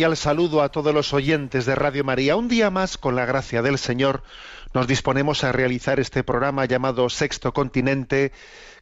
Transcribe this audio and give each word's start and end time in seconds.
Cordial 0.00 0.16
saludo 0.16 0.62
a 0.62 0.70
todos 0.70 0.94
los 0.94 1.12
oyentes 1.12 1.66
de 1.66 1.74
Radio 1.74 2.04
María. 2.04 2.34
Un 2.34 2.48
día 2.48 2.70
más, 2.70 2.96
con 2.96 3.16
la 3.16 3.26
gracia 3.26 3.60
del 3.60 3.76
Señor, 3.76 4.22
nos 4.72 4.86
disponemos 4.86 5.44
a 5.44 5.52
realizar 5.52 6.00
este 6.00 6.24
programa 6.24 6.64
llamado 6.64 7.10
Sexto 7.10 7.52
Continente, 7.52 8.32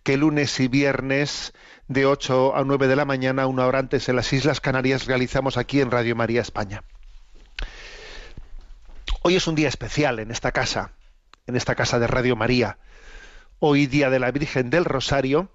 que 0.05 0.17
lunes 0.17 0.61
y 0.61 0.69
viernes 0.69 1.55
de 1.89 2.07
8 2.07 2.55
a 2.55 2.63
9 2.63 2.87
de 2.87 2.95
la 2.95 3.05
mañana, 3.05 3.49
una 3.49 3.67
hora 3.67 3.81
antes 3.81 4.09
en 4.09 4.15
las 4.15 4.33
Islas 4.33 4.61
Canarias, 4.61 5.07
realizamos 5.07 5.57
aquí 5.57 5.81
en 5.81 5.91
Radio 5.91 6.15
María 6.15 6.41
España. 6.41 6.85
Hoy 9.23 9.35
es 9.35 9.49
un 9.49 9.57
día 9.57 9.67
especial 9.67 10.21
en 10.21 10.31
esta 10.31 10.53
casa, 10.53 10.93
en 11.49 11.57
esta 11.57 11.75
casa 11.75 11.99
de 11.99 12.07
Radio 12.07 12.37
María. 12.37 12.79
Hoy, 13.59 13.87
Día 13.87 14.09
de 14.09 14.21
la 14.21 14.31
Virgen 14.31 14.71
del 14.71 14.85
Rosario, 14.85 15.51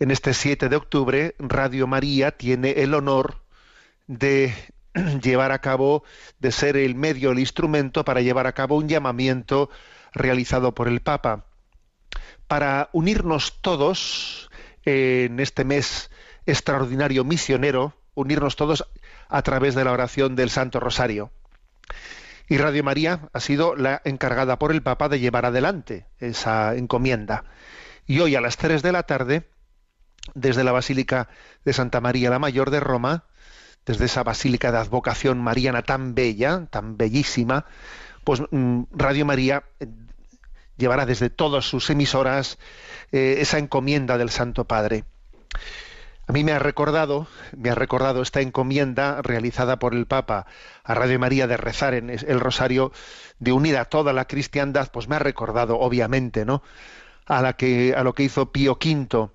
en 0.00 0.10
este 0.10 0.34
7 0.34 0.68
de 0.68 0.76
octubre, 0.76 1.34
Radio 1.38 1.86
María 1.86 2.32
tiene 2.32 2.72
el 2.82 2.92
honor 2.92 3.45
de 4.06 4.54
llevar 5.22 5.52
a 5.52 5.60
cabo, 5.60 6.04
de 6.38 6.52
ser 6.52 6.76
el 6.76 6.94
medio, 6.94 7.32
el 7.32 7.38
instrumento 7.38 8.04
para 8.04 8.20
llevar 8.20 8.46
a 8.46 8.52
cabo 8.52 8.76
un 8.76 8.88
llamamiento 8.88 9.70
realizado 10.12 10.74
por 10.74 10.88
el 10.88 11.00
Papa 11.00 11.46
para 12.46 12.88
unirnos 12.92 13.60
todos 13.60 14.50
en 14.84 15.40
este 15.40 15.64
mes 15.64 16.10
extraordinario 16.46 17.24
misionero, 17.24 17.94
unirnos 18.14 18.56
todos 18.56 18.88
a 19.28 19.42
través 19.42 19.74
de 19.74 19.84
la 19.84 19.92
oración 19.92 20.36
del 20.36 20.50
Santo 20.50 20.80
Rosario. 20.80 21.32
Y 22.48 22.58
Radio 22.58 22.84
María 22.84 23.28
ha 23.32 23.40
sido 23.40 23.74
la 23.74 24.00
encargada 24.04 24.58
por 24.58 24.70
el 24.70 24.82
Papa 24.82 25.08
de 25.08 25.18
llevar 25.18 25.46
adelante 25.46 26.06
esa 26.18 26.76
encomienda. 26.76 27.44
Y 28.06 28.20
hoy 28.20 28.36
a 28.36 28.40
las 28.40 28.56
3 28.56 28.82
de 28.82 28.92
la 28.92 29.02
tarde, 29.02 29.48
desde 30.34 30.62
la 30.62 30.70
Basílica 30.70 31.28
de 31.64 31.72
Santa 31.72 32.00
María 32.00 32.30
la 32.30 32.38
Mayor 32.38 32.70
de 32.70 32.78
Roma, 32.78 33.24
desde 33.86 34.06
esa 34.06 34.24
Basílica 34.24 34.72
de 34.72 34.78
Advocación 34.78 35.38
Mariana 35.38 35.82
tan 35.82 36.14
bella, 36.14 36.66
tan 36.70 36.96
bellísima, 36.96 37.64
pues 38.24 38.42
mm, 38.50 38.82
Radio 38.90 39.24
María 39.24 39.64
eh, 39.78 39.86
llevará 40.76 41.06
desde 41.06 41.30
todas 41.30 41.64
sus 41.64 41.88
emisoras 41.88 42.58
eh, 43.12 43.36
esa 43.38 43.58
encomienda 43.58 44.18
del 44.18 44.30
Santo 44.30 44.64
Padre. 44.64 45.04
A 46.28 46.32
mí 46.32 46.42
me 46.42 46.50
ha 46.50 46.58
recordado, 46.58 47.28
me 47.56 47.70
ha 47.70 47.76
recordado 47.76 48.20
esta 48.20 48.40
encomienda 48.40 49.22
realizada 49.22 49.78
por 49.78 49.94
el 49.94 50.06
Papa 50.06 50.46
a 50.82 50.94
Radio 50.94 51.20
María 51.20 51.46
de 51.46 51.56
rezar 51.56 51.94
en 51.94 52.10
el 52.10 52.40
rosario, 52.40 52.90
de 53.38 53.52
unir 53.52 53.76
a 53.76 53.84
toda 53.84 54.12
la 54.12 54.24
cristiandad, 54.24 54.90
pues 54.92 55.06
me 55.06 55.14
ha 55.14 55.20
recordado, 55.20 55.78
obviamente, 55.78 56.44
¿no? 56.44 56.64
A 57.26 57.42
la 57.42 57.52
que, 57.52 57.94
a 57.96 58.02
lo 58.02 58.12
que 58.12 58.24
hizo 58.24 58.50
Pío 58.50 58.72
V 58.72 59.30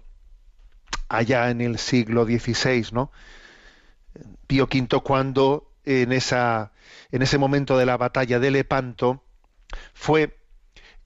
allá 1.08 1.50
en 1.50 1.62
el 1.62 1.78
siglo 1.78 2.26
XVI, 2.26 2.88
¿no? 2.92 3.12
Pío 4.48 4.66
V 4.66 5.02
cuando 5.04 5.72
en 5.86 6.12
esa, 6.12 6.72
en 7.12 7.22
ese 7.22 7.38
momento 7.38 7.78
de 7.78 7.86
la 7.86 7.98
batalla 7.98 8.40
de 8.40 8.52
Lepanto 8.52 9.24
fue, 9.94 10.38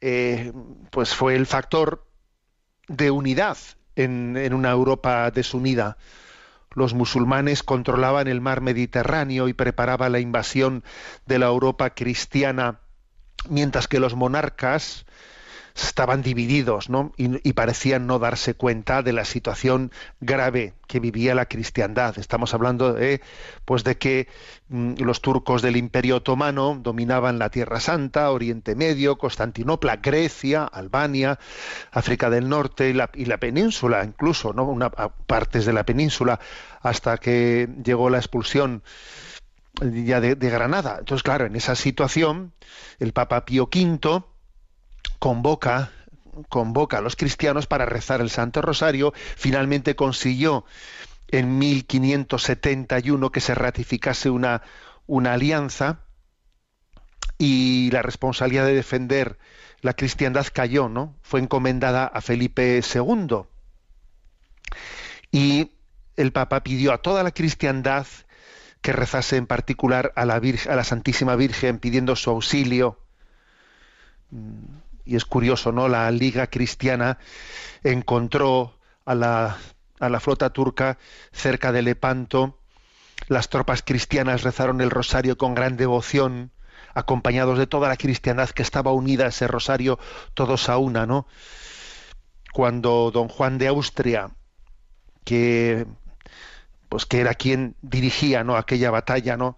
eh, 0.01 0.51
pues 0.91 1.13
fue 1.13 1.35
el 1.35 1.45
factor 1.45 2.05
de 2.87 3.11
unidad 3.11 3.57
en, 3.95 4.37
en 4.37 4.53
una 4.53 4.71
Europa 4.71 5.29
desunida. 5.31 5.97
Los 6.73 6.93
musulmanes 6.93 7.63
controlaban 7.63 8.27
el 8.27 8.41
mar 8.41 8.61
Mediterráneo 8.61 9.47
y 9.47 9.53
preparaban 9.53 10.11
la 10.11 10.19
invasión 10.19 10.83
de 11.25 11.39
la 11.39 11.45
Europa 11.45 11.91
cristiana, 11.91 12.81
mientras 13.49 13.87
que 13.87 13.99
los 13.99 14.15
monarcas 14.15 15.05
estaban 15.75 16.21
divididos 16.21 16.89
¿no? 16.89 17.11
y, 17.17 17.51
parecían 17.53 18.07
no 18.07 18.17
darse 18.17 18.53
cuenta 18.53 19.03
de 19.03 19.11
la 19.11 19.25
situación 19.25 19.91
grave 20.21 20.73
que 20.87 21.01
vivía 21.01 21.35
la 21.35 21.47
cristiandad. 21.47 22.17
Estamos 22.17 22.53
hablando 22.53 22.93
de, 22.93 23.21
pues 23.65 23.83
de 23.83 23.97
que 23.97 24.29
mm, 24.69 24.93
los 24.99 25.21
turcos 25.21 25.61
del 25.61 25.75
Imperio 25.75 26.17
Otomano 26.17 26.79
dominaban 26.81 27.39
la 27.39 27.49
Tierra 27.49 27.81
Santa, 27.81 28.31
Oriente 28.31 28.73
Medio, 28.73 29.17
Constantinopla, 29.17 29.97
Grecia, 29.97 30.63
Albania, 30.63 31.39
África 31.91 32.29
del 32.29 32.47
Norte 32.47 32.89
y 32.89 32.93
la, 32.93 33.37
península, 33.37 34.05
incluso, 34.05 34.53
¿no? 34.53 34.63
Una, 34.63 34.89
partes 34.89 35.65
de 35.65 35.73
la 35.73 35.85
península, 35.85 36.39
hasta 36.81 37.17
que 37.17 37.67
llegó 37.83 38.09
la 38.09 38.17
expulsión 38.17 38.81
ya 39.81 40.21
de, 40.21 40.35
de 40.35 40.49
Granada. 40.49 40.97
Entonces, 40.99 41.23
claro, 41.23 41.45
en 41.45 41.57
esa 41.57 41.75
situación, 41.75 42.53
el 42.99 43.11
Papa 43.11 43.43
Pío 43.43 43.63
V 43.63 44.23
convoca 45.19 45.91
convoca 46.49 46.97
a 46.97 47.01
los 47.01 47.15
cristianos 47.15 47.67
para 47.67 47.85
rezar 47.85 48.21
el 48.21 48.29
Santo 48.29 48.61
Rosario, 48.61 49.13
finalmente 49.35 49.95
consiguió 49.95 50.65
en 51.29 51.57
1571 51.57 53.31
que 53.31 53.41
se 53.41 53.55
ratificase 53.55 54.29
una, 54.29 54.61
una 55.07 55.33
alianza 55.33 56.01
y 57.37 57.89
la 57.91 58.01
responsabilidad 58.01 58.65
de 58.65 58.75
defender 58.75 59.37
la 59.81 59.93
cristiandad 59.93 60.45
cayó, 60.51 60.89
¿no? 60.89 61.15
Fue 61.21 61.39
encomendada 61.39 62.05
a 62.05 62.21
Felipe 62.21 62.81
II. 62.81 63.43
Y 65.31 65.71
el 66.15 66.31
Papa 66.31 66.63
pidió 66.63 66.93
a 66.93 66.99
toda 66.99 67.23
la 67.23 67.31
cristiandad 67.31 68.07
que 68.81 68.93
rezase 68.93 69.37
en 69.37 69.47
particular 69.47 70.13
a 70.15 70.25
la, 70.25 70.39
Virgen, 70.39 70.71
a 70.71 70.75
la 70.75 70.83
Santísima 70.83 71.35
Virgen 71.35 71.79
pidiendo 71.79 72.15
su 72.15 72.29
auxilio. 72.29 72.99
Y 75.05 75.15
es 75.15 75.25
curioso, 75.25 75.71
¿no? 75.71 75.87
La 75.87 76.09
Liga 76.11 76.47
Cristiana 76.47 77.19
encontró 77.83 78.77
a 79.05 79.15
la, 79.15 79.57
a 79.99 80.09
la 80.09 80.19
flota 80.19 80.49
turca 80.49 80.97
cerca 81.31 81.71
de 81.71 81.83
Lepanto. 81.83 82.59
Las 83.27 83.49
tropas 83.49 83.83
cristianas 83.83 84.43
rezaron 84.43 84.81
el 84.81 84.89
rosario 84.89 85.37
con 85.37 85.55
gran 85.55 85.77
devoción, 85.77 86.51
acompañados 86.93 87.57
de 87.57 87.67
toda 87.67 87.87
la 87.87 87.97
cristiandad 87.97 88.49
que 88.49 88.63
estaba 88.63 88.91
unida 88.91 89.25
a 89.25 89.29
ese 89.29 89.47
rosario, 89.47 89.99
todos 90.33 90.69
a 90.69 90.77
una, 90.77 91.05
¿no? 91.05 91.27
Cuando 92.53 93.11
don 93.11 93.27
Juan 93.27 93.57
de 93.57 93.67
Austria, 93.67 94.31
que 95.23 95.85
pues 96.89 97.05
que 97.05 97.19
era 97.19 97.33
quien 97.33 97.75
dirigía 97.81 98.43
¿no? 98.43 98.55
aquella 98.55 98.91
batalla, 98.91 99.35
¿no? 99.35 99.57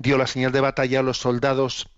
dio 0.00 0.16
la 0.16 0.26
señal 0.26 0.50
de 0.50 0.60
batalla, 0.60 1.02
los 1.02 1.18
soldados 1.18 1.90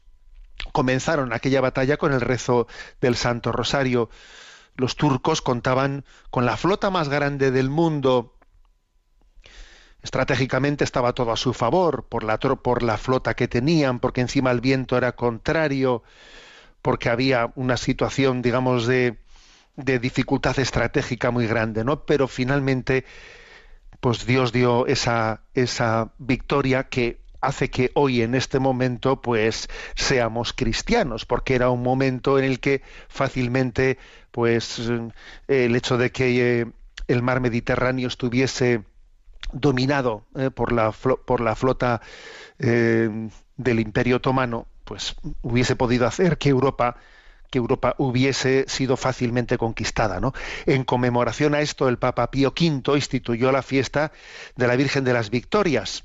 comenzaron 0.72 1.32
aquella 1.32 1.60
batalla 1.60 1.96
con 1.96 2.12
el 2.12 2.20
rezo 2.20 2.66
del 3.00 3.16
Santo 3.16 3.52
Rosario. 3.52 4.10
Los 4.76 4.96
turcos 4.96 5.42
contaban 5.42 6.04
con 6.30 6.46
la 6.46 6.56
flota 6.56 6.90
más 6.90 7.08
grande 7.08 7.50
del 7.50 7.68
mundo 7.68 8.36
estratégicamente 10.02 10.84
estaba 10.84 11.12
todo 11.12 11.32
a 11.32 11.36
su 11.36 11.54
favor 11.54 12.06
por 12.08 12.24
la, 12.24 12.38
por 12.38 12.82
la 12.82 12.98
flota 12.98 13.34
que 13.34 13.48
tenían, 13.48 14.00
porque 14.00 14.20
encima 14.20 14.50
el 14.50 14.60
viento 14.60 14.96
era 14.96 15.12
contrario, 15.12 16.02
porque 16.82 17.08
había 17.08 17.52
una 17.54 17.76
situación, 17.76 18.42
digamos, 18.42 18.86
de, 18.86 19.18
de 19.76 19.98
dificultad 20.00 20.58
estratégica 20.58 21.30
muy 21.30 21.46
grande, 21.46 21.84
¿no? 21.84 22.04
Pero 22.04 22.26
finalmente, 22.26 23.04
pues 24.00 24.26
Dios 24.26 24.52
dio 24.52 24.86
esa, 24.86 25.42
esa 25.54 26.12
victoria 26.18 26.88
que 26.88 27.21
hace 27.42 27.68
que 27.68 27.90
hoy 27.94 28.22
en 28.22 28.34
este 28.34 28.58
momento 28.58 29.20
pues 29.20 29.68
seamos 29.94 30.52
cristianos 30.54 31.26
porque 31.26 31.54
era 31.54 31.68
un 31.68 31.82
momento 31.82 32.38
en 32.38 32.44
el 32.44 32.60
que 32.60 32.82
fácilmente 33.08 33.98
pues 34.30 34.80
el 35.48 35.76
hecho 35.76 35.98
de 35.98 36.10
que 36.12 36.60
eh, 36.60 36.66
el 37.08 37.22
mar 37.22 37.40
Mediterráneo 37.40 38.08
estuviese 38.08 38.84
dominado 39.52 40.24
eh, 40.36 40.50
por, 40.50 40.72
la, 40.72 40.92
por 40.92 41.40
la 41.40 41.54
flota 41.56 42.00
eh, 42.58 43.28
del 43.56 43.80
Imperio 43.80 44.16
Otomano, 44.16 44.66
pues 44.84 45.16
hubiese 45.42 45.76
podido 45.76 46.06
hacer 46.06 46.38
que 46.38 46.48
Europa 46.48 46.96
que 47.50 47.58
Europa 47.58 47.94
hubiese 47.98 48.64
sido 48.66 48.96
fácilmente 48.96 49.58
conquistada. 49.58 50.20
¿no? 50.20 50.32
En 50.64 50.84
conmemoración 50.84 51.54
a 51.54 51.60
esto, 51.60 51.86
el 51.90 51.98
Papa 51.98 52.30
Pío 52.30 52.54
V 52.58 52.96
instituyó 52.96 53.52
la 53.52 53.60
fiesta 53.60 54.10
de 54.56 54.66
la 54.66 54.74
Virgen 54.74 55.04
de 55.04 55.12
las 55.12 55.28
Victorias 55.28 56.04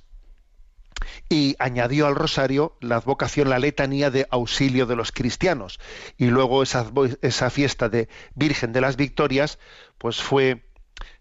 y 1.30 1.56
añadió 1.60 2.08
al 2.08 2.16
rosario 2.16 2.76
la 2.82 2.98
advocación, 2.98 3.50
la 3.50 3.60
letanía 3.60 4.10
de 4.12 4.28
auxilio 4.30 4.86
de 4.86 4.96
los 4.96 5.12
cristianos. 5.12 5.80
Y 6.18 6.28
luego 6.28 6.64
esa, 6.64 6.86
esa 7.22 7.50
fiesta 7.50 7.90
de 7.90 8.08
Virgen 8.36 8.74
de 8.74 8.82
las 8.82 8.96
Victorias, 8.96 9.60
pues 9.98 10.22
fue 10.22 10.64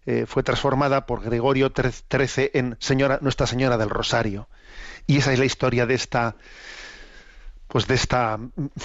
eh, 0.07 0.25
fue 0.25 0.41
transformada 0.41 1.05
por 1.05 1.21
Gregorio 1.21 1.71
XIII 1.75 2.51
en 2.53 2.77
Señora, 2.79 3.19
Nuestra 3.21 3.45
Señora 3.45 3.77
del 3.77 3.89
Rosario. 3.89 4.47
Y 5.05 5.17
esa 5.17 5.33
es 5.33 5.39
la 5.39 5.45
historia 5.45 5.85
de 5.85 5.95
esta, 5.95 6.35
pues 7.67 7.87
de 7.87 7.95
esta, 7.95 8.39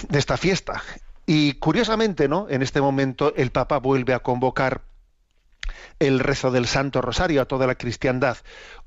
de 0.08 0.18
esta 0.18 0.36
fiesta. 0.36 0.82
Y 1.24 1.54
curiosamente, 1.54 2.26
¿no? 2.26 2.48
En 2.50 2.60
este 2.62 2.80
momento 2.80 3.32
el 3.36 3.52
Papa 3.52 3.78
vuelve 3.78 4.14
a 4.14 4.18
convocar 4.18 4.82
el 5.98 6.18
rezo 6.18 6.50
del 6.50 6.66
Santo 6.66 7.00
Rosario 7.00 7.42
a 7.42 7.46
toda 7.46 7.66
la 7.66 7.76
cristiandad. 7.76 8.38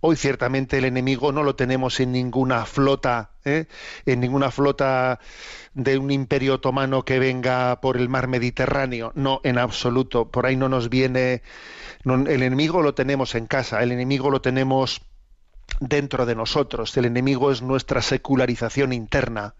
Hoy 0.01 0.15
ciertamente 0.15 0.77
el 0.77 0.85
enemigo 0.85 1.31
no 1.31 1.43
lo 1.43 1.55
tenemos 1.55 1.99
en 1.99 2.11
ninguna 2.11 2.65
flota, 2.65 3.31
¿eh? 3.45 3.65
en 4.05 4.19
ninguna 4.19 4.51
flota 4.51 5.19
de 5.73 5.97
un 5.97 6.11
imperio 6.11 6.55
otomano 6.55 7.05
que 7.05 7.19
venga 7.19 7.79
por 7.81 7.97
el 7.97 8.09
mar 8.09 8.27
Mediterráneo. 8.27 9.11
No, 9.15 9.41
en 9.43 9.57
absoluto. 9.57 10.29
Por 10.29 10.45
ahí 10.45 10.55
no 10.55 10.69
nos 10.69 10.89
viene 10.89 11.41
el 12.05 12.43
enemigo 12.43 12.81
lo 12.81 12.93
tenemos 12.93 13.33
en 13.33 13.47
casa, 13.47 13.81
el 13.81 13.91
enemigo 13.91 14.29
lo 14.29 14.41
tenemos 14.41 15.01
dentro 15.79 16.25
de 16.25 16.35
nosotros, 16.35 16.95
el 16.97 17.05
enemigo 17.05 17.51
es 17.51 17.61
nuestra 17.61 18.01
secularización 18.01 18.93
interna. 18.93 19.55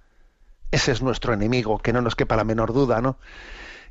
Ese 0.71 0.91
es 0.91 1.01
nuestro 1.01 1.33
enemigo, 1.33 1.79
que 1.79 1.94
no 1.94 2.01
nos 2.01 2.15
quepa 2.15 2.35
la 2.35 2.44
menor 2.44 2.73
duda, 2.73 3.01
¿no? 3.01 3.18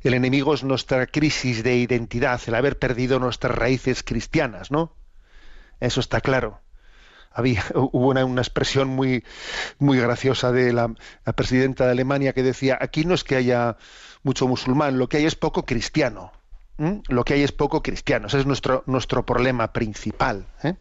El 0.05 0.13
enemigo 0.13 0.53
es 0.53 0.63
nuestra 0.63 1.07
crisis 1.07 1.63
de 1.63 1.77
identidad, 1.77 2.39
el 2.45 2.53
haber 2.53 2.77
perdido 2.77 3.17
nuestras 3.17 3.57
raíces 3.57 4.03
cristianas, 4.03 4.69
¿no? 4.69 4.93
Eso 5.79 5.99
está 5.99 6.21
claro. 6.21 6.61
Había, 7.31 7.63
hubo 7.73 8.09
una, 8.09 8.21
expresión 8.39 8.87
muy, 8.87 9.23
muy 9.79 9.97
graciosa 9.97 10.51
de 10.51 10.73
la, 10.73 10.93
presidenta 11.35 11.85
de 11.85 11.91
Alemania 11.93 12.33
que 12.33 12.43
decía, 12.43 12.77
aquí 12.79 13.03
no 13.03 13.15
es 13.15 13.23
que 13.23 13.35
haya 13.35 13.77
mucho 14.21 14.47
musulmán, 14.47 14.99
lo 14.99 15.09
que 15.09 15.17
hay 15.17 15.25
es 15.25 15.35
poco 15.35 15.65
cristiano. 15.65 16.31
Lo 17.07 17.23
que 17.23 17.33
hay 17.33 17.41
es 17.41 17.51
poco 17.51 17.81
cristiano. 17.81 18.27
Ese 18.27 18.41
es 18.41 18.45
nuestro, 18.45 18.83
nuestro 18.85 19.25
problema 19.25 19.73
principal. 19.73 20.45
¿eh? 20.61 20.75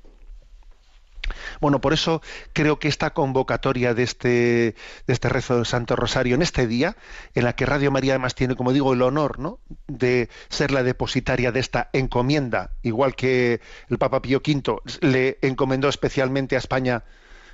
Bueno, 1.61 1.81
por 1.81 1.93
eso 1.93 2.23
creo 2.53 2.79
que 2.79 2.89
esta 2.89 3.11
convocatoria 3.11 3.95
de 3.95 4.03
este, 4.03 4.29
de 4.29 5.13
este 5.13 5.29
rezo 5.29 5.57
del 5.57 5.67
Santo 5.67 5.97
Rosario 5.97 6.35
en 6.35 6.43
este 6.43 6.67
día, 6.67 6.97
en 7.35 7.45
la 7.45 7.55
que 7.55 7.67
Radio 7.67 7.91
María 7.91 8.13
además 8.13 8.35
tiene, 8.35 8.57
como 8.57 8.73
digo, 8.73 8.93
el 8.93 9.03
honor 9.03 9.39
¿no? 9.39 9.59
de 9.87 10.29
ser 10.49 10.71
la 10.71 10.83
depositaria 10.83 11.53
de 11.53 11.61
esta 11.61 11.91
encomienda, 11.93 12.73
igual 12.83 13.15
que 13.17 13.61
el 13.89 13.99
Papa 13.99 14.23
Pío 14.23 14.43
V 14.47 14.81
le 15.01 15.39
encomendó 15.43 15.89
especialmente 15.89 16.57
a 16.57 16.59
España 16.59 17.05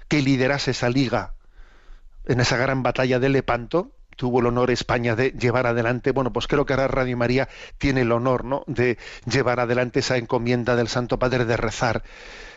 que 0.08 0.22
liderase 0.22 0.72
esa 0.72 0.88
liga 0.88 1.34
en 2.26 2.40
esa 2.40 2.56
gran 2.56 2.82
batalla 2.82 3.18
de 3.18 3.28
Lepanto, 3.28 3.92
tuvo 4.16 4.40
el 4.40 4.46
honor 4.46 4.70
España 4.70 5.16
de 5.16 5.30
llevar 5.30 5.66
adelante, 5.66 6.12
bueno, 6.12 6.32
pues 6.32 6.46
creo 6.46 6.66
que 6.66 6.74
ahora 6.74 6.88
Radio 6.88 7.16
María 7.16 7.48
tiene 7.78 8.02
el 8.02 8.12
honor, 8.12 8.44
¿no?, 8.44 8.64
de 8.66 8.98
llevar 9.24 9.60
adelante 9.60 10.00
esa 10.00 10.18
encomienda 10.18 10.76
del 10.76 10.88
Santo 10.88 11.18
Padre 11.18 11.46
de 11.46 11.56
rezar, 11.56 12.02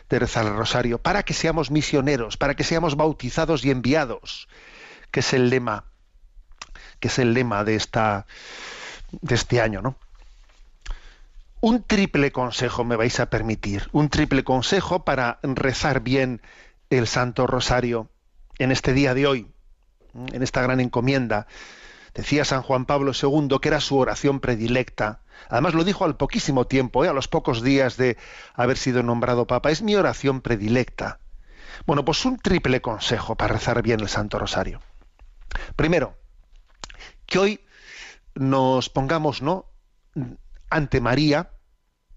de 0.10 0.20
rezar 0.20 0.46
el 0.46 0.56
rosario, 0.56 1.00
para 1.00 1.24
que 1.24 1.34
seamos 1.34 1.72
misioneros, 1.72 2.38
para 2.38 2.56
que 2.56 2.64
seamos 2.64 2.96
bautizados 2.96 3.66
y 3.66 3.72
enviados, 3.72 4.48
que 5.12 5.22
es 5.22 5.34
el 5.34 5.50
lema, 5.50 5.86
que 7.00 7.08
es 7.08 7.20
el 7.20 7.34
lema 7.34 7.64
de 7.64 7.76
esta 7.76 8.26
de 9.22 9.36
este 9.36 9.62
año, 9.62 9.82
¿no? 9.82 9.96
Un 11.62 11.84
triple 11.84 12.32
consejo 12.32 12.84
me 12.84 12.96
vais 12.96 13.20
a 13.20 13.30
permitir, 13.30 13.88
un 13.92 14.10
triple 14.10 14.44
consejo 14.44 15.06
para 15.06 15.40
rezar 15.44 16.02
bien 16.02 16.42
el 16.90 17.08
Santo 17.08 17.48
Rosario 17.48 18.10
en 18.60 18.72
este 18.72 18.94
día 18.94 19.14
de 19.14 19.28
hoy 19.28 19.48
en 20.14 20.44
esta 20.44 20.62
gran 20.62 20.80
encomienda. 20.80 21.48
Decía 22.14 22.46
San 22.46 22.62
Juan 22.62 22.86
Pablo 22.86 23.12
II 23.20 23.58
que 23.62 23.70
era 23.70 23.80
su 23.80 23.98
oración 23.98 24.40
predilecta. 24.40 25.22
Además 25.50 25.74
lo 25.74 25.84
dijo 25.84 26.06
al 26.06 26.16
poquísimo 26.16 26.66
tiempo, 26.68 27.04
¿eh? 27.04 27.08
a 27.08 27.14
los 27.14 27.28
pocos 27.28 27.64
días 27.64 27.98
de 27.98 28.18
haber 28.54 28.78
sido 28.78 29.02
nombrado 29.02 29.48
Papa. 29.48 29.72
Es 29.72 29.82
mi 29.82 29.96
oración 29.96 30.42
predilecta. 30.42 31.20
Bueno, 31.86 32.06
pues 32.06 32.24
un 32.26 32.38
triple 32.38 32.82
consejo 32.82 33.36
para 33.36 33.54
rezar 33.54 33.82
bien 33.82 34.00
el 34.00 34.10
Santo 34.10 34.38
Rosario. 34.38 34.82
Primero, 35.76 36.18
que 37.26 37.40
hoy 37.40 37.66
nos 38.36 38.90
pongamos 38.90 39.42
¿no? 39.42 39.66
ante 40.70 41.02
María, 41.02 41.52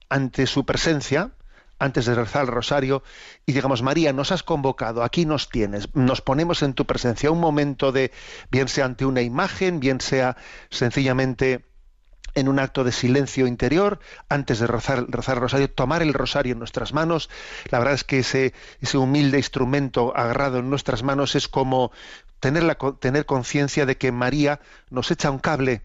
ante 0.08 0.46
su 0.46 0.64
presencia, 0.64 1.32
antes 1.78 2.06
de 2.06 2.14
rezar 2.14 2.42
el 2.42 2.48
rosario 2.48 3.02
y 3.44 3.52
digamos, 3.52 3.82
María, 3.82 4.12
nos 4.12 4.32
has 4.32 4.42
convocado, 4.42 5.02
aquí 5.02 5.26
nos 5.26 5.48
tienes, 5.48 5.94
nos 5.94 6.20
ponemos 6.20 6.62
en 6.62 6.74
tu 6.74 6.86
presencia 6.86 7.30
un 7.30 7.40
momento 7.40 7.92
de, 7.92 8.12
bien 8.50 8.68
sea 8.68 8.86
ante 8.86 9.04
una 9.04 9.22
imagen, 9.22 9.80
bien 9.80 10.00
sea 10.00 10.36
sencillamente 10.70 11.64
en 12.34 12.48
un 12.48 12.58
acto 12.58 12.84
de 12.84 12.92
silencio 12.92 13.46
interior, 13.46 13.98
antes 14.28 14.58
de 14.58 14.66
rezar, 14.66 15.06
rezar, 15.08 15.36
el 15.36 15.40
rosario, 15.40 15.70
tomar 15.70 16.02
el 16.02 16.12
rosario 16.12 16.52
en 16.52 16.58
nuestras 16.58 16.92
manos. 16.92 17.30
La 17.70 17.78
verdad 17.78 17.94
es 17.94 18.04
que 18.04 18.18
ese, 18.18 18.52
ese 18.80 18.98
humilde 18.98 19.38
instrumento 19.38 20.14
agarrado 20.14 20.58
en 20.58 20.68
nuestras 20.68 21.02
manos 21.02 21.34
es 21.34 21.48
como 21.48 21.92
tener, 22.38 22.62
la, 22.62 22.76
tener 23.00 23.24
conciencia 23.24 23.86
de 23.86 23.96
que 23.96 24.12
María 24.12 24.60
nos 24.90 25.10
echa 25.10 25.30
un 25.30 25.38
cable 25.38 25.82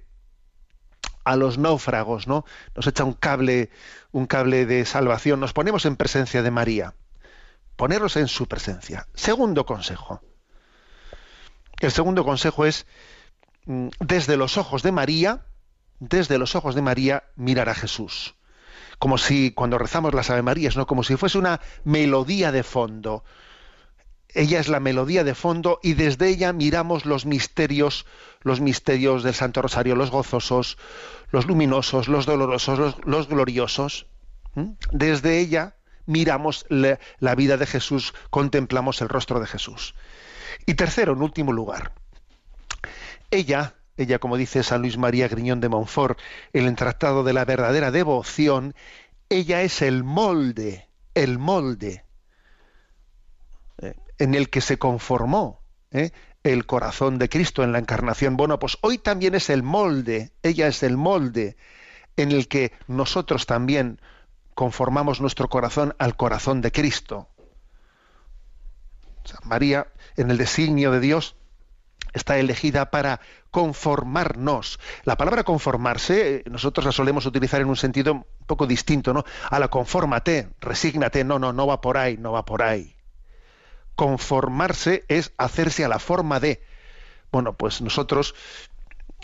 a 1.23 1.35
los 1.35 1.57
náufragos, 1.57 2.27
¿no? 2.27 2.45
Nos 2.75 2.87
echa 2.87 3.03
un 3.03 3.13
cable, 3.13 3.69
un 4.11 4.25
cable 4.25 4.65
de 4.65 4.85
salvación. 4.85 5.39
Nos 5.39 5.53
ponemos 5.53 5.85
en 5.85 5.95
presencia 5.95 6.41
de 6.41 6.51
María. 6.51 6.95
Ponernos 7.75 8.15
en 8.17 8.27
su 8.27 8.47
presencia. 8.47 9.07
Segundo 9.13 9.65
consejo. 9.65 10.21
El 11.79 11.91
segundo 11.91 12.23
consejo 12.23 12.65
es 12.65 12.85
mm, 13.65 13.87
desde 13.99 14.37
los 14.37 14.57
ojos 14.57 14.83
de 14.83 14.91
María, 14.91 15.45
desde 15.99 16.37
los 16.37 16.55
ojos 16.55 16.75
de 16.75 16.81
María, 16.81 17.23
mirar 17.35 17.69
a 17.69 17.75
Jesús. 17.75 18.35
Como 18.99 19.17
si 19.17 19.51
cuando 19.51 19.79
rezamos 19.79 20.13
las 20.13 20.29
Ave 20.29 20.43
Marías, 20.43 20.77
¿no? 20.77 20.85
Como 20.85 21.03
si 21.03 21.15
fuese 21.15 21.39
una 21.39 21.59
melodía 21.83 22.51
de 22.51 22.63
fondo 22.63 23.23
ella 24.33 24.59
es 24.59 24.67
la 24.67 24.79
melodía 24.79 25.23
de 25.23 25.35
fondo 25.35 25.79
y 25.83 25.93
desde 25.93 26.29
ella 26.29 26.53
miramos 26.53 27.05
los 27.05 27.25
misterios, 27.25 28.05
los 28.41 28.61
misterios 28.61 29.23
del 29.23 29.33
Santo 29.33 29.61
Rosario, 29.61 29.95
los 29.95 30.11
gozosos, 30.11 30.77
los 31.31 31.47
luminosos, 31.47 32.07
los 32.07 32.25
dolorosos, 32.25 32.97
los, 33.03 33.27
gloriosos. 33.27 34.07
Desde 34.91 35.39
ella 35.39 35.75
miramos 36.05 36.65
la 36.69 37.35
vida 37.35 37.57
de 37.57 37.65
Jesús, 37.65 38.13
contemplamos 38.29 39.01
el 39.01 39.09
rostro 39.09 39.39
de 39.39 39.47
Jesús. 39.47 39.95
Y 40.65 40.75
tercero, 40.75 41.13
en 41.13 41.21
último 41.21 41.53
lugar, 41.53 41.93
ella, 43.31 43.75
ella 43.97 44.19
como 44.19 44.37
dice 44.37 44.63
San 44.63 44.81
Luis 44.81 44.97
María 44.97 45.27
Griñón 45.27 45.61
de 45.61 45.69
Montfort, 45.69 46.19
el 46.53 46.73
Tratado 46.75 47.23
de 47.23 47.33
la 47.33 47.45
verdadera 47.45 47.91
devoción, 47.91 48.75
ella 49.29 49.61
es 49.61 49.81
el 49.81 50.03
molde, 50.03 50.87
el 51.15 51.37
molde 51.37 52.03
en 54.21 54.35
el 54.35 54.51
que 54.51 54.61
se 54.61 54.77
conformó 54.77 55.63
¿eh? 55.89 56.11
el 56.43 56.67
corazón 56.67 57.17
de 57.17 57.27
Cristo 57.27 57.63
en 57.63 57.71
la 57.71 57.79
encarnación. 57.79 58.37
Bueno, 58.37 58.59
pues 58.59 58.77
hoy 58.81 58.99
también 58.99 59.33
es 59.33 59.49
el 59.49 59.63
molde, 59.63 60.31
ella 60.43 60.67
es 60.67 60.83
el 60.83 60.95
molde 60.95 61.57
en 62.17 62.31
el 62.31 62.47
que 62.47 62.71
nosotros 62.87 63.47
también 63.47 63.99
conformamos 64.53 65.21
nuestro 65.21 65.49
corazón 65.49 65.95
al 65.97 66.15
corazón 66.15 66.61
de 66.61 66.71
Cristo. 66.71 67.29
María, 69.43 69.87
en 70.15 70.29
el 70.29 70.37
designio 70.37 70.91
de 70.91 70.99
Dios, 70.99 71.35
está 72.13 72.37
elegida 72.37 72.91
para 72.91 73.21
conformarnos. 73.49 74.79
La 75.03 75.17
palabra 75.17 75.43
conformarse, 75.43 76.35
eh, 76.35 76.43
nosotros 76.47 76.85
la 76.85 76.91
solemos 76.91 77.25
utilizar 77.25 77.59
en 77.59 77.69
un 77.69 77.75
sentido 77.75 78.13
un 78.13 78.25
poco 78.45 78.67
distinto, 78.67 79.15
¿no? 79.15 79.23
A 79.49 79.57
la 79.57 79.69
confórmate, 79.69 80.49
resígnate, 80.59 81.23
no, 81.23 81.39
no, 81.39 81.53
no 81.53 81.65
va 81.65 81.81
por 81.81 81.97
ahí, 81.97 82.17
no 82.17 82.33
va 82.33 82.45
por 82.45 82.61
ahí. 82.61 82.95
Conformarse 83.95 85.05
es 85.07 85.33
hacerse 85.37 85.85
a 85.85 85.87
la 85.87 85.99
forma 85.99 86.39
de. 86.39 86.61
Bueno, 87.31 87.53
pues 87.53 87.81
nosotros, 87.81 88.35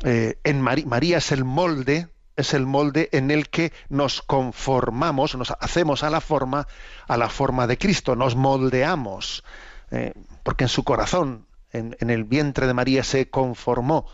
eh, 0.04 0.38
en 0.44 0.62
María 0.62 1.18
es 1.18 1.32
el 1.32 1.44
molde, 1.44 2.08
es 2.36 2.54
el 2.54 2.66
molde 2.66 3.10
en 3.12 3.32
el 3.32 3.50
que 3.50 3.74
nos 3.90 4.22
conformamos, 4.22 5.36
nos 5.36 5.52
hacemos 5.60 6.04
a 6.04 6.10
la 6.10 6.22
forma, 6.22 6.68
a 7.08 7.18
la 7.18 7.30
forma 7.30 7.68
de 7.68 7.78
Cristo, 7.78 8.16
nos 8.16 8.36
moldeamos, 8.36 9.44
eh, 9.92 10.14
porque 10.44 10.66
en 10.66 10.70
su 10.70 10.84
corazón 10.84 11.48
en, 11.72 11.96
el 12.10 12.24
vientre 12.24 12.68
de 12.68 12.74
María 12.74 13.04
se 13.04 13.30
conformó 13.30 14.08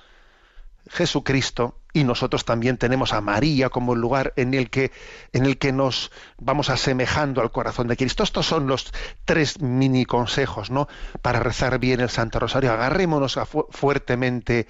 Jesucristo 0.89 1.77
y 1.93 2.03
nosotros 2.03 2.43
también 2.43 2.77
tenemos 2.77 3.13
a 3.13 3.21
María 3.21 3.69
como 3.69 3.93
el 3.93 3.99
lugar 3.99 4.33
en 4.35 4.53
el 4.53 4.69
que 4.69 4.91
en 5.31 5.45
el 5.45 5.57
que 5.57 5.71
nos 5.71 6.11
vamos 6.37 6.69
asemejando 6.69 7.41
al 7.41 7.51
corazón 7.51 7.87
de 7.87 7.95
Cristo. 7.95 8.23
Estos 8.23 8.47
son 8.47 8.67
los 8.67 8.91
tres 9.25 9.61
mini 9.61 10.05
consejos, 10.05 10.71
¿no? 10.71 10.87
Para 11.21 11.39
rezar 11.39 11.79
bien 11.79 11.99
el 11.99 12.09
Santo 12.09 12.39
Rosario. 12.39 12.73
Agarrémonos 12.73 13.39
fuertemente 13.69 14.67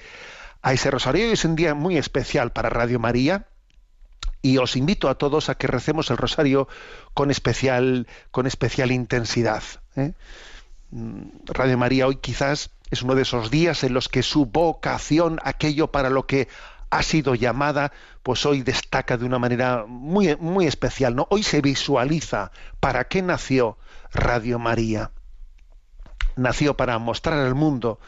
a 0.61 0.73
ese 0.73 0.91
rosario. 0.91 1.25
Hoy 1.25 1.31
es 1.31 1.45
un 1.45 1.55
día 1.55 1.73
muy 1.73 1.97
especial 1.97 2.51
para 2.51 2.69
Radio 2.69 2.99
María 2.99 3.47
y 4.41 4.57
os 4.57 4.75
invito 4.75 5.07
a 5.07 5.15
todos 5.15 5.49
a 5.49 5.55
que 5.55 5.67
recemos 5.67 6.11
el 6.11 6.17
rosario 6.17 6.67
con 7.13 7.31
especial 7.31 8.07
con 8.31 8.45
especial 8.47 8.91
intensidad. 8.91 9.63
¿eh? 9.95 10.13
Mm, 10.93 11.23
Radio 11.47 11.75
María 11.75 12.05
hoy 12.05 12.17
quizás 12.17 12.69
es 12.91 13.01
uno 13.01 13.15
de 13.15 13.23
esos 13.23 13.49
días 13.49 13.83
en 13.83 13.95
los 13.95 14.09
que 14.09 14.21
su 14.21 14.45
vocación, 14.45 15.39
aquello 15.43 15.91
para 15.91 16.11
lo 16.11 16.27
que 16.27 16.47
ha 16.91 17.01
sido 17.01 17.33
llamada, 17.33 17.91
pues 18.21 18.45
hoy 18.45 18.61
destaca 18.61 19.17
de 19.17 19.25
una 19.25 19.39
manera 19.39 19.85
muy, 19.87 20.35
muy 20.35 20.67
especial. 20.67 21.15
¿no? 21.15 21.25
Hoy 21.31 21.41
se 21.41 21.61
visualiza 21.61 22.51
para 22.79 23.05
qué 23.05 23.23
nació 23.23 23.79
Radio 24.11 24.59
María. 24.59 25.09
Nació 26.35 26.77
para 26.77 26.99
mostrar 26.99 27.39
al 27.39 27.55
mundo 27.55 27.99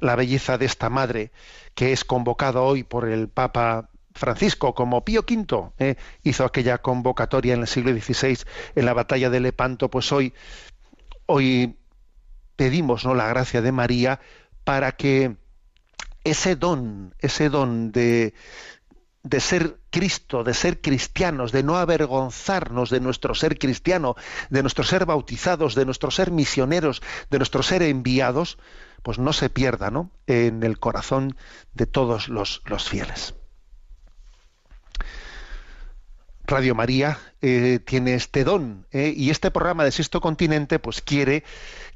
la 0.00 0.14
belleza 0.14 0.58
de 0.58 0.66
esta 0.66 0.90
madre 0.90 1.32
que 1.74 1.92
es 1.92 2.04
convocada 2.04 2.60
hoy 2.60 2.82
por 2.82 3.08
el 3.08 3.28
Papa 3.28 3.88
Francisco, 4.12 4.74
como 4.74 5.02
Pío 5.02 5.24
V 5.26 5.70
¿eh? 5.78 5.96
hizo 6.22 6.44
aquella 6.44 6.76
convocatoria 6.76 7.54
en 7.54 7.62
el 7.62 7.66
siglo 7.66 7.90
XVI 7.92 8.38
en 8.74 8.84
la 8.84 8.92
batalla 8.92 9.30
de 9.30 9.40
Lepanto, 9.40 9.90
pues 9.90 10.12
hoy, 10.12 10.34
hoy 11.24 11.78
pedimos 12.56 13.04
¿no? 13.04 13.14
la 13.14 13.28
gracia 13.28 13.62
de 13.62 13.72
María 13.72 14.20
para 14.64 14.92
que 14.92 15.36
ese 16.24 16.56
don, 16.56 17.14
ese 17.18 17.50
don 17.50 17.92
de, 17.92 18.34
de 19.22 19.40
ser 19.40 19.78
Cristo, 19.90 20.44
de 20.44 20.54
ser 20.54 20.80
cristianos, 20.80 21.52
de 21.52 21.62
no 21.62 21.76
avergonzarnos 21.76 22.90
de 22.90 23.00
nuestro 23.00 23.34
ser 23.34 23.58
cristiano, 23.58 24.16
de 24.50 24.62
nuestro 24.62 24.84
ser 24.84 25.06
bautizados, 25.06 25.74
de 25.74 25.84
nuestro 25.84 26.10
ser 26.10 26.30
misioneros, 26.30 27.02
de 27.30 27.38
nuestro 27.38 27.62
ser 27.62 27.82
enviados, 27.82 28.58
pues 29.02 29.18
no 29.18 29.32
se 29.32 29.50
pierda 29.50 29.90
¿no? 29.90 30.10
en 30.26 30.62
el 30.62 30.78
corazón 30.78 31.36
de 31.74 31.86
todos 31.86 32.28
los, 32.28 32.62
los 32.66 32.88
fieles. 32.88 33.34
Radio 36.46 36.74
María 36.74 37.18
eh, 37.40 37.80
tiene 37.84 38.14
este 38.14 38.44
don 38.44 38.86
eh, 38.92 39.14
y 39.16 39.30
este 39.30 39.50
programa 39.50 39.84
de 39.84 39.92
Sexto 39.92 40.20
Continente 40.20 40.78
pues 40.78 41.00
quiere 41.00 41.42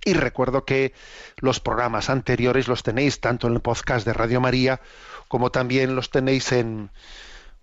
Y 0.07 0.15
recuerdo 0.15 0.65
que 0.65 0.95
los 1.39 1.59
programas 1.59 2.11
anteriores 2.11 2.69
los 2.69 2.85
tenéis 2.85 3.21
tanto 3.21 3.49
en 3.49 3.55
el 3.55 3.61
podcast 3.61 4.07
de 4.07 4.13
Radio 4.13 4.41
María 4.41 4.81
como 5.27 5.51
también 5.51 5.97
los 5.97 6.11
tenéis 6.11 6.53
en, 6.53 6.91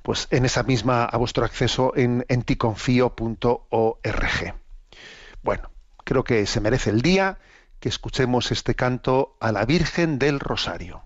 pues 0.02 0.28
en 0.30 0.44
esa 0.44 0.64
misma 0.64 1.06
a 1.06 1.16
vuestro 1.16 1.46
acceso 1.46 1.94
en 1.96 2.26
enticonfio.org. 2.28 4.56
Bueno, 5.42 5.72
creo 6.04 6.26
que 6.26 6.46
se 6.46 6.60
merece 6.60 6.90
el 6.90 7.02
día 7.02 7.38
que 7.80 7.88
escuchemos 7.88 8.52
este 8.52 8.76
canto 8.76 9.38
a 9.40 9.54
la 9.54 9.64
Virgen 9.64 10.20
del 10.20 10.42
Rosario. 10.42 11.06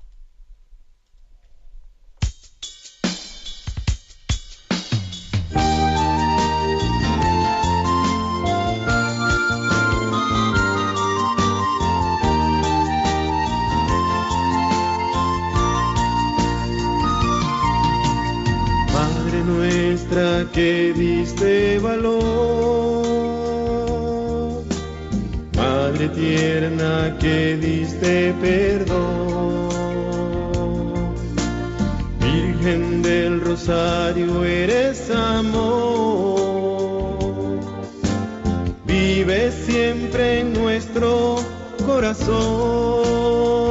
Que 20.57 20.91
diste 20.95 21.77
valor, 21.77 22.23
Madre 25.55 26.09
tierna 26.09 27.15
que 27.19 27.57
diste 27.57 28.33
perdón, 28.41 29.69
Virgen 32.19 33.03
del 33.03 33.39
Rosario 33.41 34.43
eres 34.43 35.11
amor, 35.11 35.59
vive 38.87 39.51
siempre 39.51 40.39
en 40.39 40.53
nuestro 40.53 41.35
corazón. 41.85 43.66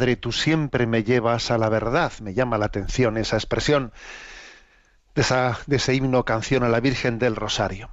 Madre, 0.00 0.16
tú 0.16 0.32
siempre 0.32 0.86
me 0.86 1.04
llevas 1.04 1.50
a 1.50 1.58
la 1.58 1.68
verdad. 1.68 2.10
Me 2.22 2.32
llama 2.32 2.56
la 2.56 2.64
atención 2.64 3.18
esa 3.18 3.36
expresión 3.36 3.92
de, 5.14 5.20
esa, 5.20 5.58
ese 5.68 5.94
himno 5.94 6.24
canción 6.24 6.62
a 6.62 6.70
la 6.70 6.80
Virgen 6.80 7.18
del 7.18 7.36
Rosario. 7.36 7.90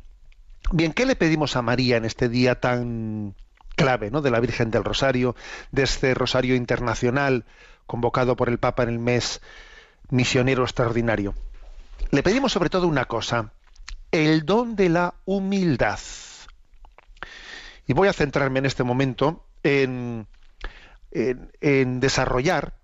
Bien, 0.72 0.94
¿qué 0.94 1.06
le 1.06 1.18
pedimos 1.18 1.58
a 1.58 1.62
María 1.62 1.98
en 1.98 2.06
este 2.06 2.30
día 2.30 2.62
tan 2.62 3.36
clave 3.76 4.10
¿no? 4.10 4.22
de 4.22 4.32
la 4.32 4.40
Virgen 4.40 4.72
del 4.72 4.86
Rosario, 4.86 5.36
de 5.74 5.84
este 5.84 6.14
Rosario 6.14 6.56
Internacional 6.56 7.44
convocado 7.88 8.38
por 8.38 8.48
el 8.48 8.58
Papa 8.58 8.84
en 8.84 8.90
el 8.90 9.00
mes 9.00 9.42
misionero 10.10 10.64
extraordinario? 10.64 11.34
Le 12.12 12.24
pedimos 12.24 12.54
sobre 12.54 12.70
todo 12.70 12.88
una 12.88 13.04
cosa, 13.04 13.52
el 14.14 14.46
don 14.46 14.78
de 14.78 14.88
la 14.88 15.16
humildad. 15.26 16.00
Y 17.86 17.92
voy 17.92 18.08
a 18.08 18.14
centrarme 18.14 18.60
en 18.60 18.66
este 18.66 18.86
momento 18.86 19.46
en, 19.64 20.26
en, 21.12 22.00
desarrollar 22.00 22.76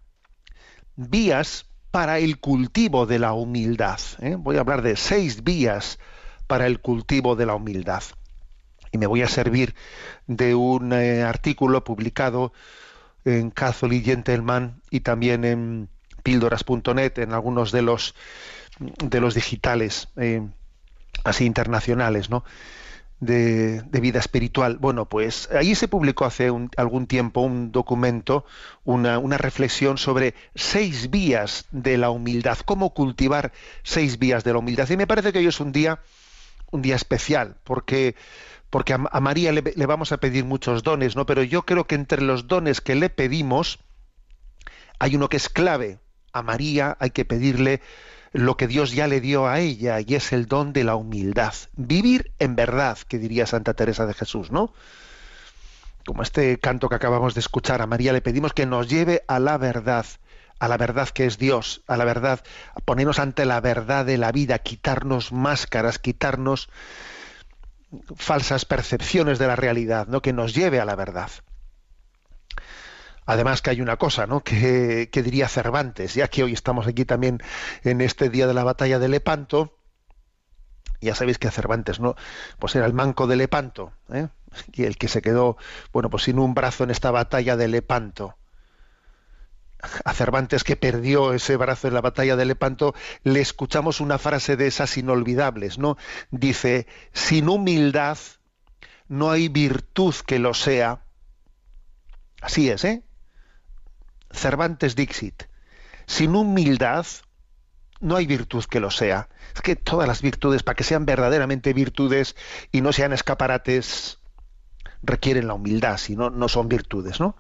vías 0.96 1.66
para 1.92 2.20
el 2.20 2.40
cultivo 2.40 3.06
de 3.06 3.20
la 3.20 3.34
humildad. 3.34 4.00
¿eh? 4.20 4.36
Voy 4.38 4.58
a 4.58 4.62
hablar 4.62 4.82
de 4.82 4.96
seis 4.96 5.44
vías 5.44 6.00
para 6.48 6.68
el 6.68 6.80
cultivo 6.80 7.36
de 7.36 7.46
la 7.46 7.56
humildad. 7.56 8.04
Y 8.92 8.98
me 8.98 9.08
voy 9.08 9.22
a 9.22 9.28
servir 9.28 9.76
de 10.28 10.56
un 10.56 10.94
eh, 10.94 11.24
artículo 11.24 11.84
publicado 11.84 12.54
en 13.26 13.52
Catholic 13.52 14.06
Gentleman 14.06 14.82
y 14.92 15.00
también 15.00 15.46
en 15.46 15.90
píldoras.net, 16.24 17.18
en 17.20 17.34
algunos 17.34 17.72
de 17.72 17.82
los 17.82 18.16
de 18.80 19.20
los 19.22 19.36
digitales 19.36 20.10
eh, 20.18 20.42
así 21.24 21.46
internacionales, 21.46 22.30
¿no? 22.30 22.44
De, 23.26 23.82
vida 24.02 24.20
espiritual. 24.20 24.78
Bueno, 24.78 25.06
pues 25.06 25.50
ahí 25.52 25.76
se 25.76 25.88
publicó 25.88 26.26
hace 26.26 26.52
algún 26.76 27.08
tiempo 27.08 27.42
un 27.42 27.72
documento, 27.72 28.46
una, 28.84 29.38
reflexión 29.38 29.98
sobre 29.98 30.36
seis 30.56 31.10
vías 31.10 31.66
de 31.72 31.98
la 31.98 32.10
humildad, 32.10 32.58
cómo 32.66 32.94
cultivar 32.94 33.54
seis 33.84 34.20
vías 34.20 34.44
de 34.44 34.52
la 34.52 34.60
humildad. 34.60 34.90
Y 34.90 34.98
me 34.98 35.08
parece 35.08 35.32
que 35.32 35.40
hoy 35.40 35.48
es 35.48 35.60
un 35.62 35.72
día, 35.72 36.02
un 36.72 36.82
día 36.82 36.96
especial, 36.96 37.56
porque, 37.64 38.16
porque 38.70 38.94
a, 38.94 38.98
María 38.98 39.54
le, 39.54 39.62
le, 39.62 39.86
vamos 39.86 40.12
a 40.12 40.18
pedir 40.18 40.44
muchos 40.44 40.84
dones, 40.84 41.16
¿no? 41.16 41.26
Pero 41.26 41.44
yo 41.44 41.62
creo 41.62 41.88
que 41.88 41.96
entre 41.96 42.22
los 42.22 42.48
dones 42.48 42.82
que 42.82 42.96
le 42.96 43.10
pedimos 43.10 43.80
hay 45.00 45.16
uno 45.16 45.30
que 45.30 45.38
es 45.38 45.48
clave. 45.48 46.00
A 46.34 46.42
María 46.42 46.98
hay 47.00 47.12
que 47.12 47.26
pedirle 47.26 47.82
lo 48.34 48.58
que 48.58 48.68
Dios 48.68 48.92
ya 48.92 49.08
le 49.08 49.22
dio 49.22 49.48
a 49.48 49.60
ella 49.60 50.00
y 50.02 50.16
es 50.16 50.34
el 50.34 50.48
don 50.48 50.74
de 50.74 50.84
la 50.84 50.96
humildad. 50.96 51.54
Vivir 51.76 52.34
en 52.40 52.56
verdad, 52.56 52.98
que 53.08 53.20
diría 53.20 53.46
Santa 53.46 53.76
Teresa 53.76 54.08
de 54.08 54.16
Jesús, 54.16 54.52
¿no? 54.52 54.74
Como 56.06 56.24
este 56.24 56.60
canto 56.60 56.90
que 56.90 56.96
acabamos 56.96 57.36
de 57.36 57.40
escuchar 57.40 57.82
a 57.82 57.88
María, 57.88 58.12
le 58.12 58.22
pedimos 58.22 58.54
que 58.54 58.66
nos 58.66 58.90
lleve 58.90 59.24
a 59.28 59.40
la 59.40 59.58
verdad, 59.58 60.06
a 60.60 60.68
la 60.68 60.78
verdad 60.78 61.10
que 61.10 61.26
es 61.26 61.38
Dios, 61.38 61.84
a 61.88 61.96
la 61.96 62.06
verdad, 62.06 62.44
ponernos 62.86 63.20
ante 63.20 63.46
la 63.46 63.62
verdad 63.62 64.04
de 64.04 64.18
la 64.18 64.32
vida, 64.32 64.58
quitarnos 64.60 65.32
máscaras, 65.32 66.00
quitarnos 66.00 66.70
falsas 68.16 68.66
percepciones 68.66 69.38
de 69.38 69.48
la 69.48 69.56
realidad, 69.56 70.08
¿no? 70.08 70.22
Que 70.22 70.34
nos 70.34 70.56
lleve 70.56 70.80
a 70.80 70.86
la 70.86 70.96
verdad. 70.96 71.30
Además 73.26 73.62
que 73.62 73.70
hay 73.70 73.82
una 73.82 73.98
cosa, 73.98 74.28
¿no? 74.28 74.42
Que, 74.44 75.08
diría 75.14 75.48
Cervantes, 75.48 76.16
ya 76.16 76.28
que 76.28 76.44
hoy 76.44 76.54
estamos 76.54 76.88
aquí 76.88 77.06
también 77.06 77.42
en 77.84 78.02
este 78.02 78.30
día 78.30 78.48
de 78.48 78.54
la 78.54 78.64
batalla 78.64 79.00
de 79.00 79.08
Lepanto, 79.08 79.78
ya 81.02 81.16
sabéis 81.16 81.38
que 81.38 81.52
Cervantes, 81.52 82.00
¿no? 82.00 82.16
Pues 82.60 82.76
era 82.76 82.86
el 82.86 82.94
manco 82.94 83.28
de 83.28 83.36
Lepanto, 83.36 83.94
¿eh? 84.12 84.28
y 84.72 84.84
el 84.84 84.98
que 84.98 85.08
se 85.08 85.22
quedó, 85.22 85.58
bueno, 85.92 86.10
pues 86.10 86.24
sin 86.24 86.40
un 86.40 86.54
brazo 86.54 86.84
en 86.84 86.92
esta 86.92 87.12
batalla 87.12 87.58
de 87.58 87.68
Lepanto. 87.68 88.36
A 90.06 90.14
Cervantes 90.14 90.64
que 90.64 90.78
perdió 90.78 91.34
ese 91.34 91.58
brazo 91.58 91.90
en 91.90 91.94
la 91.94 92.00
batalla 92.00 92.38
de 92.38 92.46
Lepanto, 92.46 92.96
le 93.24 93.42
escuchamos 93.42 94.00
una 94.00 94.18
frase 94.18 94.56
de 94.56 94.68
esas 94.68 94.98
inolvidables, 94.98 95.78
¿no? 95.78 95.98
Dice, 96.32 96.88
sin 97.12 97.50
humildad 97.50 98.18
no 99.10 99.30
hay 99.30 99.50
virtud 99.50 100.16
que 100.26 100.40
lo 100.40 100.54
sea. 100.54 101.04
Así 102.42 102.70
es, 102.70 102.86
¿eh? 102.86 103.04
Cervantes 104.34 104.96
Dixit, 104.96 105.44
sin 106.06 106.36
humildad 106.36 107.06
no 108.02 108.18
hay 108.18 108.28
virtud 108.28 108.66
que 108.66 108.80
lo 108.80 108.92
sea. 108.92 109.30
Es 109.56 109.62
que 109.62 109.76
todas 109.76 110.08
las 110.08 110.22
virtudes, 110.22 110.62
para 110.62 110.76
que 110.76 110.84
sean 110.84 111.06
verdaderamente 111.06 111.74
virtudes 111.74 112.36
y 112.72 112.82
no 112.82 112.92
sean 112.92 113.14
escaparates, 113.14 114.20
requieren 115.02 115.48
la 115.48 115.54
humildad, 115.54 115.98
si 115.98 116.16
no, 116.16 116.30
no 116.30 116.50
son 116.50 116.68
virtudes, 116.68 117.20
¿no? 117.20 117.36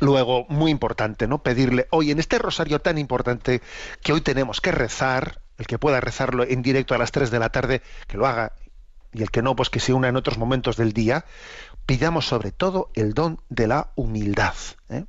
Luego, 0.00 0.46
muy 0.48 0.70
importante, 0.70 1.26
¿no? 1.26 1.42
Pedirle, 1.42 1.86
hoy 1.90 2.10
en 2.10 2.18
este 2.18 2.38
rosario 2.38 2.80
tan 2.80 2.98
importante 2.98 3.62
que 4.02 4.12
hoy 4.12 4.20
tenemos 4.20 4.60
que 4.60 4.72
rezar, 4.72 5.40
el 5.58 5.66
que 5.66 5.78
pueda 5.78 6.00
rezarlo 6.00 6.44
en 6.44 6.62
directo 6.62 6.94
a 6.94 6.98
las 6.98 7.12
3 7.12 7.30
de 7.30 7.38
la 7.38 7.50
tarde, 7.50 7.82
que 8.06 8.18
lo 8.18 8.26
haga, 8.26 8.52
y 9.12 9.22
el 9.22 9.30
que 9.30 9.42
no, 9.42 9.56
pues 9.56 9.70
que 9.70 9.80
se 9.80 9.94
una 9.94 10.08
en 10.08 10.16
otros 10.16 10.38
momentos 10.38 10.76
del 10.76 10.92
día, 10.92 11.24
pidamos 11.86 12.26
sobre 12.26 12.52
todo 12.52 12.90
el 12.94 13.14
don 13.14 13.40
de 13.48 13.66
la 13.66 13.90
humildad. 13.94 14.54
¿eh? 14.90 15.04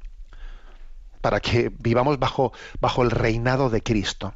Para 1.21 1.39
que 1.39 1.71
vivamos 1.77 2.19
bajo, 2.19 2.53
bajo 2.80 3.03
el 3.03 3.12
reinado 3.12 3.69
de 3.69 3.82
Cristo. 3.82 4.34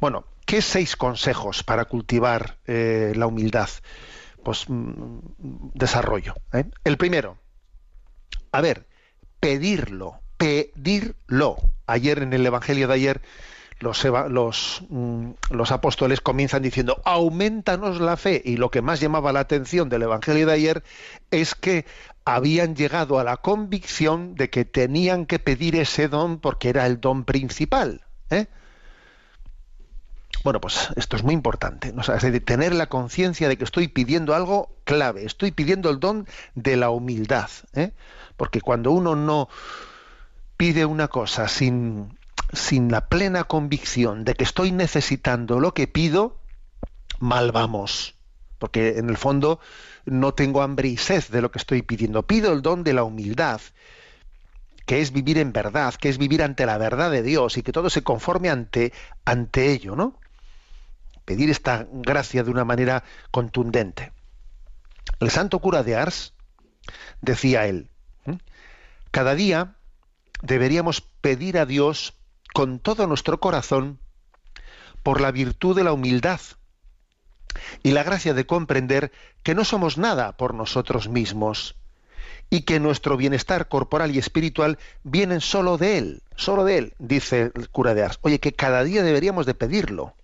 Bueno, 0.00 0.24
¿qué 0.46 0.62
seis 0.62 0.96
consejos 0.96 1.62
para 1.62 1.84
cultivar 1.84 2.58
eh, 2.66 3.12
la 3.14 3.26
humildad? 3.26 3.68
Pues 4.42 4.68
mm, 4.68 5.18
desarrollo. 5.74 6.34
¿eh? 6.52 6.64
El 6.84 6.96
primero, 6.96 7.38
a 8.50 8.60
ver, 8.60 8.86
pedirlo, 9.40 10.20
pedirlo. 10.36 11.56
Ayer 11.86 12.22
en 12.22 12.32
el 12.32 12.46
Evangelio 12.46 12.88
de 12.88 12.94
ayer 12.94 13.22
los, 13.82 14.82
mm, 14.88 15.30
los, 15.50 15.72
apóstoles 15.72 16.20
comienzan 16.20 16.62
diciendo, 16.62 17.02
aumentanos 17.04 18.00
la 18.00 18.16
fe. 18.16 18.40
Y 18.44 18.56
lo 18.56 18.70
que 18.70 18.82
más 18.82 19.00
llamaba 19.00 19.32
la 19.32 19.40
atención 19.40 19.88
del 19.88 20.02
Evangelio 20.02 20.46
de 20.46 20.52
ayer 20.52 20.84
es 21.30 21.54
que 21.54 21.84
habían 22.24 22.76
llegado 22.76 23.18
a 23.18 23.24
la 23.24 23.38
convicción 23.38 24.34
de 24.34 24.50
que 24.50 24.64
tenían 24.64 25.26
que 25.26 25.38
pedir 25.38 25.76
ese 25.76 26.08
don 26.08 26.38
porque 26.38 26.68
era 26.68 26.86
el 26.86 27.00
don 27.00 27.24
principal. 27.24 28.02
¿eh? 28.30 28.46
Bueno, 30.44 30.60
pues 30.60 30.88
esto 30.96 31.16
es 31.16 31.22
muy 31.22 31.34
importante, 31.34 31.92
tener 32.40 32.74
la 32.74 32.88
conciencia 32.88 33.48
de 33.48 33.56
que 33.56 33.64
estoy 33.64 33.88
pidiendo 33.88 34.34
algo 34.34 34.74
clave, 34.84 35.24
estoy 35.24 35.52
pidiendo 35.52 35.88
el 35.88 36.00
don 36.00 36.26
de 36.54 36.76
la 36.76 36.90
humildad, 36.90 37.48
¿eh? 37.74 37.92
porque 38.36 38.60
cuando 38.60 38.90
uno 38.90 39.14
no 39.14 39.48
pide 40.56 40.84
una 40.84 41.08
cosa 41.08 41.46
sin, 41.46 42.18
sin 42.52 42.90
la 42.90 43.08
plena 43.08 43.44
convicción 43.44 44.24
de 44.24 44.34
que 44.34 44.44
estoy 44.44 44.72
necesitando 44.72 45.60
lo 45.60 45.74
que 45.74 45.86
pido, 45.86 46.38
mal 47.20 47.52
vamos, 47.52 48.16
porque 48.58 48.98
en 48.98 49.10
el 49.10 49.16
fondo 49.16 49.60
no 50.04 50.34
tengo 50.34 50.62
hambre 50.62 50.88
y 50.88 50.96
sed 50.96 51.24
de 51.30 51.40
lo 51.40 51.50
que 51.50 51.58
estoy 51.58 51.82
pidiendo. 51.82 52.26
Pido 52.26 52.52
el 52.52 52.62
don 52.62 52.84
de 52.84 52.92
la 52.92 53.04
humildad, 53.04 53.60
que 54.86 55.00
es 55.00 55.12
vivir 55.12 55.38
en 55.38 55.52
verdad, 55.52 55.94
que 55.94 56.08
es 56.08 56.18
vivir 56.18 56.42
ante 56.42 56.66
la 56.66 56.78
verdad 56.78 57.10
de 57.10 57.22
Dios 57.22 57.56
y 57.56 57.62
que 57.62 57.72
todo 57.72 57.90
se 57.90 58.02
conforme 58.02 58.50
ante, 58.50 58.92
ante 59.24 59.70
ello, 59.70 59.96
¿no? 59.96 60.18
Pedir 61.24 61.50
esta 61.50 61.86
gracia 61.90 62.42
de 62.42 62.50
una 62.50 62.64
manera 62.64 63.04
contundente. 63.30 64.12
El 65.20 65.30
santo 65.30 65.60
cura 65.60 65.82
de 65.82 65.96
Ars 65.96 66.34
decía 67.20 67.66
él, 67.66 67.88
cada 69.10 69.34
día 69.34 69.76
deberíamos 70.42 71.00
pedir 71.00 71.58
a 71.58 71.66
Dios 71.66 72.14
con 72.52 72.80
todo 72.80 73.06
nuestro 73.06 73.38
corazón 73.38 74.00
por 75.02 75.20
la 75.20 75.30
virtud 75.30 75.76
de 75.76 75.84
la 75.84 75.92
humildad 75.92 76.40
y 77.82 77.92
la 77.92 78.02
gracia 78.02 78.34
de 78.34 78.46
comprender 78.46 79.12
que 79.42 79.54
no 79.54 79.64
somos 79.64 79.98
nada 79.98 80.36
por 80.36 80.54
nosotros 80.54 81.08
mismos 81.08 81.76
y 82.50 82.62
que 82.62 82.80
nuestro 82.80 83.16
bienestar 83.16 83.68
corporal 83.68 84.14
y 84.14 84.18
espiritual 84.18 84.78
vienen 85.04 85.40
solo 85.40 85.78
de 85.78 85.98
Él, 85.98 86.22
solo 86.36 86.64
de 86.64 86.78
Él, 86.78 86.94
dice 86.98 87.50
el 87.54 87.70
cura 87.70 87.94
de 87.94 88.02
Ars. 88.02 88.18
Oye, 88.22 88.40
que 88.40 88.52
cada 88.52 88.84
día 88.84 89.02
deberíamos 89.02 89.46
de 89.46 89.54
pedirlo. 89.54 90.14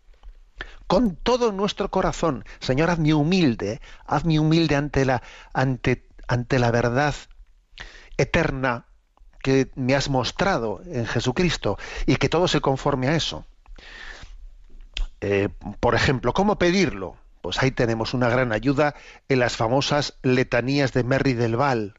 Con 0.86 1.16
todo 1.16 1.52
nuestro 1.52 1.90
corazón, 1.90 2.44
Señor, 2.60 2.90
hazme 2.90 3.14
humilde, 3.14 3.80
hazme 4.06 4.38
humilde 4.38 4.76
ante 4.76 5.04
la, 5.04 5.22
ante, 5.52 6.06
ante 6.26 6.58
la 6.58 6.70
verdad 6.70 7.14
eterna 8.18 8.84
que 9.42 9.70
me 9.74 9.94
has 9.94 10.10
mostrado 10.10 10.82
en 10.84 11.06
Jesucristo 11.06 11.78
y 12.06 12.16
que 12.16 12.28
todo 12.28 12.48
se 12.48 12.60
conforme 12.60 13.08
a 13.08 13.16
eso. 13.16 13.46
Eh, 15.20 15.48
por 15.80 15.94
ejemplo, 15.94 16.32
¿cómo 16.32 16.58
pedirlo? 16.58 17.16
Pues 17.40 17.62
ahí 17.62 17.70
tenemos 17.70 18.14
una 18.14 18.28
gran 18.28 18.52
ayuda 18.52 18.94
en 19.28 19.40
las 19.40 19.56
famosas 19.56 20.18
letanías 20.22 20.92
de 20.92 21.04
Merry 21.04 21.34
del 21.34 21.56
Val. 21.56 21.94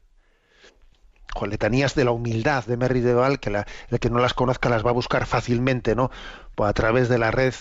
O 1.34 1.46
letanías 1.46 1.94
de 1.94 2.04
la 2.04 2.10
humildad 2.10 2.64
de 2.64 2.76
Merry 2.76 3.00
del 3.00 3.16
Val, 3.16 3.40
que 3.40 3.50
el 3.90 4.00
que 4.00 4.10
no 4.10 4.18
las 4.18 4.34
conozca 4.34 4.68
las 4.68 4.84
va 4.84 4.90
a 4.90 4.94
buscar 4.94 5.26
fácilmente, 5.26 5.94
¿no? 5.94 6.10
Pues 6.54 6.68
a 6.68 6.72
través 6.72 7.08
de 7.08 7.18
la 7.18 7.30
red 7.30 7.54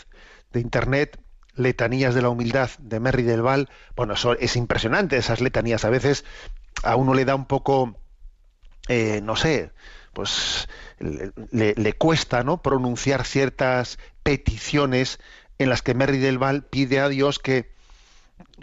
de 0.52 0.60
internet, 0.60 1.20
letanías 1.54 2.16
de 2.16 2.22
la 2.22 2.30
humildad 2.30 2.70
de 2.80 3.00
Merry 3.00 3.24
del 3.24 3.42
Val. 3.42 3.70
Bueno, 3.96 4.14
eso 4.14 4.34
es 4.34 4.56
impresionante, 4.56 5.18
esas 5.18 5.42
letanías. 5.42 5.86
A 5.86 5.90
veces 5.90 6.26
a 6.84 6.96
uno 6.96 7.14
le 7.14 7.26
da 7.26 7.36
un 7.36 7.46
poco 7.46 7.96
eh, 8.90 9.22
no 9.22 9.36
sé, 9.36 9.72
pues 10.14 10.68
le, 10.98 11.76
le, 11.76 11.94
cuesta 11.94 12.44
¿no? 12.44 12.64
pronunciar 12.64 13.24
ciertas 13.24 14.00
peticiones 14.24 15.20
en 15.60 15.70
las 15.70 15.82
que 15.82 15.94
Merry 15.94 16.18
del 16.18 16.40
Val 16.40 16.64
pide 16.64 17.00
a 17.00 17.10
Dios 17.10 17.38
que, 17.38 17.72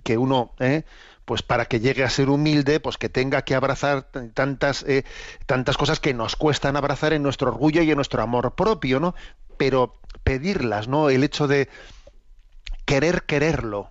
que 0.03 0.19
uno, 0.19 0.53
¿eh? 0.59 0.85
pues 1.27 1.43
para 1.43 1.67
que 1.67 1.81
llegue 1.81 2.05
a 2.05 2.11
ser 2.11 2.31
humilde, 2.31 2.81
pues 2.81 2.97
que 2.99 3.09
tenga 3.09 3.43
que 3.43 3.55
abrazar 3.55 4.11
tantas, 4.33 4.83
eh, 4.85 5.05
tantas 5.45 5.77
cosas 5.77 6.01
que 6.01 6.15
nos 6.15 6.37
cuestan 6.37 6.77
abrazar 6.77 7.13
en 7.13 7.23
nuestro 7.23 7.49
orgullo 7.49 7.83
y 7.83 7.91
en 7.91 7.97
nuestro 7.97 8.23
amor 8.23 8.55
propio, 8.55 8.99
¿no? 8.99 9.15
Pero 9.57 10.01
pedirlas, 10.25 10.89
¿no? 10.89 11.11
El 11.11 11.23
hecho 11.23 11.47
de 11.47 11.69
querer 12.85 13.25
quererlo. 13.25 13.91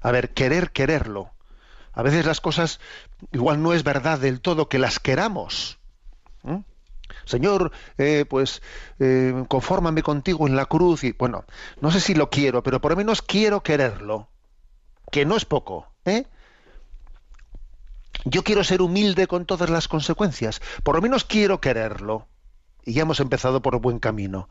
A 0.00 0.10
ver, 0.12 0.32
querer 0.32 0.70
quererlo. 0.70 1.32
A 1.92 2.02
veces 2.02 2.24
las 2.24 2.40
cosas 2.40 2.78
igual 3.32 3.60
no 3.60 3.72
es 3.72 3.82
verdad 3.82 4.20
del 4.20 4.40
todo 4.40 4.68
que 4.68 4.78
las 4.78 5.00
queramos. 5.00 5.78
Señor, 7.24 7.72
eh, 7.98 8.24
pues 8.28 8.62
eh, 8.98 9.44
confórmame 9.48 10.02
contigo 10.02 10.46
en 10.46 10.56
la 10.56 10.66
cruz 10.66 11.04
y 11.04 11.12
bueno, 11.12 11.44
no 11.80 11.90
sé 11.90 12.00
si 12.00 12.14
lo 12.14 12.30
quiero, 12.30 12.62
pero 12.62 12.80
por 12.80 12.92
lo 12.92 12.96
menos 12.96 13.22
quiero 13.22 13.62
quererlo, 13.62 14.28
que 15.10 15.24
no 15.24 15.36
es 15.36 15.44
poco, 15.44 15.88
¿eh? 16.04 16.26
Yo 18.24 18.42
quiero 18.42 18.64
ser 18.64 18.82
humilde 18.82 19.26
con 19.26 19.46
todas 19.46 19.70
las 19.70 19.88
consecuencias, 19.88 20.60
por 20.82 20.96
lo 20.96 21.02
menos 21.02 21.24
quiero 21.24 21.60
quererlo. 21.60 22.26
Y 22.84 22.94
ya 22.94 23.02
hemos 23.02 23.20
empezado 23.20 23.62
por 23.62 23.80
buen 23.80 23.98
camino. 23.98 24.48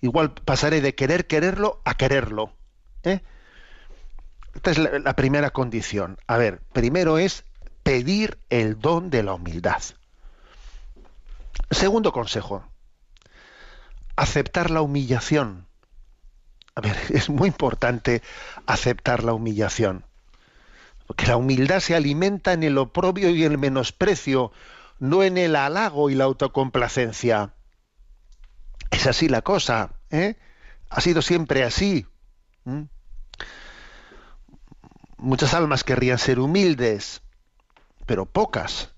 Igual 0.00 0.32
pasaré 0.32 0.80
de 0.80 0.94
querer 0.94 1.26
quererlo 1.26 1.80
a 1.84 1.96
quererlo. 1.96 2.52
¿eh? 3.02 3.20
Esta 4.54 4.70
es 4.70 4.78
la 4.78 5.16
primera 5.16 5.50
condición. 5.50 6.18
A 6.26 6.36
ver, 6.36 6.60
primero 6.72 7.18
es 7.18 7.44
pedir 7.82 8.38
el 8.50 8.78
don 8.78 9.10
de 9.10 9.22
la 9.22 9.34
humildad. 9.34 9.82
Segundo 11.70 12.12
consejo, 12.12 12.64
aceptar 14.16 14.70
la 14.70 14.82
humillación. 14.82 15.66
A 16.74 16.80
ver, 16.80 16.96
es 17.10 17.28
muy 17.28 17.48
importante 17.48 18.22
aceptar 18.66 19.24
la 19.24 19.32
humillación. 19.32 20.04
Porque 21.06 21.26
la 21.26 21.36
humildad 21.36 21.80
se 21.80 21.94
alimenta 21.94 22.52
en 22.52 22.62
el 22.62 22.76
oprobio 22.76 23.30
y 23.30 23.44
el 23.44 23.58
menosprecio, 23.58 24.52
no 24.98 25.22
en 25.22 25.38
el 25.38 25.56
halago 25.56 26.10
y 26.10 26.14
la 26.14 26.24
autocomplacencia. 26.24 27.54
Es 28.90 29.06
así 29.06 29.28
la 29.28 29.42
cosa, 29.42 29.92
¿eh? 30.10 30.36
Ha 30.90 31.00
sido 31.00 31.22
siempre 31.22 31.64
así. 31.64 32.06
Muchas 35.16 35.54
almas 35.54 35.84
querrían 35.84 36.18
ser 36.18 36.38
humildes, 36.38 37.22
pero 38.06 38.26
pocas 38.26 38.90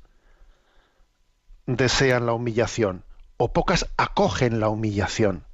desean 1.76 2.26
la 2.26 2.32
humillación 2.32 3.04
o 3.40 3.54
pocas 3.54 3.86
acogen 3.96 4.60
la 4.60 4.68
humillación. 4.68 5.44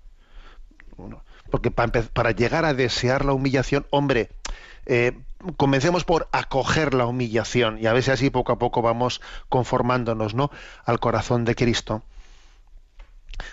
Porque 1.50 1.70
para, 1.70 2.32
llegar 2.32 2.64
a 2.64 2.74
desear 2.74 3.24
la 3.24 3.32
humillación, 3.32 3.86
hombre, 3.90 4.30
eh, 4.86 5.16
comencemos 5.56 6.04
por 6.04 6.28
acoger 6.32 6.94
la 6.94 7.06
humillación 7.06 7.78
y 7.78 7.86
a 7.86 7.92
veces 7.92 8.14
así 8.14 8.30
poco 8.30 8.50
a 8.50 8.58
poco 8.58 8.82
vamos 8.82 9.20
conformándonos 9.48 10.34
¿no? 10.34 10.50
al 10.84 10.98
corazón 10.98 11.44
de 11.44 11.54
Cristo. 11.54 12.02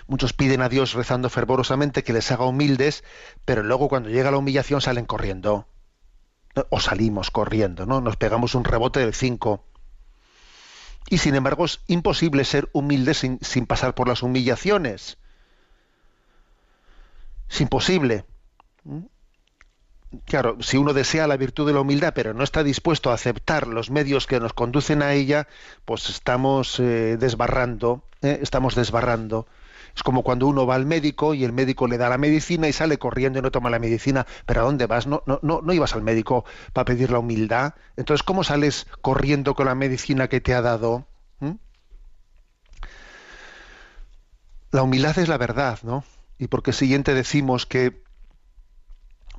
Muchos 0.08 0.32
piden 0.32 0.62
a 0.62 0.68
Dios 0.68 0.94
rezando 0.94 1.30
fervorosamente 1.30 2.02
que 2.02 2.12
les 2.12 2.32
haga 2.32 2.44
humildes, 2.44 3.04
pero 3.44 3.62
luego 3.62 3.88
cuando 3.88 4.08
llega 4.08 4.32
la 4.32 4.38
humillación 4.38 4.80
salen 4.80 5.04
corriendo. 5.04 5.68
O 6.70 6.80
salimos 6.80 7.30
corriendo, 7.30 7.84
¿no? 7.86 8.00
Nos 8.00 8.16
pegamos 8.16 8.54
un 8.54 8.64
rebote 8.64 9.00
del 9.00 9.14
5 9.14 9.64
y 11.08 11.18
sin 11.18 11.34
embargo 11.34 11.64
es 11.64 11.80
imposible 11.86 12.44
ser 12.44 12.68
humilde 12.72 13.14
sin, 13.14 13.66
pasar 13.66 13.94
por 13.94 14.08
las 14.08 14.22
humillaciones. 14.22 15.18
Es 17.50 17.60
imposible. 17.60 18.24
¿Mm? 18.84 19.00
Claro, 20.26 20.58
si 20.60 20.76
uno 20.76 20.92
desea 20.92 21.26
la 21.26 21.36
virtud 21.36 21.66
de 21.66 21.72
la 21.72 21.80
humildad, 21.80 22.12
pero 22.14 22.34
no 22.34 22.44
está 22.44 22.62
dispuesto 22.62 23.10
a 23.10 23.14
aceptar 23.14 23.66
los 23.66 23.90
medios 23.90 24.26
que 24.26 24.38
nos 24.38 24.52
conducen 24.52 25.02
a 25.02 25.12
ella, 25.12 25.48
pues 25.84 26.08
estamos 26.08 26.78
eh, 26.78 27.16
desbarrando, 27.18 28.04
¿eh? 28.22 28.38
estamos 28.40 28.74
desbarrando. 28.74 29.46
Es 29.94 30.02
como 30.02 30.22
cuando 30.22 30.46
uno 30.46 30.66
va 30.66 30.74
al 30.74 30.86
médico 30.86 31.34
y 31.34 31.44
el 31.44 31.52
médico 31.52 31.86
le 31.86 31.98
da 31.98 32.08
la 32.08 32.18
medicina 32.18 32.68
y 32.68 32.72
sale 32.72 32.98
corriendo 32.98 33.38
y 33.38 33.42
no 33.42 33.50
toma 33.50 33.70
la 33.70 33.78
medicina. 33.78 34.26
Pero 34.46 34.62
¿a 34.62 34.64
dónde 34.64 34.86
vas? 34.86 35.06
No, 35.06 35.22
no, 35.26 35.38
no, 35.42 35.60
no 35.62 35.72
ibas 35.72 35.94
al 35.94 36.02
médico 36.02 36.44
para 36.72 36.84
pedir 36.84 37.10
la 37.10 37.20
humildad. 37.20 37.74
Entonces, 37.96 38.22
¿cómo 38.24 38.42
sales 38.42 38.86
corriendo 39.00 39.54
con 39.54 39.66
la 39.66 39.74
medicina 39.74 40.28
que 40.28 40.40
te 40.40 40.54
ha 40.54 40.62
dado? 40.62 41.06
¿Mm? 41.38 41.52
La 44.72 44.82
humildad 44.82 45.18
es 45.18 45.28
la 45.28 45.38
verdad, 45.38 45.78
¿no? 45.82 46.04
Y 46.38 46.48
porque 46.48 46.72
siguiente 46.72 47.14
decimos 47.14 47.64
que 47.66 48.02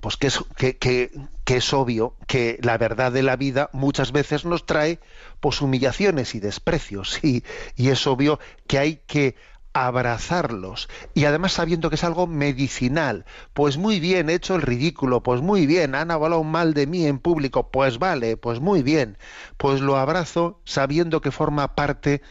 pues 0.06 0.18
que 0.18 0.28
es, 0.28 0.40
que, 0.56 0.78
que, 0.78 1.10
es 1.48 1.74
obvio 1.74 2.16
que 2.28 2.60
la 2.62 2.78
verdad 2.78 3.12
de 3.12 3.24
la 3.24 3.38
vida 3.38 3.72
muchas 3.74 4.12
veces 4.12 4.46
nos 4.46 4.68
trae 4.68 5.00
pues 5.40 5.62
humillaciones 5.62 6.36
y 6.36 6.40
desprecios 6.40 7.20
y, 7.24 7.44
y 7.76 7.90
es 7.90 8.06
obvio 8.06 8.40
que 8.68 8.78
hay 8.78 8.98
que 9.08 9.36
abrazarlos 9.76 10.88
y 11.14 11.26
además 11.26 11.52
sabiendo 11.52 11.90
que 11.90 11.96
es 11.96 12.04
algo 12.06 12.28
medicinal. 12.28 13.26
Pues 13.54 13.78
muy 13.78 14.00
bien, 14.00 14.30
he 14.30 14.36
hecho 14.36 14.56
el 14.56 14.62
ridículo, 14.62 15.22
pues 15.22 15.42
muy 15.42 15.66
bien, 15.68 15.96
han 15.96 16.12
hablado 16.12 16.44
mal 16.46 16.74
de 16.74 16.88
mí 16.88 17.06
en 17.06 17.20
público, 17.20 17.70
pues 17.72 18.00
vale, 18.00 18.38
pues 18.38 18.62
muy 18.62 18.84
bien, 18.84 19.18
pues 19.58 19.82
lo 19.82 19.98
abrazo 19.98 20.62
sabiendo 20.64 21.20
que 21.20 21.32
forma 21.32 21.76
parte 21.76 22.22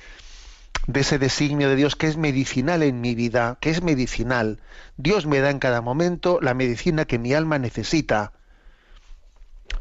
de 0.86 1.00
ese 1.00 1.18
designio 1.18 1.68
de 1.68 1.76
Dios 1.76 1.96
que 1.96 2.06
es 2.06 2.16
medicinal 2.16 2.82
en 2.82 3.02
mi 3.02 3.14
vida, 3.14 3.58
que 3.60 3.68
es 3.68 3.82
medicinal. 3.82 4.60
Dios 4.96 5.26
me 5.26 5.40
da 5.40 5.50
en 5.50 5.58
cada 5.58 5.82
momento 5.82 6.38
la 6.40 6.54
medicina 6.54 7.04
que 7.04 7.18
mi 7.18 7.34
alma 7.34 7.58
necesita. 7.58 8.32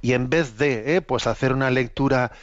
Y 0.02 0.13
en 0.13 0.30
vez 0.30 0.58
de 0.58 0.97
eh, 0.97 1.02
pues 1.02 1.28
hacer 1.28 1.54
una 1.54 1.71
lectura 1.71 2.34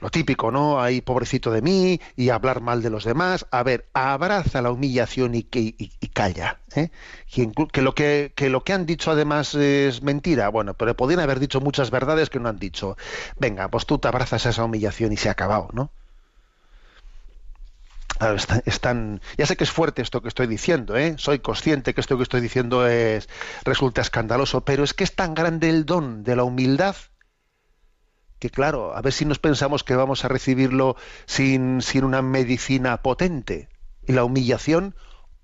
lo 0.00 0.10
típico, 0.10 0.50
¿no? 0.50 0.80
Ahí 0.80 1.00
pobrecito 1.00 1.50
de 1.50 1.62
mí 1.62 2.00
y 2.16 2.30
hablar 2.30 2.60
mal 2.60 2.82
de 2.82 2.90
los 2.90 3.04
demás. 3.04 3.46
A 3.50 3.62
ver, 3.62 3.88
abraza 3.92 4.62
la 4.62 4.70
humillación 4.70 5.34
y, 5.34 5.42
que, 5.42 5.74
calla. 6.12 6.60
¿eh? 6.74 6.90
Que, 7.30 7.82
lo 7.82 7.94
que, 7.94 8.32
lo 8.48 8.64
que 8.64 8.72
han 8.72 8.86
dicho 8.86 9.10
además 9.10 9.54
es 9.54 10.02
mentira. 10.02 10.48
Bueno, 10.48 10.74
pero 10.74 10.96
podrían 10.96 11.20
haber 11.20 11.40
dicho 11.40 11.60
muchas 11.60 11.90
verdades 11.90 12.30
que 12.30 12.40
no 12.40 12.48
han 12.48 12.58
dicho. 12.58 12.96
Venga, 13.38 13.68
pues 13.68 13.86
tú 13.86 13.98
te 13.98 14.08
abrazas 14.08 14.46
a 14.46 14.50
esa 14.50 14.64
humillación 14.64 15.12
y 15.12 15.16
se 15.16 15.28
ha 15.28 15.32
acabado, 15.32 15.68
¿no? 15.72 15.90
Están, 18.64 19.20
ya 19.36 19.46
sé 19.46 19.56
que 19.56 19.62
es 19.62 19.70
fuerte 19.70 20.02
esto 20.02 20.22
que 20.22 20.28
estoy 20.28 20.48
diciendo, 20.48 20.96
¿eh? 20.96 21.14
soy 21.18 21.38
consciente 21.38 21.94
que 21.94 22.00
esto 22.00 22.16
que 22.16 22.24
estoy 22.24 22.40
diciendo 22.40 22.84
es 22.88 23.28
resulta 23.62 24.00
escandaloso, 24.00 24.62
pero 24.62 24.82
es 24.82 24.92
que 24.92 25.04
es 25.04 25.14
tan 25.14 25.34
grande 25.34 25.68
el 25.68 25.86
don 25.86 26.24
de 26.24 26.34
la 26.34 26.42
humildad 26.42 26.96
que 28.38 28.50
claro, 28.50 28.96
a 28.96 29.02
ver 29.02 29.12
si 29.12 29.24
nos 29.24 29.38
pensamos 29.38 29.84
que 29.84 29.96
vamos 29.96 30.24
a 30.24 30.28
recibirlo 30.28 30.96
sin, 31.26 31.82
sin 31.82 32.04
una 32.04 32.22
medicina 32.22 33.02
potente. 33.02 33.68
Y 34.06 34.12
la 34.12 34.24
humillación 34.24 34.94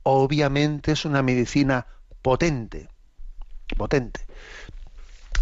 obviamente 0.02 0.92
es 0.92 1.04
una 1.04 1.22
medicina 1.22 1.86
potente, 2.22 2.88
potente. 3.76 4.20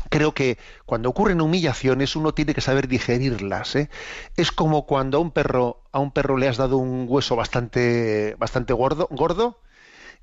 Creo 0.09 0.33
que 0.33 0.59
cuando 0.85 1.09
ocurren 1.09 1.41
humillaciones 1.41 2.17
uno 2.17 2.33
tiene 2.33 2.55
que 2.55 2.61
saber 2.61 2.87
digerirlas. 2.89 3.77
¿eh? 3.77 3.91
Es 4.37 4.53
como 4.53 4.87
cuando 4.87 5.19
a 5.19 5.21
un 5.21 5.31
perro 5.31 5.83
a 5.91 6.01
un 6.01 6.11
perro 6.11 6.37
le 6.37 6.49
has 6.49 6.57
dado 6.57 6.77
un 6.77 7.07
hueso 7.09 7.37
bastante 7.37 8.35
bastante 8.39 8.73
gordo, 8.73 9.09
gordo 9.11 9.61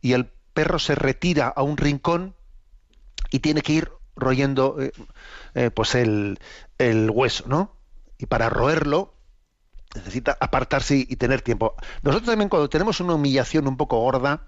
y 0.02 0.14
el 0.14 0.26
perro 0.54 0.80
se 0.80 0.96
retira 0.96 1.48
a 1.48 1.64
un 1.64 1.78
rincón 1.78 2.36
y 3.32 3.40
tiene 3.40 3.62
que 3.62 3.74
ir 3.74 3.92
royendo 4.16 4.78
eh, 4.80 4.92
eh, 5.56 5.72
pues 5.72 5.96
el, 5.96 6.40
el, 6.78 7.10
hueso, 7.10 7.46
¿no? 7.48 7.78
Y 8.18 8.26
para 8.26 8.50
roerlo 8.50 9.16
necesita 9.96 10.38
apartarse 10.40 10.96
y, 10.98 11.16
tener 11.16 11.42
tiempo. 11.42 11.76
Nosotros 12.04 12.30
también 12.30 12.50
cuando 12.50 12.70
tenemos 12.70 13.00
una 13.00 13.16
humillación 13.16 13.68
un 13.68 13.78
poco 13.78 14.00
gorda, 14.00 14.48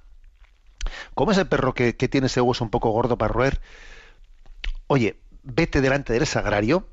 como 1.16 1.32
ese 1.32 1.46
perro 1.46 1.74
que, 1.74 1.96
que 1.96 2.08
tiene 2.08 2.28
ese 2.28 2.42
hueso 2.42 2.64
un 2.64 2.70
poco 2.70 2.92
gordo 2.92 3.18
para 3.18 3.34
roer, 3.34 3.62
oye, 4.88 5.20
vete 5.44 5.82
delante 5.82 6.14
del 6.14 6.28
sagrario 6.28 6.88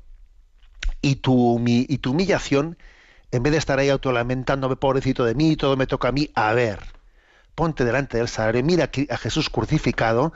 y 1.01 1.17
tu, 1.17 1.63
y 1.65 1.97
tu 1.99 2.11
humillación, 2.11 2.77
en 3.31 3.43
vez 3.43 3.51
de 3.51 3.57
estar 3.59 3.79
ahí 3.79 3.89
autolamentándome, 3.89 4.75
pobrecito 4.75 5.25
de 5.25 5.35
mí, 5.35 5.55
todo 5.55 5.77
me 5.77 5.87
toca 5.87 6.09
a 6.09 6.11
mí, 6.11 6.29
a 6.33 6.53
ver, 6.53 6.79
ponte 7.55 7.85
delante 7.85 8.17
del 8.17 8.27
sagrario, 8.27 8.63
mira 8.63 8.89
a 9.09 9.17
Jesús 9.17 9.49
crucificado, 9.49 10.33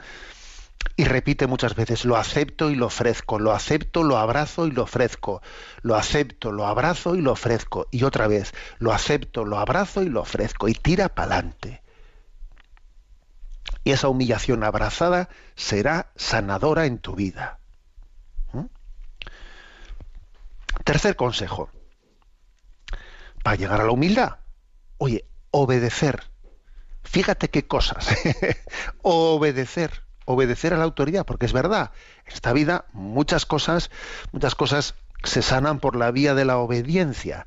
y 0.96 1.04
repite 1.04 1.46
muchas 1.46 1.74
veces, 1.74 2.04
lo 2.04 2.16
acepto 2.16 2.70
y 2.70 2.76
lo 2.76 2.86
ofrezco, 2.86 3.38
lo 3.38 3.52
acepto, 3.52 4.04
lo 4.04 4.16
abrazo 4.16 4.66
y 4.66 4.70
lo 4.70 4.84
ofrezco, 4.84 5.42
lo 5.82 5.96
acepto, 5.96 6.52
lo 6.52 6.66
abrazo 6.66 7.16
y 7.16 7.20
lo 7.20 7.32
ofrezco, 7.32 7.88
y 7.90 8.04
otra 8.04 8.28
vez, 8.28 8.52
lo 8.78 8.92
acepto, 8.92 9.44
lo 9.44 9.58
abrazo 9.58 10.02
y 10.02 10.08
lo 10.08 10.20
ofrezco, 10.20 10.68
y 10.68 10.74
tira 10.74 11.08
para 11.08 11.34
adelante. 11.34 11.82
Y 13.82 13.90
esa 13.90 14.08
humillación 14.08 14.62
abrazada 14.62 15.28
será 15.56 16.12
sanadora 16.14 16.86
en 16.86 16.98
tu 16.98 17.14
vida. 17.14 17.58
¿Mm? 18.52 18.66
Tercer 20.84 21.16
consejo. 21.16 21.70
para 23.42 23.56
llegar 23.56 23.80
a 23.80 23.84
la 23.84 23.90
humildad. 23.90 24.36
Oye, 24.96 25.26
obedecer. 25.50 26.22
Fíjate 27.02 27.50
qué 27.50 27.66
cosas. 27.66 28.08
obedecer, 29.02 30.03
obedecer 30.24 30.74
a 30.74 30.78
la 30.78 30.84
autoridad, 30.84 31.26
porque 31.26 31.46
es 31.46 31.52
verdad, 31.52 31.92
en 32.26 32.32
esta 32.32 32.52
vida 32.52 32.86
muchas 32.92 33.46
cosas, 33.46 33.90
muchas 34.32 34.54
cosas 34.54 34.94
se 35.22 35.42
sanan 35.42 35.80
por 35.80 35.96
la 35.96 36.10
vía 36.10 36.34
de 36.34 36.44
la 36.44 36.58
obediencia. 36.58 37.46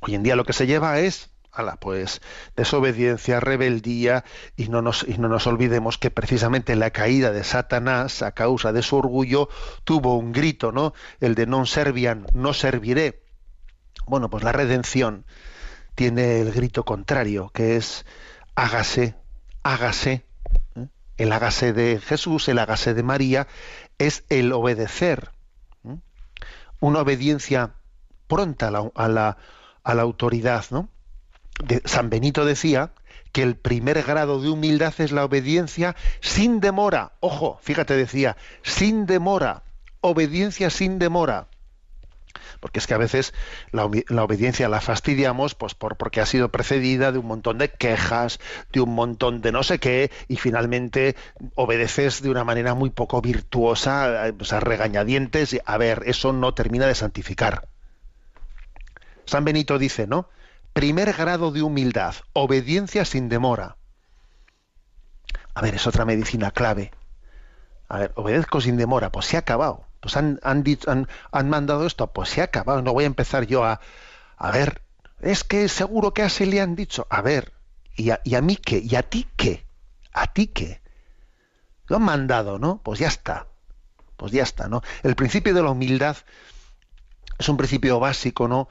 Hoy 0.00 0.14
en 0.14 0.22
día 0.22 0.36
lo 0.36 0.44
que 0.44 0.52
se 0.52 0.66
lleva 0.66 0.98
es 1.00 1.30
ala, 1.52 1.76
pues 1.76 2.20
desobediencia, 2.56 3.40
rebeldía, 3.40 4.24
y 4.56 4.68
no, 4.68 4.82
nos, 4.82 5.04
y 5.06 5.18
no 5.18 5.28
nos 5.28 5.46
olvidemos 5.46 5.98
que 5.98 6.10
precisamente 6.10 6.76
la 6.76 6.90
caída 6.90 7.32
de 7.32 7.44
Satanás, 7.44 8.22
a 8.22 8.32
causa 8.32 8.72
de 8.72 8.82
su 8.82 8.96
orgullo, 8.96 9.48
tuvo 9.84 10.16
un 10.16 10.32
grito, 10.32 10.72
¿no? 10.72 10.94
El 11.20 11.34
de 11.34 11.46
non 11.46 11.66
servian, 11.66 12.26
no 12.34 12.54
serviré. 12.54 13.22
Bueno, 14.06 14.30
pues 14.30 14.44
la 14.44 14.52
redención 14.52 15.24
tiene 15.94 16.40
el 16.40 16.52
grito 16.52 16.84
contrario, 16.84 17.50
que 17.52 17.76
es 17.76 18.06
hágase, 18.54 19.14
hágase. 19.62 20.24
El 21.20 21.32
hágase 21.32 21.74
de 21.74 22.00
Jesús, 22.00 22.48
el 22.48 22.58
hágase 22.58 22.94
de 22.94 23.02
María, 23.02 23.46
es 23.98 24.24
el 24.30 24.54
obedecer. 24.54 25.32
Una 26.80 27.00
obediencia 27.00 27.74
pronta 28.26 28.68
a 28.94 29.08
la 29.08 29.36
autoridad, 29.84 30.64
¿no? 30.70 30.88
San 31.84 32.08
Benito 32.08 32.46
decía 32.46 32.94
que 33.32 33.42
el 33.42 33.56
primer 33.56 34.02
grado 34.02 34.40
de 34.40 34.48
humildad 34.48 34.94
es 34.96 35.12
la 35.12 35.26
obediencia 35.26 35.94
sin 36.22 36.58
demora. 36.58 37.12
Ojo, 37.20 37.58
fíjate, 37.60 37.96
decía, 37.96 38.38
sin 38.62 39.04
demora, 39.04 39.62
obediencia 40.00 40.70
sin 40.70 40.98
demora. 40.98 41.48
Porque 42.58 42.78
es 42.78 42.86
que 42.86 42.94
a 42.94 42.98
veces 42.98 43.32
la, 43.70 43.84
obediencia 43.84 44.68
la 44.68 44.80
fastidiamos 44.80 45.54
pues 45.54 45.74
por, 45.74 45.96
porque 45.96 46.20
ha 46.20 46.26
sido 46.26 46.50
precedida 46.50 47.12
de 47.12 47.18
un 47.18 47.26
montón 47.26 47.58
de 47.58 47.70
quejas, 47.70 48.40
de 48.72 48.80
un 48.80 48.94
montón 48.94 49.40
de 49.40 49.52
no 49.52 49.62
sé 49.62 49.78
qué, 49.78 50.10
y 50.28 50.36
finalmente 50.36 51.16
obedeces 51.54 52.22
de 52.22 52.30
una 52.30 52.44
manera 52.44 52.74
muy 52.74 52.90
poco 52.90 53.20
virtuosa, 53.20 54.28
eh, 54.28 54.34
a 54.50 54.60
regañadientes. 54.60 55.56
A 55.64 55.78
ver, 55.78 56.02
eso 56.06 56.32
no 56.32 56.54
termina 56.54 56.86
de 56.86 56.94
santificar. 56.94 57.68
San 59.24 59.44
Benito 59.44 59.78
dice, 59.78 60.06
¿no? 60.06 60.28
Primer 60.72 61.12
grado 61.12 61.52
de 61.52 61.62
humildad, 61.62 62.14
obediencia 62.32 63.04
sin 63.04 63.28
demora. 63.28 63.76
A 65.54 65.62
ver, 65.62 65.74
es 65.74 65.86
otra 65.86 66.04
medicina 66.04 66.50
clave. 66.50 66.92
A 67.88 67.98
ver, 67.98 68.12
obedezco 68.14 68.60
sin 68.60 68.76
demora, 68.76 69.10
pues 69.10 69.26
se 69.26 69.36
ha 69.36 69.40
acabado. 69.40 69.89
Pues 70.00 70.16
han, 70.16 70.40
han, 70.42 70.64
han, 71.32 71.50
mandado 71.50 71.86
esto, 71.86 72.06
pues 72.12 72.30
se 72.30 72.40
ha 72.40 72.44
acabado. 72.44 72.82
No 72.82 72.92
voy 72.92 73.04
a 73.04 73.06
empezar 73.06 73.46
yo 73.46 73.64
a, 73.64 73.80
a 74.36 74.50
ver, 74.50 74.82
es 75.20 75.44
que 75.44 75.68
seguro 75.68 76.14
que 76.14 76.22
así 76.22 76.46
le 76.46 76.60
han 76.60 76.74
dicho. 76.74 77.06
A 77.10 77.20
ver, 77.20 77.52
¿y 77.96 78.10
a, 78.10 78.20
¿y 78.24 78.34
a 78.34 78.40
mí 78.40 78.56
qué? 78.56 78.78
¿Y 78.78 78.96
a 78.96 79.02
ti 79.02 79.28
qué? 79.36 79.66
¿A 80.12 80.26
ti 80.28 80.46
qué? 80.46 80.80
Lo 81.86 81.96
han 81.96 82.02
mandado, 82.02 82.58
¿no? 82.58 82.80
Pues 82.82 82.98
ya 82.98 83.08
está. 83.08 83.46
Pues 84.16 84.32
ya 84.32 84.42
está, 84.42 84.68
¿no? 84.68 84.82
El 85.02 85.16
principio 85.16 85.54
de 85.54 85.62
la 85.62 85.70
humildad 85.70 86.16
es 87.38 87.48
un 87.48 87.56
principio 87.56 87.98
básico, 88.00 88.48
¿no? 88.48 88.68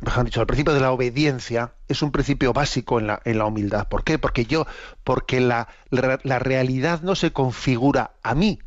mejor 0.00 0.24
dicho, 0.24 0.40
el 0.40 0.46
principio 0.46 0.74
de 0.74 0.80
la 0.80 0.90
obediencia 0.90 1.74
es 1.86 2.02
un 2.02 2.10
principio 2.10 2.52
básico 2.52 2.98
en 2.98 3.06
la, 3.06 3.22
en 3.24 3.38
la 3.38 3.46
humildad. 3.46 3.88
¿Por 3.88 4.02
qué? 4.02 4.18
Porque 4.18 4.46
yo, 4.46 4.66
porque 5.04 5.40
la, 5.40 5.68
la, 5.90 6.38
realidad 6.38 7.02
no 7.02 7.14
se 7.14 7.32
configura 7.32 8.12
a 8.22 8.34
mí. 8.34 8.58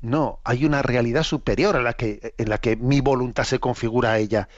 No, 0.00 0.40
hay 0.44 0.64
una 0.64 0.82
realidad 0.82 1.24
superior 1.24 1.76
a 1.76 1.82
la 1.82 1.94
que, 1.94 2.34
en 2.38 2.48
la 2.48 2.58
que 2.58 2.76
mi 2.76 3.00
voluntad 3.00 3.44
se 3.44 3.58
configura 3.58 4.12
a 4.12 4.18
ella. 4.18 4.48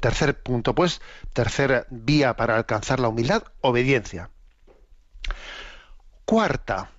Tercer 0.00 0.40
punto, 0.42 0.74
pues, 0.74 1.00
tercera 1.32 1.86
vía 1.90 2.36
para 2.36 2.56
alcanzar 2.56 3.00
la 3.00 3.08
humildad, 3.08 3.44
obediencia. 3.60 4.30
Cuarta, 6.24 6.90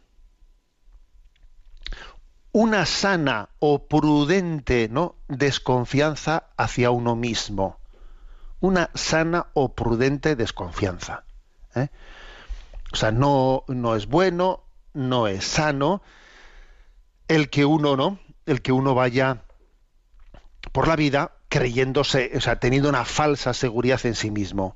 una 2.51 2.85
sana 2.87 3.49
o 3.59 3.87
prudente 3.87 4.89
desconfianza 5.27 6.45
hacia 6.57 6.89
uno 6.89 7.15
mismo. 7.15 7.79
Una 8.59 8.89
sana 8.95 9.47
o 9.53 9.75
prudente 9.75 10.35
desconfianza. 10.35 11.23
¿eh? 11.75 11.89
O 12.91 12.95
sea, 12.95 13.11
no, 13.11 13.63
no 13.67 13.95
es 13.95 14.07
bueno, 14.07 14.63
no 14.93 15.27
es 15.27 15.45
sano 15.45 16.01
el 17.29 17.49
que 17.49 17.63
uno, 17.63 17.95
¿no? 17.95 18.19
El 18.45 18.61
que 18.61 18.73
uno 18.73 18.93
vaya 18.93 19.43
por 20.73 20.89
la 20.89 20.97
vida 20.97 21.31
creyéndose, 21.47 22.31
o 22.35 22.41
sea, 22.41 22.59
teniendo 22.59 22.89
una 22.89 23.05
falsa 23.05 23.53
seguridad 23.53 24.05
en 24.05 24.15
sí 24.15 24.31
mismo. 24.31 24.75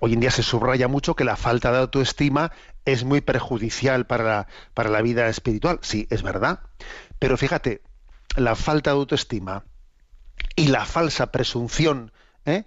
Hoy 0.00 0.14
en 0.14 0.20
día 0.20 0.30
se 0.30 0.42
subraya 0.42 0.88
mucho 0.88 1.14
que 1.14 1.24
la 1.24 1.36
falta 1.36 1.70
de 1.70 1.78
autoestima 1.78 2.52
es 2.84 3.04
muy 3.04 3.20
perjudicial 3.20 4.06
para 4.06 4.24
la, 4.24 4.46
para 4.74 4.90
la 4.90 5.02
vida 5.02 5.28
espiritual. 5.28 5.78
Sí, 5.82 6.06
es 6.10 6.22
verdad. 6.22 6.60
Pero 7.18 7.36
fíjate, 7.36 7.82
la 8.36 8.54
falta 8.54 8.90
de 8.90 8.96
autoestima 8.96 9.64
y 10.56 10.68
la 10.68 10.84
falsa 10.84 11.30
presunción 11.30 12.12
¿eh? 12.44 12.64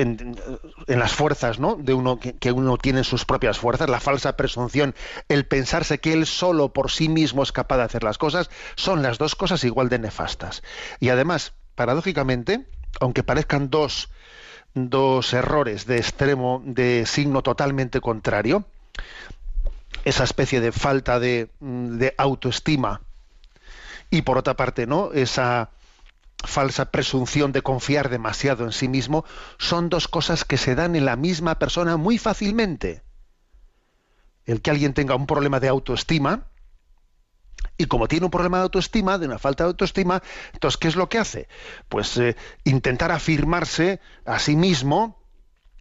En, 0.00 0.36
las 0.86 1.12
fuerzas 1.12 1.58
¿no? 1.58 1.76
de 1.76 1.94
uno 1.94 2.18
que, 2.18 2.52
uno 2.52 2.76
tiene 2.76 3.04
sus 3.04 3.24
propias 3.24 3.58
fuerzas, 3.58 3.88
la 3.88 4.00
falsa 4.00 4.36
presunción, 4.36 4.94
el 5.28 5.46
pensarse 5.46 5.98
que 5.98 6.12
él 6.12 6.26
solo 6.26 6.72
por 6.72 6.90
sí 6.90 7.08
mismo 7.08 7.42
es 7.42 7.52
capaz 7.52 7.78
de 7.78 7.84
hacer 7.84 8.02
las 8.02 8.18
cosas, 8.18 8.50
son 8.76 9.02
las 9.02 9.18
dos 9.18 9.34
cosas 9.34 9.64
igual 9.64 9.88
de 9.88 9.98
nefastas. 9.98 10.62
Y 10.98 11.10
además, 11.10 11.52
paradójicamente, 11.74 12.66
aunque 13.00 13.22
parezcan 13.22 13.70
dos 13.70 14.08
dos 14.72 15.32
errores 15.32 15.86
de 15.86 15.96
extremo, 15.96 16.62
de 16.64 17.04
signo 17.06 17.42
totalmente 17.42 18.00
contrario, 18.00 18.64
esa 20.04 20.24
especie 20.24 20.60
de 20.60 20.72
falta 20.72 21.18
de, 21.18 21.50
de 21.60 22.14
autoestima 22.16 23.00
y 24.10 24.22
por 24.22 24.38
otra 24.38 24.54
parte, 24.54 24.86
¿no? 24.86 25.12
Esa 25.12 25.70
falsa 26.44 26.90
presunción 26.90 27.52
de 27.52 27.62
confiar 27.62 28.08
demasiado 28.08 28.64
en 28.64 28.72
sí 28.72 28.88
mismo, 28.88 29.24
son 29.58 29.88
dos 29.88 30.08
cosas 30.08 30.44
que 30.44 30.56
se 30.56 30.74
dan 30.74 30.96
en 30.96 31.04
la 31.04 31.16
misma 31.16 31.58
persona 31.58 31.96
muy 31.96 32.18
fácilmente. 32.18 33.02
El 34.46 34.62
que 34.62 34.70
alguien 34.70 34.94
tenga 34.94 35.14
un 35.14 35.26
problema 35.26 35.60
de 35.60 35.68
autoestima, 35.68 36.48
y 37.76 37.86
como 37.86 38.08
tiene 38.08 38.26
un 38.26 38.30
problema 38.30 38.58
de 38.58 38.64
autoestima, 38.64 39.18
de 39.18 39.26
una 39.26 39.38
falta 39.38 39.64
de 39.64 39.68
autoestima, 39.68 40.22
entonces, 40.52 40.78
¿qué 40.78 40.88
es 40.88 40.96
lo 40.96 41.08
que 41.08 41.18
hace? 41.18 41.48
Pues 41.88 42.16
eh, 42.18 42.36
intentar 42.64 43.12
afirmarse 43.12 44.00
a 44.24 44.38
sí 44.38 44.56
mismo 44.56 45.22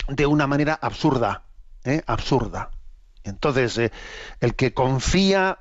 de 0.08 0.26
una 0.26 0.48
manera 0.48 0.78
absurda, 0.82 1.44
¿eh? 1.84 2.02
absurda. 2.06 2.72
Entonces, 3.24 3.78
eh, 3.78 3.92
el 4.40 4.56
que 4.56 4.74
confía, 4.74 5.60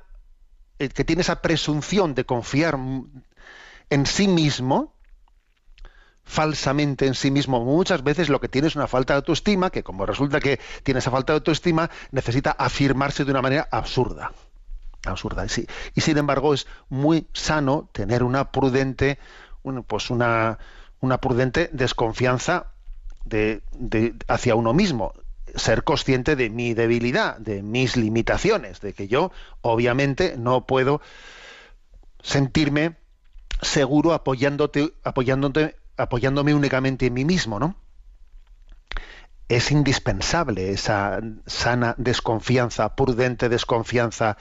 el 0.77 0.93
que 0.93 1.03
tiene 1.03 1.21
esa 1.21 1.41
presunción 1.41 2.15
de 2.15 2.25
confiar 2.25 2.77
en 3.89 4.05
sí 4.05 4.27
mismo, 4.27 4.93
falsamente 6.23 7.07
en 7.07 7.15
sí 7.15 7.31
mismo, 7.31 7.63
muchas 7.63 8.03
veces 8.03 8.29
lo 8.29 8.39
que 8.39 8.49
tiene 8.49 8.67
es 8.67 8.75
una 8.75 8.87
falta 8.87 9.13
de 9.13 9.17
autoestima, 9.17 9.69
que 9.71 9.83
como 9.83 10.05
resulta 10.05 10.39
que 10.39 10.59
tiene 10.83 10.99
esa 10.99 11.11
falta 11.11 11.33
de 11.33 11.37
autoestima, 11.37 11.89
necesita 12.11 12.51
afirmarse 12.51 13.25
de 13.25 13.31
una 13.31 13.41
manera 13.41 13.67
absurda 13.71 14.31
absurda. 15.05 15.45
Y, 15.45 15.67
y 15.95 16.01
sin 16.01 16.17
embargo 16.17 16.53
es 16.53 16.67
muy 16.89 17.27
sano 17.33 17.89
tener 17.91 18.23
una 18.23 18.51
prudente, 18.51 19.19
pues 19.87 20.09
una, 20.09 20.59
una 20.99 21.19
prudente 21.19 21.69
desconfianza 21.71 22.67
de, 23.25 23.61
hacia 24.27 24.55
uno 24.55 24.73
mismo, 24.73 25.13
ser 25.55 25.83
consciente 25.83 26.35
de 26.35 26.49
mi 26.49 26.73
debilidad, 26.73 27.37
de 27.37 27.63
mis 27.63 27.97
limitaciones, 27.97 28.81
de 28.81 28.93
que 28.93 29.07
yo 29.07 29.31
obviamente 29.61 30.35
no 30.37 30.65
puedo 30.65 31.01
sentirme 32.21 32.97
seguro 33.61 34.13
apoyándote, 34.13 34.93
apoyándote, 35.03 35.75
apoyándome 35.97 36.53
únicamente 36.53 37.07
en 37.07 37.13
mí 37.13 37.25
mismo, 37.25 37.59
¿no? 37.59 37.75
Es 39.47 39.71
indispensable 39.71 40.71
esa 40.71 41.19
sana 41.47 41.95
desconfianza, 41.97 42.95
prudente 42.95 43.49
desconfianza 43.49 44.37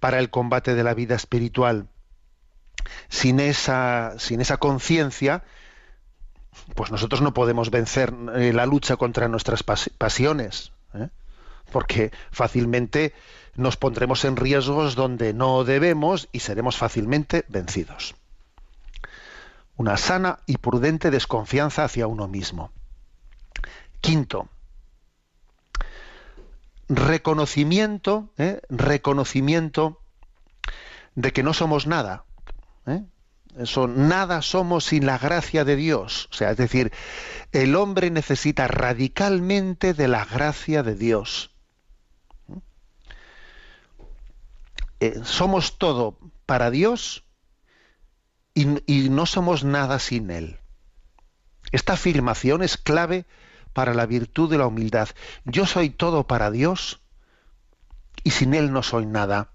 para 0.00 0.18
el 0.18 0.30
combate 0.30 0.74
de 0.74 0.82
la 0.82 0.94
vida 0.94 1.14
espiritual. 1.14 1.88
Sin 3.08 3.38
esa, 3.38 4.14
sin 4.18 4.40
esa 4.40 4.56
conciencia, 4.56 5.44
pues 6.74 6.90
nosotros 6.90 7.20
no 7.20 7.32
podemos 7.32 7.70
vencer 7.70 8.12
eh, 8.34 8.52
la 8.52 8.66
lucha 8.66 8.96
contra 8.96 9.28
nuestras 9.28 9.62
pasiones, 9.62 10.72
¿eh? 10.94 11.08
porque 11.70 12.10
fácilmente 12.32 13.14
nos 13.54 13.76
pondremos 13.76 14.24
en 14.24 14.36
riesgos 14.36 14.96
donde 14.96 15.32
no 15.32 15.64
debemos 15.64 16.28
y 16.32 16.40
seremos 16.40 16.76
fácilmente 16.76 17.44
vencidos. 17.48 18.16
Una 19.80 19.96
sana 19.96 20.40
y 20.44 20.58
prudente 20.58 21.10
desconfianza 21.10 21.84
hacia 21.84 22.06
uno 22.06 22.28
mismo. 22.28 22.70
Quinto, 24.02 24.50
reconocimiento, 26.90 28.28
¿eh? 28.36 28.60
reconocimiento 28.68 29.98
de 31.14 31.32
que 31.32 31.42
no 31.42 31.54
somos 31.54 31.86
nada, 31.86 32.24
¿eh? 32.84 33.04
Eso, 33.56 33.88
nada 33.88 34.42
somos 34.42 34.84
sin 34.84 35.06
la 35.06 35.16
gracia 35.16 35.64
de 35.64 35.76
Dios. 35.76 36.28
O 36.30 36.34
sea, 36.34 36.50
es 36.50 36.58
decir, 36.58 36.92
el 37.52 37.74
hombre 37.74 38.10
necesita 38.10 38.68
radicalmente 38.68 39.94
de 39.94 40.08
la 40.08 40.26
gracia 40.26 40.82
de 40.82 40.94
Dios. 40.94 41.52
Eh, 45.00 45.20
somos 45.24 45.78
todo 45.78 46.18
para 46.44 46.70
Dios 46.70 47.24
y, 48.54 49.08
no 49.08 49.26
somos 49.26 49.64
nada 49.64 49.98
sin 49.98 50.30
Él. 50.30 50.58
Esta 51.72 51.94
afirmación 51.94 52.62
es 52.62 52.76
clave 52.76 53.26
para 53.72 53.94
la 53.94 54.06
virtud 54.06 54.50
de 54.50 54.58
la 54.58 54.66
humildad. 54.66 55.08
Yo 55.44 55.66
soy 55.66 55.90
todo 55.90 56.26
para 56.26 56.50
Dios 56.50 57.00
y 58.24 58.30
sin 58.30 58.54
Él 58.54 58.72
no 58.72 58.82
soy 58.82 59.06
nada. 59.06 59.50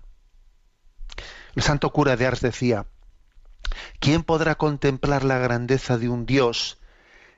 El 1.56 1.64
santo 1.64 1.92
cura 1.92 2.16
de 2.16 2.26
Ars 2.26 2.42
decía, 2.42 2.86
¿quién 4.00 4.24
podrá 4.24 4.56
contemplar 4.56 5.24
la 5.24 5.40
grandeza 5.40 5.98
de 5.98 6.10
un 6.10 6.26
Dios 6.26 6.80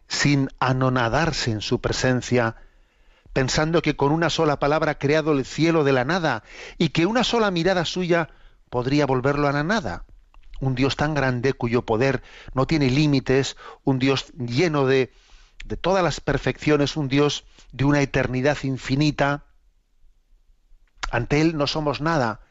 sin 0.08 0.50
anonadarse 0.60 1.52
en 1.52 1.62
su 1.62 1.82
presencia, 1.82 2.56
pensando 3.34 3.82
que 3.82 3.96
con 3.96 4.12
una 4.12 4.30
sola 4.30 4.58
palabra 4.58 4.93
ha 4.93 5.00
creado 5.00 5.34
el 5.34 5.46
cielo 5.46 5.84
de 5.84 5.93
la 5.93 6.06
nada 6.06 6.43
y 6.78 6.89
que 6.89 7.06
una 7.06 7.24
sola 7.24 7.52
mirada 7.52 7.86
suya 7.86 8.30
podría 8.70 9.06
volverlo 9.06 9.48
a 9.48 9.52
la 9.52 9.63
nada? 9.63 10.06
Un 10.60 10.76
Dios 10.76 10.96
tan 10.96 11.13
grande 11.13 11.54
cuyo 11.54 11.86
poder 11.86 12.24
no 12.54 12.67
tiene 12.67 12.89
límites, 12.89 13.58
un 13.84 14.00
Dios 14.00 14.34
lleno 14.34 14.86
de, 14.86 15.13
de 15.65 15.78
todas 15.78 16.04
las 16.04 16.20
perfecciones, 16.20 16.98
un 16.98 17.08
Dios 17.08 17.46
de 17.72 17.86
una 17.86 18.02
eternidad 18.02 18.58
infinita. 18.63 19.46
Ante 21.12 21.41
Él 21.41 21.58
no 21.58 21.67
somos 21.67 22.02
nada, 22.02 22.41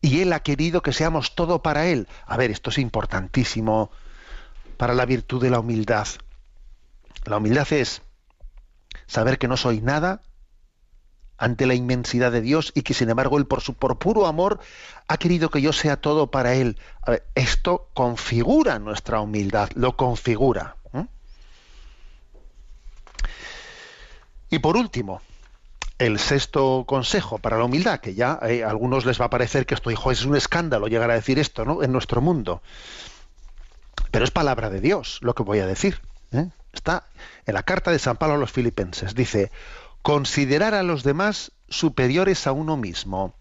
y 0.00 0.20
Él 0.20 0.32
ha 0.32 0.40
querido 0.40 0.82
que 0.82 0.92
seamos 0.92 1.34
todo 1.34 1.62
para 1.62 1.86
Él. 1.86 2.08
A 2.26 2.36
ver, 2.36 2.50
esto 2.50 2.70
es 2.70 2.78
importantísimo 2.78 3.90
para 4.76 4.94
la 4.94 5.06
virtud 5.06 5.40
de 5.40 5.50
la 5.50 5.60
humildad. 5.60 6.08
La 7.24 7.36
humildad 7.36 7.72
es 7.72 8.02
saber 9.06 9.38
que 9.38 9.46
no 9.46 9.56
soy 9.56 9.80
nada 9.80 10.22
ante 11.42 11.66
la 11.66 11.74
inmensidad 11.74 12.30
de 12.30 12.40
Dios 12.40 12.70
y 12.74 12.82
que 12.82 12.94
sin 12.94 13.10
embargo 13.10 13.36
Él 13.36 13.46
por 13.46 13.60
su 13.60 13.74
por 13.74 13.98
puro 13.98 14.26
amor 14.26 14.60
ha 15.08 15.16
querido 15.18 15.50
que 15.50 15.60
yo 15.60 15.72
sea 15.72 15.96
todo 15.96 16.30
para 16.30 16.54
Él. 16.54 16.78
Esto 17.34 17.88
configura 17.94 18.78
nuestra 18.78 19.20
humildad, 19.20 19.68
lo 19.74 19.96
configura. 19.96 20.76
Y 24.50 24.58
por 24.58 24.76
último, 24.76 25.22
el 25.98 26.18
sexto 26.18 26.84
consejo 26.86 27.38
para 27.38 27.56
la 27.56 27.64
humildad, 27.64 28.00
que 28.00 28.14
ya 28.14 28.38
eh, 28.42 28.62
a 28.62 28.68
algunos 28.68 29.06
les 29.06 29.18
va 29.18 29.24
a 29.24 29.30
parecer 29.30 29.64
que 29.64 29.74
esto 29.74 29.90
hijo, 29.90 30.12
es 30.12 30.26
un 30.26 30.36
escándalo 30.36 30.88
llegar 30.88 31.10
a 31.10 31.14
decir 31.14 31.38
esto 31.38 31.64
¿no? 31.64 31.82
en 31.82 31.90
nuestro 31.90 32.20
mundo. 32.20 32.62
Pero 34.10 34.26
es 34.26 34.30
palabra 34.30 34.68
de 34.68 34.80
Dios 34.80 35.20
lo 35.22 35.34
que 35.34 35.42
voy 35.42 35.60
a 35.60 35.66
decir. 35.66 36.02
¿eh? 36.32 36.50
Está 36.72 37.06
en 37.46 37.54
la 37.54 37.62
carta 37.62 37.90
de 37.90 37.98
San 37.98 38.16
Pablo 38.16 38.34
a 38.34 38.38
los 38.38 38.52
filipenses. 38.52 39.14
Dice, 39.14 39.50
considerar 40.02 40.74
a 40.74 40.82
los 40.82 41.02
demás 41.02 41.52
superiores 41.68 42.46
a 42.46 42.52
uno 42.52 42.76
mismo. 42.76 43.34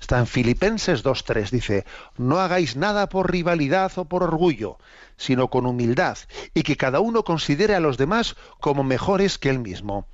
Está 0.00 0.18
en 0.18 0.26
Filipenses 0.26 1.04
2.3. 1.04 1.50
Dice, 1.50 1.84
no 2.16 2.38
hagáis 2.38 2.76
nada 2.76 3.08
por 3.08 3.30
rivalidad 3.30 3.92
o 3.96 4.04
por 4.04 4.22
orgullo, 4.22 4.78
sino 5.16 5.48
con 5.48 5.66
humildad, 5.66 6.16
y 6.54 6.62
que 6.62 6.76
cada 6.76 7.00
uno 7.00 7.24
considere 7.24 7.74
a 7.74 7.80
los 7.80 7.98
demás 7.98 8.36
como 8.60 8.84
mejores 8.84 9.38
que 9.38 9.50
él 9.50 9.58
mismo 9.58 10.06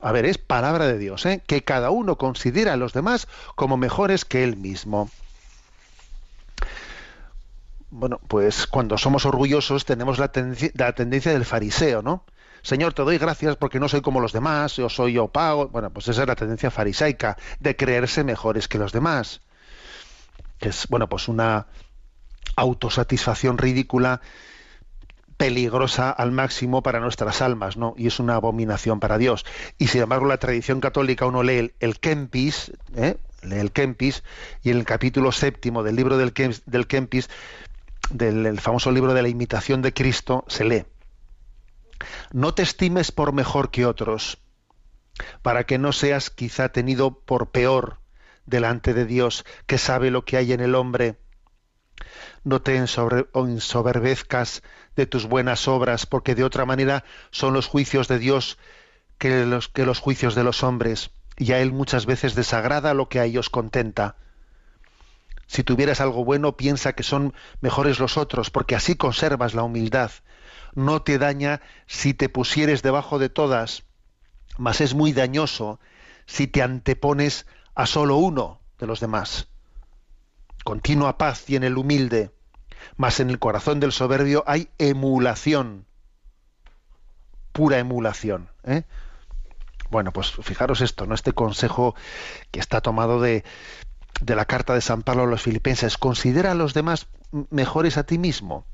a 0.00 0.12
ver, 0.12 0.26
es 0.26 0.38
palabra 0.38 0.86
de 0.86 0.98
Dios, 0.98 1.26
¿eh? 1.26 1.42
que 1.46 1.64
cada 1.64 1.90
uno 1.90 2.16
considera 2.16 2.74
a 2.74 2.76
los 2.76 2.92
demás 2.92 3.26
como 3.56 3.76
mejores 3.76 4.24
que 4.24 4.44
él 4.44 4.56
mismo. 4.56 5.10
Bueno, 7.90 8.20
pues 8.28 8.66
cuando 8.66 8.98
somos 8.98 9.26
orgullosos 9.26 9.84
tenemos 9.84 10.18
la, 10.18 10.28
tendencia, 10.30 11.32
del 11.32 11.44
fariseo, 11.44 12.02
¿no? 12.02 12.24
Señor, 12.68 12.92
te 12.92 13.00
doy 13.00 13.16
gracias 13.16 13.56
porque 13.56 13.80
no 13.80 13.88
soy 13.88 14.02
como 14.02 14.20
los 14.20 14.34
demás, 14.34 14.76
yo 14.76 14.90
soy 14.90 15.14
yo 15.14 15.28
pago. 15.28 15.68
Bueno, 15.68 15.88
pues 15.88 16.06
esa 16.08 16.20
es 16.20 16.28
la 16.28 16.36
tendencia 16.36 16.70
farisaica, 16.70 17.38
de 17.60 17.74
creerse 17.76 18.24
mejores 18.24 18.68
que 18.68 18.76
los 18.76 18.92
demás. 18.92 19.40
Es, 20.60 20.86
bueno, 20.88 21.08
pues 21.08 21.28
una 21.28 21.68
autosatisfacción 22.56 23.56
ridícula 23.56 24.20
peligrosa 25.38 26.10
al 26.10 26.30
máximo 26.30 26.82
para 26.82 27.00
nuestras 27.00 27.40
almas, 27.40 27.78
¿no? 27.78 27.94
Y 27.96 28.06
es 28.06 28.20
una 28.20 28.34
abominación 28.34 29.00
para 29.00 29.16
Dios. 29.16 29.46
Y 29.78 29.86
sin 29.86 30.02
embargo, 30.02 30.26
la 30.26 30.36
tradición 30.36 30.82
católica 30.82 31.24
uno 31.24 31.42
lee 31.42 31.72
el, 31.80 31.98
Kempis, 32.00 32.72
¿eh? 32.94 33.16
lee 33.40 33.60
el 33.60 33.72
Kempis, 33.72 34.24
y 34.62 34.72
en 34.72 34.76
el 34.76 34.84
capítulo 34.84 35.32
séptimo 35.32 35.82
del 35.82 35.96
libro 35.96 36.18
del, 36.18 36.34
Kempis, 36.34 37.30
del 38.10 38.60
famoso 38.60 38.90
libro 38.90 39.14
de 39.14 39.22
la 39.22 39.30
imitación 39.30 39.80
de 39.80 39.94
Cristo, 39.94 40.44
se 40.48 40.66
lee. 40.66 40.84
No 42.32 42.54
te 42.54 42.62
estimes 42.62 43.12
por 43.12 43.32
mejor 43.32 43.70
que 43.70 43.86
otros, 43.86 44.38
para 45.42 45.64
que 45.64 45.78
no 45.78 45.92
seas 45.92 46.30
quizá 46.30 46.70
tenido 46.70 47.20
por 47.20 47.50
peor 47.50 47.98
delante 48.46 48.94
de 48.94 49.04
Dios, 49.04 49.44
que 49.66 49.78
sabe 49.78 50.10
lo 50.10 50.24
que 50.24 50.36
hay 50.36 50.52
en 50.52 50.60
el 50.60 50.74
hombre. 50.74 51.18
No 52.44 52.62
te 52.62 52.76
ensoberbezcas 52.76 54.62
de 54.96 55.06
tus 55.06 55.26
buenas 55.26 55.68
obras, 55.68 56.06
porque 56.06 56.34
de 56.34 56.44
otra 56.44 56.64
manera 56.64 57.04
son 57.30 57.52
los 57.52 57.66
juicios 57.66 58.08
de 58.08 58.18
Dios 58.18 58.58
que 59.18 59.44
los, 59.44 59.68
que 59.68 59.84
los 59.84 59.98
juicios 59.98 60.34
de 60.34 60.44
los 60.44 60.62
hombres, 60.62 61.10
y 61.36 61.52
a 61.52 61.60
Él 61.60 61.72
muchas 61.72 62.06
veces 62.06 62.34
desagrada 62.34 62.94
lo 62.94 63.08
que 63.08 63.20
a 63.20 63.24
ellos 63.24 63.50
contenta. 63.50 64.16
Si 65.46 65.64
tuvieras 65.64 66.00
algo 66.00 66.24
bueno, 66.24 66.56
piensa 66.56 66.92
que 66.92 67.02
son 67.02 67.34
mejores 67.60 67.98
los 67.98 68.16
otros, 68.16 68.50
porque 68.50 68.76
así 68.76 68.96
conservas 68.96 69.54
la 69.54 69.62
humildad. 69.62 70.10
No 70.74 71.02
te 71.02 71.18
daña 71.18 71.60
si 71.86 72.14
te 72.14 72.28
pusieres 72.28 72.82
debajo 72.82 73.18
de 73.18 73.28
todas, 73.28 73.84
mas 74.56 74.80
es 74.80 74.94
muy 74.94 75.12
dañoso 75.12 75.80
si 76.26 76.46
te 76.46 76.62
antepones 76.62 77.46
a 77.74 77.86
solo 77.86 78.16
uno 78.16 78.60
de 78.78 78.86
los 78.86 79.00
demás. 79.00 79.48
Continua 80.64 81.18
paz 81.18 81.44
tiene 81.44 81.68
el 81.68 81.78
humilde, 81.78 82.30
mas 82.96 83.20
en 83.20 83.30
el 83.30 83.38
corazón 83.38 83.80
del 83.80 83.92
soberbio 83.92 84.44
hay 84.46 84.68
emulación, 84.78 85.86
pura 87.52 87.78
emulación. 87.78 88.50
¿eh? 88.64 88.82
Bueno, 89.90 90.12
pues 90.12 90.32
fijaros 90.42 90.80
esto, 90.80 91.06
¿no? 91.06 91.14
Este 91.14 91.32
consejo 91.32 91.94
que 92.50 92.60
está 92.60 92.80
tomado 92.80 93.20
de, 93.20 93.44
de 94.20 94.36
la 94.36 94.44
carta 94.44 94.74
de 94.74 94.80
San 94.80 95.02
Pablo 95.02 95.22
a 95.22 95.26
los 95.26 95.42
filipenses. 95.42 95.96
Considera 95.96 96.52
a 96.52 96.54
los 96.54 96.74
demás 96.74 97.06
mejores 97.50 97.96
a 97.96 98.04
ti 98.04 98.18
mismo. 98.18 98.66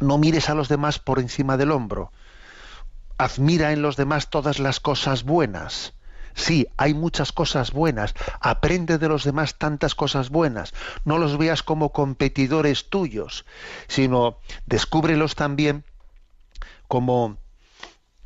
No 0.00 0.18
mires 0.18 0.50
a 0.50 0.54
los 0.54 0.68
demás 0.68 0.98
por 0.98 1.18
encima 1.18 1.56
del 1.56 1.72
hombro. 1.72 2.12
Admira 3.18 3.72
en 3.72 3.82
los 3.82 3.96
demás 3.96 4.28
todas 4.28 4.58
las 4.58 4.80
cosas 4.80 5.24
buenas. 5.24 5.94
Sí, 6.34 6.68
hay 6.76 6.92
muchas 6.92 7.32
cosas 7.32 7.72
buenas. 7.72 8.14
Aprende 8.40 8.98
de 8.98 9.08
los 9.08 9.24
demás 9.24 9.56
tantas 9.56 9.94
cosas 9.94 10.28
buenas. 10.28 10.74
No 11.04 11.16
los 11.16 11.38
veas 11.38 11.62
como 11.62 11.92
competidores 11.92 12.90
tuyos, 12.90 13.46
sino 13.88 14.38
descúbrelos 14.66 15.34
también 15.34 15.84
como 16.88 17.38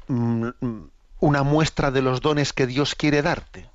mm, 0.08 0.48
una 1.20 1.42
muestra 1.44 1.92
de 1.92 2.02
los 2.02 2.20
dones 2.20 2.52
que 2.52 2.66
Dios 2.66 2.96
quiere 2.96 3.22
darte. 3.22 3.70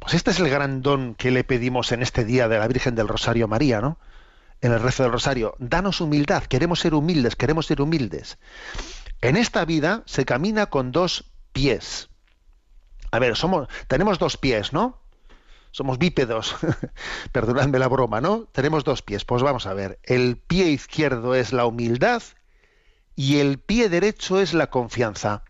Pues 0.00 0.14
este 0.14 0.32
es 0.32 0.40
el 0.40 0.50
gran 0.50 0.82
don 0.82 1.14
que 1.14 1.30
le 1.30 1.44
pedimos 1.44 1.92
en 1.92 2.02
este 2.02 2.24
día 2.24 2.48
de 2.48 2.58
la 2.58 2.66
Virgen 2.66 2.96
del 2.96 3.06
Rosario 3.06 3.46
María, 3.46 3.80
¿no? 3.80 3.98
En 4.62 4.72
el 4.72 4.80
rezo 4.80 5.02
del 5.02 5.12
Rosario. 5.12 5.56
Danos 5.58 6.00
humildad, 6.00 6.44
queremos 6.44 6.80
ser 6.80 6.94
humildes, 6.94 7.36
queremos 7.36 7.66
ser 7.66 7.82
humildes. 7.82 8.38
En 9.20 9.36
esta 9.36 9.64
vida 9.64 10.04
se 10.06 10.24
camina 10.24 10.66
con 10.66 10.92
dos 10.92 11.32
pies. 11.52 12.08
A 13.10 13.18
ver, 13.18 13.36
somos, 13.36 13.68
tenemos 13.88 14.20
dos 14.20 14.36
pies, 14.36 14.72
¿no? 14.72 15.02
Somos 15.72 15.98
bípedos. 15.98 16.56
Perdonadme 17.32 17.80
la 17.80 17.88
broma, 17.88 18.20
¿no? 18.20 18.44
Tenemos 18.52 18.84
dos 18.84 19.02
pies. 19.02 19.24
Pues 19.24 19.42
vamos 19.42 19.66
a 19.66 19.74
ver. 19.74 19.98
El 20.04 20.38
pie 20.38 20.68
izquierdo 20.70 21.34
es 21.34 21.52
la 21.52 21.66
humildad 21.66 22.22
y 23.16 23.38
el 23.38 23.58
pie 23.58 23.88
derecho 23.88 24.40
es 24.40 24.54
la 24.54 24.70
confianza. 24.70 25.42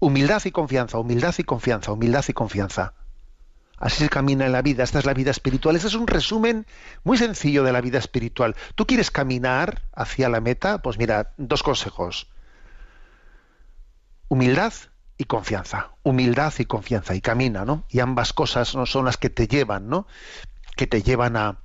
Humildad 0.00 0.42
y 0.44 0.50
confianza, 0.50 0.98
humildad 0.98 1.34
y 1.38 1.44
confianza, 1.44 1.92
humildad 1.92 2.24
y 2.26 2.32
confianza. 2.32 2.94
Así 3.78 4.02
se 4.02 4.08
camina 4.08 4.46
en 4.46 4.52
la 4.52 4.62
vida. 4.62 4.82
Esta 4.82 4.98
es 4.98 5.04
la 5.04 5.14
vida 5.14 5.30
espiritual. 5.30 5.76
Este 5.76 5.88
es 5.88 5.94
un 5.94 6.06
resumen 6.06 6.66
muy 7.04 7.16
sencillo 7.16 7.62
de 7.62 7.72
la 7.72 7.80
vida 7.80 7.98
espiritual. 7.98 8.56
¿Tú 8.74 8.86
quieres 8.86 9.10
caminar 9.10 9.82
hacia 9.92 10.28
la 10.28 10.40
meta? 10.40 10.78
Pues 10.82 10.98
mira, 10.98 11.32
dos 11.36 11.62
consejos. 11.62 12.28
Humildad 14.28 14.72
y 15.16 15.24
confianza. 15.24 15.90
Humildad 16.02 16.52
y 16.58 16.64
confianza. 16.64 17.14
Y 17.14 17.20
camina, 17.20 17.64
¿no? 17.64 17.84
Y 17.88 18.00
ambas 18.00 18.32
cosas 18.32 18.74
¿no? 18.74 18.84
son 18.84 19.04
las 19.04 19.16
que 19.16 19.30
te 19.30 19.46
llevan, 19.46 19.88
¿no? 19.88 20.06
Que 20.76 20.86
te 20.88 21.02
llevan 21.02 21.36
a, 21.36 21.58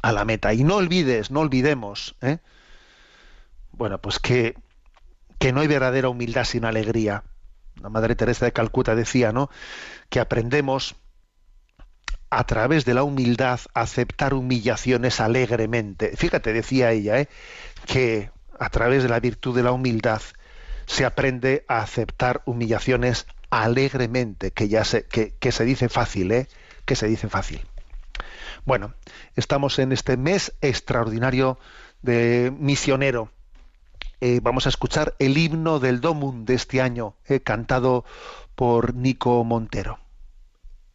a 0.00 0.12
la 0.12 0.24
meta. 0.24 0.54
Y 0.54 0.64
no 0.64 0.76
olvides, 0.76 1.30
no 1.30 1.40
olvidemos, 1.40 2.16
¿eh? 2.22 2.38
Bueno, 3.72 3.98
pues 4.00 4.18
que, 4.18 4.56
que 5.38 5.52
no 5.52 5.60
hay 5.60 5.66
verdadera 5.66 6.08
humildad 6.08 6.44
sin 6.44 6.64
alegría. 6.64 7.24
La 7.80 7.88
Madre 7.88 8.14
Teresa 8.14 8.44
de 8.44 8.52
Calcuta 8.52 8.94
decía, 8.94 9.32
¿no? 9.32 9.50
Que 10.08 10.20
aprendemos 10.20 10.96
a 12.32 12.44
través 12.44 12.86
de 12.86 12.94
la 12.94 13.02
humildad, 13.02 13.60
aceptar 13.74 14.32
humillaciones 14.32 15.20
alegremente. 15.20 16.16
Fíjate, 16.16 16.54
decía 16.54 16.90
ella, 16.90 17.20
¿eh? 17.20 17.28
que 17.84 18.30
a 18.58 18.70
través 18.70 19.02
de 19.02 19.10
la 19.10 19.20
virtud 19.20 19.54
de 19.54 19.62
la 19.62 19.70
humildad 19.70 20.22
se 20.86 21.04
aprende 21.04 21.66
a 21.68 21.82
aceptar 21.82 22.40
humillaciones 22.46 23.26
alegremente, 23.50 24.50
que 24.50 24.68
ya 24.68 24.82
se, 24.82 25.04
que, 25.04 25.34
que 25.38 25.52
se 25.52 25.66
dice 25.66 25.90
fácil, 25.90 26.32
¿eh? 26.32 26.48
que 26.86 26.96
se 26.96 27.06
dice 27.06 27.28
fácil. 27.28 27.60
Bueno, 28.64 28.94
estamos 29.36 29.78
en 29.78 29.92
este 29.92 30.16
mes 30.16 30.54
extraordinario 30.62 31.58
de 32.00 32.50
misionero. 32.58 33.30
Eh, 34.22 34.40
vamos 34.42 34.64
a 34.64 34.70
escuchar 34.70 35.14
el 35.18 35.36
himno 35.36 35.80
del 35.80 36.00
Domum 36.00 36.46
de 36.46 36.54
este 36.54 36.80
año, 36.80 37.14
eh, 37.28 37.40
cantado 37.40 38.06
por 38.54 38.94
Nico 38.94 39.44
Montero. 39.44 39.98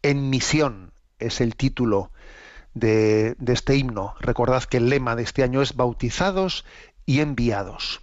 En 0.02 0.30
misión 0.30 0.87
es 1.18 1.40
el 1.40 1.56
título 1.56 2.10
de, 2.74 3.36
este 3.46 3.76
himno. 3.76 4.14
Recordad 4.20 4.64
que 4.64 4.78
el 4.78 4.88
lema 4.88 5.16
de 5.16 5.22
este 5.22 5.42
año 5.42 5.62
es 5.62 5.76
bautizados 5.76 6.64
y 7.06 7.20
enviados. 7.20 8.00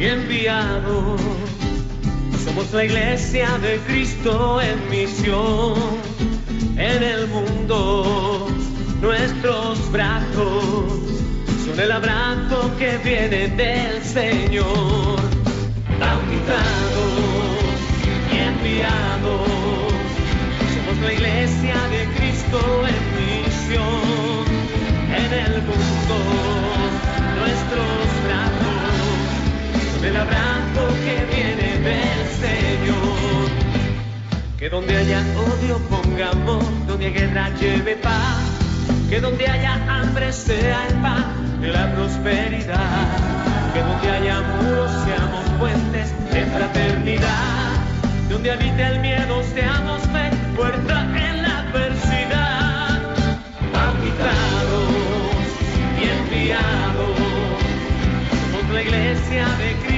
Y 0.00 0.06
enviados. 0.06 1.20
Somos 2.44 2.72
la 2.72 2.84
iglesia 2.84 3.58
de 3.58 3.76
Cristo 3.86 4.60
en 4.62 4.88
misión 4.88 5.74
en 6.78 7.02
el 7.02 7.26
mundo. 7.28 8.48
Nuestros 9.02 9.92
brazos 9.92 10.92
son 11.64 11.78
el 11.78 11.92
abrazo 11.92 12.70
que 12.78 12.96
viene 13.04 13.48
del 13.48 14.02
Señor. 14.02 15.20
Bautizados 16.00 17.12
y 18.32 18.38
enviados. 18.38 19.48
Somos 20.74 20.98
la 21.04 21.12
iglesia 21.12 21.76
de 21.94 22.04
Cristo 22.16 22.58
en 22.88 23.02
misión 23.20 24.44
en 25.14 25.32
el 25.32 25.62
mundo 25.62 25.90
nuestros 27.40 28.09
el 30.10 30.16
abrazo 30.16 30.82
que 31.04 31.16
viene 31.34 31.78
del 31.88 32.20
Señor. 32.42 33.48
Que 34.58 34.68
donde 34.68 34.96
haya 34.96 35.20
odio 35.48 35.78
ponga 35.88 36.30
amor, 36.30 36.64
donde 36.86 37.06
haya 37.06 37.20
guerra 37.20 37.50
lleve 37.60 37.96
paz, 37.96 38.42
que 39.08 39.20
donde 39.20 39.46
haya 39.46 39.74
hambre 39.88 40.32
sea 40.32 40.88
el 40.88 40.94
pan 40.96 41.60
de 41.60 41.68
la 41.68 41.94
prosperidad, 41.94 43.06
que 43.72 43.80
donde 43.80 44.10
haya 44.10 44.40
muros 44.40 44.90
seamos 45.04 45.44
puentes 45.60 46.08
de 46.32 46.44
fraternidad, 46.46 47.70
donde 48.28 48.50
habite 48.50 48.82
el 48.82 49.00
miedo 49.00 49.42
seamos 49.54 50.02
fe, 50.12 50.30
fuerza 50.56 51.02
en 51.28 51.42
la 51.42 51.58
adversidad, 51.60 53.00
bautizados 53.72 54.90
y 56.00 56.02
enviados. 56.18 57.16
Somos 58.52 58.74
la 58.74 58.82
iglesia 58.82 59.44
de 59.58 59.72
Cristo 59.74 59.89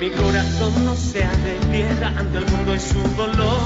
mi 0.00 0.10
corazón 0.12 0.84
no 0.86 0.96
sea 0.96 1.30
de 1.44 1.54
piedra 1.70 2.08
ante 2.16 2.38
el 2.38 2.46
mundo 2.46 2.74
y 2.74 2.80
su 2.80 3.02
dolor. 3.16 3.60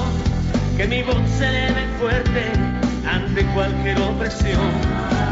Que 0.75 0.85
mi 0.85 1.01
voz 1.01 1.29
se 1.37 1.47
eleve 1.47 1.87
fuerte 1.97 2.74
ante 3.15 3.45
cualquier 3.53 3.97
opresión. 3.99 5.24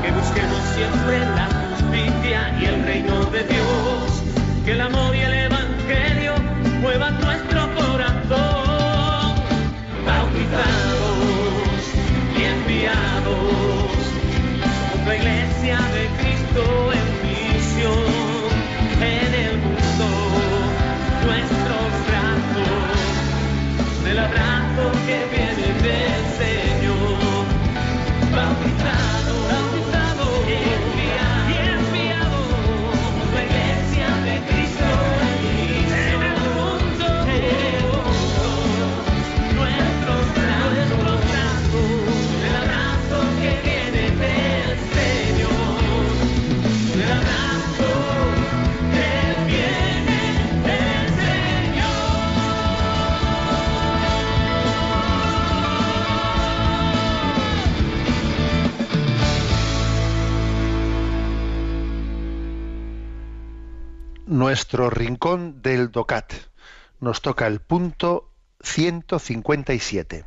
Nuestro 64.53 64.91
rincón 64.91 65.63
del 65.63 65.91
DOCAT. 65.91 66.31
Nos 66.99 67.23
toca 67.23 67.47
el 67.47 67.59
punto 67.59 68.29
157. 68.61 70.25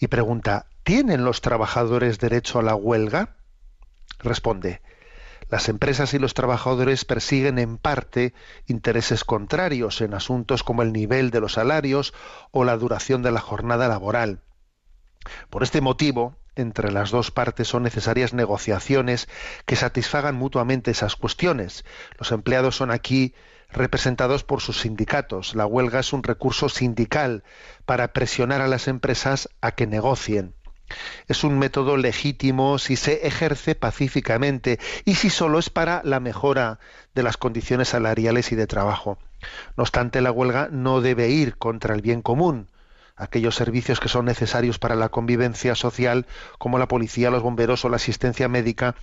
Y 0.00 0.08
pregunta, 0.08 0.66
¿tienen 0.82 1.24
los 1.24 1.40
trabajadores 1.40 2.18
derecho 2.18 2.58
a 2.58 2.64
la 2.64 2.74
huelga? 2.74 3.36
Responde, 4.18 4.82
las 5.48 5.68
empresas 5.68 6.14
y 6.14 6.18
los 6.18 6.34
trabajadores 6.34 7.04
persiguen 7.04 7.60
en 7.60 7.78
parte 7.78 8.34
intereses 8.66 9.22
contrarios 9.22 10.00
en 10.00 10.12
asuntos 10.12 10.64
como 10.64 10.82
el 10.82 10.92
nivel 10.92 11.30
de 11.30 11.38
los 11.38 11.52
salarios 11.52 12.12
o 12.50 12.64
la 12.64 12.76
duración 12.76 13.22
de 13.22 13.30
la 13.30 13.40
jornada 13.40 13.86
laboral. 13.86 14.40
Por 15.48 15.62
este 15.62 15.80
motivo, 15.80 16.34
entre 16.58 16.92
las 16.92 17.10
dos 17.10 17.30
partes 17.30 17.68
son 17.68 17.84
necesarias 17.84 18.34
negociaciones 18.34 19.28
que 19.64 19.76
satisfagan 19.76 20.34
mutuamente 20.34 20.90
esas 20.90 21.16
cuestiones. 21.16 21.84
Los 22.18 22.32
empleados 22.32 22.76
son 22.76 22.90
aquí 22.90 23.34
representados 23.70 24.44
por 24.44 24.60
sus 24.60 24.80
sindicatos. 24.80 25.54
La 25.54 25.66
huelga 25.66 26.00
es 26.00 26.12
un 26.12 26.22
recurso 26.22 26.68
sindical 26.68 27.44
para 27.86 28.12
presionar 28.12 28.60
a 28.60 28.68
las 28.68 28.88
empresas 28.88 29.48
a 29.60 29.72
que 29.72 29.86
negocien. 29.86 30.54
Es 31.26 31.44
un 31.44 31.58
método 31.58 31.96
legítimo 31.96 32.78
si 32.78 32.96
se 32.96 33.26
ejerce 33.26 33.74
pacíficamente 33.74 34.78
y 35.04 35.16
si 35.16 35.28
solo 35.30 35.58
es 35.58 35.68
para 35.68 36.00
la 36.04 36.18
mejora 36.18 36.78
de 37.14 37.22
las 37.22 37.36
condiciones 37.36 37.88
salariales 37.88 38.52
y 38.52 38.56
de 38.56 38.66
trabajo. 38.66 39.18
No 39.76 39.82
obstante, 39.82 40.20
la 40.20 40.32
huelga 40.32 40.68
no 40.72 41.00
debe 41.00 41.28
ir 41.28 41.56
contra 41.58 41.94
el 41.94 42.02
bien 42.02 42.22
común. 42.22 42.68
Aquellos 43.18 43.56
servicios 43.56 44.00
que 44.00 44.08
son 44.08 44.24
necesarios 44.24 44.78
para 44.78 44.94
la 44.94 45.08
convivencia 45.08 45.74
social, 45.74 46.26
como 46.58 46.78
la 46.78 46.88
policía, 46.88 47.30
los 47.30 47.42
bomberos 47.42 47.84
o 47.84 47.88
la 47.88 47.96
asistencia 47.96 48.48
médica, 48.48 48.94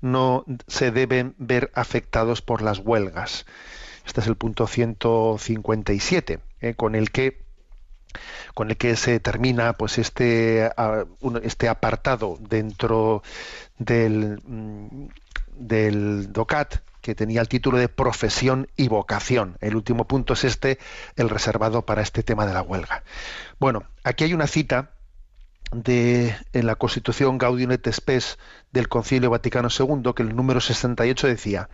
no 0.00 0.44
se 0.66 0.90
deben 0.90 1.34
ver 1.38 1.70
afectados 1.74 2.40
por 2.40 2.62
las 2.62 2.78
huelgas. 2.78 3.44
Este 4.06 4.20
es 4.20 4.26
el 4.26 4.36
punto 4.36 4.66
157, 4.66 6.40
eh, 6.60 6.74
con 6.74 6.94
el 6.94 7.10
que 7.10 7.42
con 8.54 8.70
el 8.70 8.76
que 8.76 8.94
se 8.94 9.18
termina 9.18 9.72
pues 9.72 9.98
este, 9.98 10.70
este 11.42 11.68
apartado 11.68 12.38
dentro 12.40 13.24
del, 13.78 14.40
mm, 14.46 15.08
del 15.56 16.32
DOCAT 16.32 16.76
que 17.04 17.14
tenía 17.14 17.42
el 17.42 17.48
título 17.48 17.76
de 17.76 17.90
profesión 17.90 18.66
y 18.76 18.88
vocación. 18.88 19.58
El 19.60 19.76
último 19.76 20.06
punto 20.06 20.32
es 20.32 20.44
este, 20.44 20.78
el 21.16 21.28
reservado 21.28 21.84
para 21.84 22.00
este 22.00 22.22
tema 22.22 22.46
de 22.46 22.54
la 22.54 22.62
huelga. 22.62 23.04
Bueno, 23.60 23.84
aquí 24.04 24.24
hay 24.24 24.32
una 24.32 24.46
cita 24.46 24.92
de 25.70 26.34
en 26.54 26.66
la 26.66 26.76
Constitución 26.76 27.36
Gaudium 27.36 27.72
et 27.72 27.86
Spes 27.92 28.38
del 28.72 28.88
Concilio 28.88 29.28
Vaticano 29.28 29.68
II, 29.68 30.14
que 30.16 30.22
el 30.22 30.34
número 30.34 30.62
68 30.62 31.26
decía, 31.26 31.68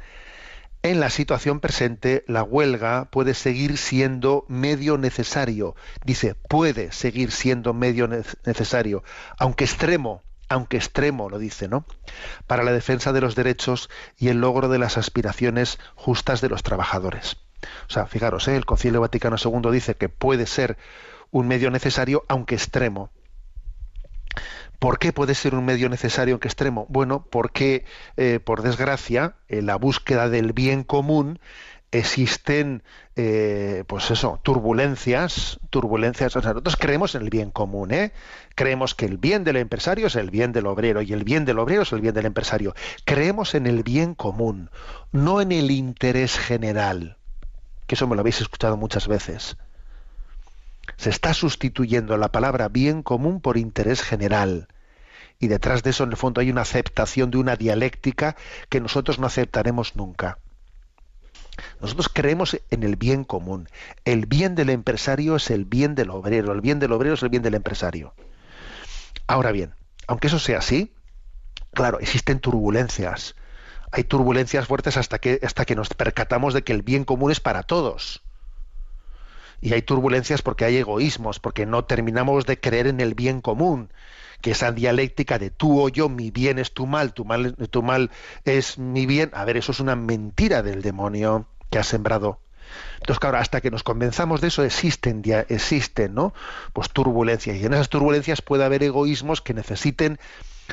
en 0.82 0.98
la 0.98 1.10
situación 1.10 1.60
presente, 1.60 2.24
la 2.26 2.42
huelga 2.42 3.04
puede 3.12 3.34
seguir 3.34 3.78
siendo 3.78 4.44
medio 4.48 4.98
necesario. 4.98 5.76
Dice, 6.04 6.34
puede 6.34 6.90
seguir 6.90 7.30
siendo 7.30 7.72
medio 7.72 8.08
necesario, 8.08 9.04
aunque 9.38 9.62
extremo, 9.62 10.24
aunque 10.50 10.76
extremo 10.76 11.30
lo 11.30 11.38
dice, 11.38 11.68
¿no? 11.68 11.86
Para 12.46 12.64
la 12.64 12.72
defensa 12.72 13.12
de 13.12 13.20
los 13.22 13.36
derechos 13.36 13.88
y 14.18 14.28
el 14.28 14.40
logro 14.40 14.68
de 14.68 14.78
las 14.78 14.98
aspiraciones 14.98 15.78
justas 15.94 16.40
de 16.42 16.50
los 16.50 16.62
trabajadores. 16.62 17.38
O 17.88 17.92
sea, 17.92 18.06
fijaros, 18.06 18.48
¿eh? 18.48 18.56
el 18.56 18.66
Concilio 18.66 19.00
Vaticano 19.00 19.36
II 19.42 19.70
dice 19.70 19.94
que 19.94 20.08
puede 20.08 20.46
ser 20.46 20.76
un 21.30 21.46
medio 21.46 21.70
necesario, 21.70 22.24
aunque 22.28 22.56
extremo. 22.56 23.10
¿Por 24.80 24.98
qué 24.98 25.12
puede 25.12 25.34
ser 25.34 25.54
un 25.54 25.64
medio 25.64 25.88
necesario 25.88 26.34
aunque 26.34 26.48
extremo? 26.48 26.86
Bueno, 26.88 27.26
porque, 27.30 27.84
eh, 28.16 28.40
por 28.42 28.62
desgracia, 28.62 29.36
la 29.48 29.76
búsqueda 29.76 30.28
del 30.28 30.52
bien 30.52 30.82
común 30.82 31.38
existen, 31.92 32.82
eh, 33.16 33.84
pues 33.86 34.10
eso, 34.10 34.38
turbulencias, 34.42 35.58
turbulencias. 35.70 36.36
nosotros 36.36 36.76
creemos 36.76 37.14
en 37.14 37.22
el 37.22 37.30
bien 37.30 37.50
común, 37.50 37.92
¿eh? 37.92 38.12
Creemos 38.54 38.94
que 38.94 39.06
el 39.06 39.18
bien 39.18 39.42
del 39.44 39.56
empresario 39.56 40.06
es 40.06 40.16
el 40.16 40.30
bien 40.30 40.52
del 40.52 40.66
obrero 40.66 41.02
y 41.02 41.12
el 41.12 41.24
bien 41.24 41.44
del 41.44 41.58
obrero 41.58 41.82
es 41.82 41.92
el 41.92 42.00
bien 42.00 42.14
del 42.14 42.26
empresario. 42.26 42.74
Creemos 43.04 43.54
en 43.54 43.66
el 43.66 43.82
bien 43.82 44.14
común, 44.14 44.70
no 45.12 45.40
en 45.40 45.52
el 45.52 45.70
interés 45.70 46.38
general. 46.38 47.16
Que 47.86 47.96
eso 47.96 48.06
me 48.06 48.14
lo 48.14 48.20
habéis 48.20 48.40
escuchado 48.40 48.76
muchas 48.76 49.08
veces. 49.08 49.56
Se 50.96 51.10
está 51.10 51.34
sustituyendo 51.34 52.16
la 52.16 52.30
palabra 52.30 52.68
bien 52.68 53.02
común 53.02 53.40
por 53.40 53.56
interés 53.56 54.02
general. 54.02 54.68
Y 55.40 55.48
detrás 55.48 55.82
de 55.82 55.90
eso, 55.90 56.04
en 56.04 56.10
el 56.10 56.16
fondo, 56.16 56.40
hay 56.40 56.50
una 56.50 56.60
aceptación 56.60 57.30
de 57.30 57.38
una 57.38 57.56
dialéctica 57.56 58.36
que 58.68 58.80
nosotros 58.80 59.18
no 59.18 59.26
aceptaremos 59.26 59.96
nunca. 59.96 60.38
Nosotros 61.80 62.08
creemos 62.12 62.60
en 62.70 62.82
el 62.82 62.96
bien 62.96 63.24
común. 63.24 63.68
El 64.04 64.26
bien 64.26 64.54
del 64.54 64.70
empresario 64.70 65.36
es 65.36 65.50
el 65.50 65.64
bien 65.64 65.94
del 65.94 66.10
obrero, 66.10 66.52
el 66.52 66.60
bien 66.60 66.78
del 66.78 66.92
obrero 66.92 67.14
es 67.14 67.22
el 67.22 67.28
bien 67.28 67.42
del 67.42 67.54
empresario. 67.54 68.14
Ahora 69.26 69.52
bien, 69.52 69.74
aunque 70.06 70.28
eso 70.28 70.38
sea 70.38 70.58
así, 70.58 70.92
claro, 71.72 72.00
existen 72.00 72.40
turbulencias. 72.40 73.36
Hay 73.92 74.04
turbulencias 74.04 74.66
fuertes 74.66 74.96
hasta 74.96 75.18
que, 75.18 75.40
hasta 75.42 75.64
que 75.64 75.74
nos 75.74 75.88
percatamos 75.88 76.54
de 76.54 76.62
que 76.62 76.72
el 76.72 76.82
bien 76.82 77.04
común 77.04 77.30
es 77.30 77.40
para 77.40 77.62
todos 77.62 78.22
y 79.60 79.74
hay 79.74 79.82
turbulencias 79.82 80.42
porque 80.42 80.64
hay 80.64 80.76
egoísmos, 80.78 81.38
porque 81.38 81.66
no 81.66 81.84
terminamos 81.84 82.46
de 82.46 82.58
creer 82.58 82.86
en 82.86 83.00
el 83.00 83.14
bien 83.14 83.40
común, 83.40 83.92
que 84.40 84.52
esa 84.52 84.72
dialéctica 84.72 85.38
de 85.38 85.50
tú 85.50 85.80
o 85.80 85.88
yo, 85.88 86.08
mi 86.08 86.30
bien 86.30 86.58
es 86.58 86.72
tu 86.72 86.86
mal, 86.86 87.12
tu 87.12 87.24
mal, 87.24 87.54
tu 87.70 87.82
mal 87.82 88.10
es 88.44 88.78
mi 88.78 89.06
bien, 89.06 89.30
a 89.34 89.44
ver, 89.44 89.56
eso 89.56 89.72
es 89.72 89.80
una 89.80 89.96
mentira 89.96 90.62
del 90.62 90.82
demonio 90.82 91.46
que 91.70 91.78
ha 91.78 91.84
sembrado. 91.84 92.40
Entonces, 93.00 93.18
claro, 93.18 93.38
hasta 93.38 93.60
que 93.60 93.70
nos 93.70 93.82
convenzamos 93.82 94.40
de 94.40 94.48
eso, 94.48 94.62
existen, 94.62 95.22
existen, 95.48 96.14
¿no? 96.14 96.34
Pues 96.72 96.90
turbulencias. 96.90 97.56
Y 97.56 97.64
en 97.64 97.74
esas 97.74 97.88
turbulencias 97.88 98.42
puede 98.42 98.64
haber 98.64 98.82
egoísmos 98.82 99.40
que 99.40 99.54
necesiten 99.54 100.18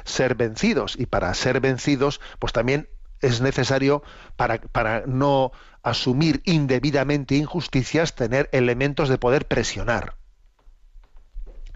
ser 0.05 0.35
vencidos. 0.35 0.95
Y 0.97 1.05
para 1.05 1.33
ser 1.33 1.59
vencidos, 1.59 2.21
pues 2.39 2.53
también 2.53 2.89
es 3.21 3.41
necesario, 3.41 4.03
para, 4.35 4.59
para 4.59 5.03
no 5.07 5.51
asumir 5.81 6.41
indebidamente 6.45 7.35
injusticias, 7.35 8.13
tener 8.13 8.49
elementos 8.51 9.09
de 9.09 9.17
poder 9.17 9.47
presionar. 9.47 10.15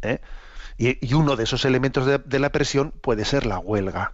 ¿eh? 0.02 0.20
Y, 0.78 1.14
uno 1.14 1.36
de 1.36 1.44
esos 1.44 1.66
elementos 1.66 2.06
de, 2.06 2.40
la 2.40 2.52
presión 2.52 2.92
puede 2.92 3.26
ser 3.26 3.46
la 3.46 3.60
huelga. 3.60 4.14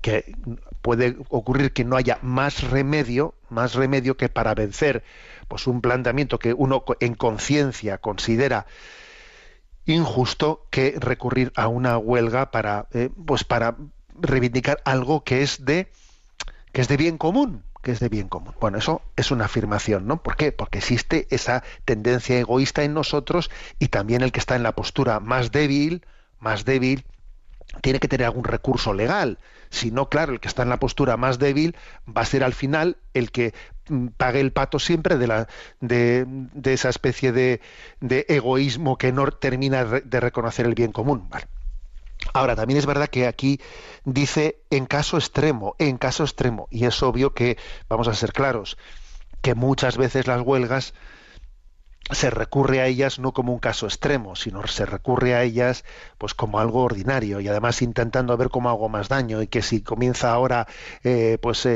Que 0.00 0.34
puede 0.82 1.16
ocurrir 1.28 1.72
que 1.72 1.84
no 1.84 1.96
haya 1.96 2.18
más 2.22 2.70
remedio, 2.70 3.34
más 3.48 3.74
remedio 3.74 4.16
que 4.16 4.28
para 4.28 4.54
vencer 4.54 5.04
pues 5.48 5.66
un 5.66 5.80
planteamiento 5.80 6.38
que 6.38 6.54
uno 6.54 6.84
en 7.00 7.14
conciencia 7.14 7.98
considera 7.98 8.66
injusto 9.84 10.66
que 10.70 10.94
recurrir 10.98 11.52
a 11.56 11.68
una 11.68 11.98
huelga 11.98 12.50
para 12.50 12.86
eh, 12.92 13.10
pues 13.26 13.44
para 13.44 13.76
reivindicar 14.14 14.80
algo 14.84 15.24
que 15.24 15.42
es 15.42 15.64
de 15.64 15.90
que 16.72 16.80
es 16.80 16.88
de 16.88 16.96
bien 16.96 17.18
común 17.18 17.64
que 17.82 17.92
es 17.92 18.00
de 18.00 18.08
bien 18.08 18.28
común. 18.28 18.54
Bueno, 18.60 18.78
eso 18.78 19.02
es 19.16 19.30
una 19.30 19.46
afirmación, 19.46 20.06
¿no? 20.06 20.22
¿Por 20.22 20.36
qué? 20.36 20.52
Porque 20.52 20.78
existe 20.78 21.26
esa 21.30 21.62
tendencia 21.84 22.38
egoísta 22.38 22.82
en 22.82 22.94
nosotros 22.94 23.50
y 23.78 23.88
también 23.88 24.22
el 24.22 24.32
que 24.32 24.40
está 24.40 24.56
en 24.56 24.62
la 24.62 24.72
postura 24.72 25.20
más 25.20 25.50
débil, 25.52 26.04
más 26.38 26.64
débil, 26.64 27.04
tiene 27.82 28.00
que 28.00 28.08
tener 28.08 28.26
algún 28.26 28.44
recurso 28.44 28.92
legal. 28.92 29.38
Si 29.70 29.90
no, 29.90 30.08
claro, 30.08 30.32
el 30.32 30.40
que 30.40 30.48
está 30.48 30.62
en 30.62 30.68
la 30.68 30.80
postura 30.80 31.16
más 31.16 31.38
débil 31.38 31.76
va 32.06 32.22
a 32.22 32.26
ser 32.26 32.42
al 32.42 32.54
final 32.54 32.96
el 33.14 33.30
que 33.30 33.54
mm, 33.88 34.08
pague 34.16 34.40
el 34.40 34.52
pato 34.52 34.78
siempre 34.78 35.16
de, 35.16 35.26
la, 35.28 35.48
de, 35.80 36.24
de 36.26 36.72
esa 36.72 36.88
especie 36.88 37.32
de, 37.32 37.60
de, 38.00 38.26
egoísmo 38.28 38.98
que 38.98 39.12
no 39.12 39.30
termina 39.30 39.84
de 39.84 40.20
reconocer 40.20 40.66
el 40.66 40.74
bien 40.74 40.92
común. 40.92 41.28
Vale. 41.30 41.46
Ahora, 42.32 42.56
también 42.56 42.78
es 42.78 42.86
verdad 42.86 43.08
que 43.08 43.26
aquí 43.26 43.60
dice 44.04 44.62
en 44.70 44.86
caso 44.86 45.16
extremo, 45.16 45.74
en 45.78 45.98
caso 45.98 46.24
extremo, 46.24 46.68
y 46.70 46.84
es 46.84 47.02
obvio 47.02 47.34
que, 47.34 47.56
vamos 47.88 48.08
a 48.08 48.14
ser 48.14 48.32
claros, 48.32 48.76
que 49.42 49.54
muchas 49.54 49.96
veces 49.96 50.26
las 50.26 50.42
huelgas 50.42 50.94
se 52.10 52.30
recurre 52.30 52.80
a 52.80 52.86
ellas 52.86 53.18
no 53.18 53.32
como 53.32 53.52
un 53.52 53.60
caso 53.60 53.86
extremo, 53.86 54.34
sino 54.34 54.66
se 54.66 54.84
recurre 54.84 55.34
a 55.34 55.42
ellas 55.42 55.84
pues 56.18 56.34
como 56.34 56.58
algo 56.58 56.82
ordinario 56.82 57.40
y 57.40 57.48
además 57.48 57.82
intentando 57.82 58.36
ver 58.36 58.48
cómo 58.50 58.68
hago 58.68 58.88
más 58.88 59.08
daño 59.08 59.42
y 59.42 59.46
que 59.46 59.62
si 59.62 59.82
comienza 59.82 60.32
ahora 60.32 60.66
eh, 61.04 61.38
pues, 61.40 61.68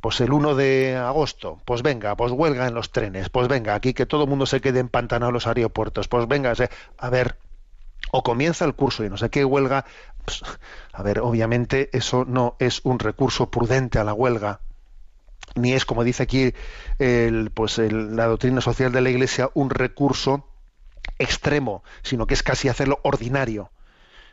pues 0.00 0.20
el 0.20 0.32
1 0.32 0.54
de 0.54 0.96
agosto, 0.96 1.58
pues 1.64 1.82
venga, 1.82 2.16
pues 2.16 2.32
huelga 2.32 2.66
en 2.66 2.74
los 2.74 2.90
trenes, 2.90 3.28
pues 3.28 3.48
venga, 3.48 3.74
aquí 3.74 3.92
que 3.92 4.06
todo 4.06 4.24
el 4.24 4.30
mundo 4.30 4.46
se 4.46 4.60
quede 4.60 4.80
empantanado 4.80 5.28
en 5.30 5.34
los 5.34 5.46
aeropuertos, 5.46 6.08
pues 6.08 6.26
venga, 6.26 6.54
a 6.98 7.10
ver, 7.10 7.36
o 8.10 8.22
comienza 8.22 8.64
el 8.64 8.74
curso 8.74 9.04
y 9.04 9.10
no 9.10 9.16
sé 9.16 9.30
qué 9.30 9.44
huelga, 9.44 9.84
pues, 10.24 10.42
a 10.92 11.02
ver, 11.02 11.20
obviamente 11.20 11.90
eso 11.92 12.24
no 12.24 12.56
es 12.58 12.80
un 12.84 12.98
recurso 12.98 13.50
prudente 13.50 13.98
a 13.98 14.04
la 14.04 14.14
huelga, 14.14 14.60
ni 15.54 15.72
es, 15.72 15.84
como 15.84 16.04
dice 16.04 16.22
aquí 16.22 16.54
el, 16.98 17.50
pues 17.50 17.78
la 17.78 18.26
doctrina 18.26 18.60
social 18.60 18.92
de 18.92 19.00
la 19.00 19.10
Iglesia, 19.10 19.50
un 19.54 19.70
recurso 19.70 20.46
extremo, 21.18 21.82
sino 22.02 22.26
que 22.26 22.34
es 22.34 22.42
casi 22.42 22.68
hacerlo 22.68 23.00
ordinario. 23.02 23.70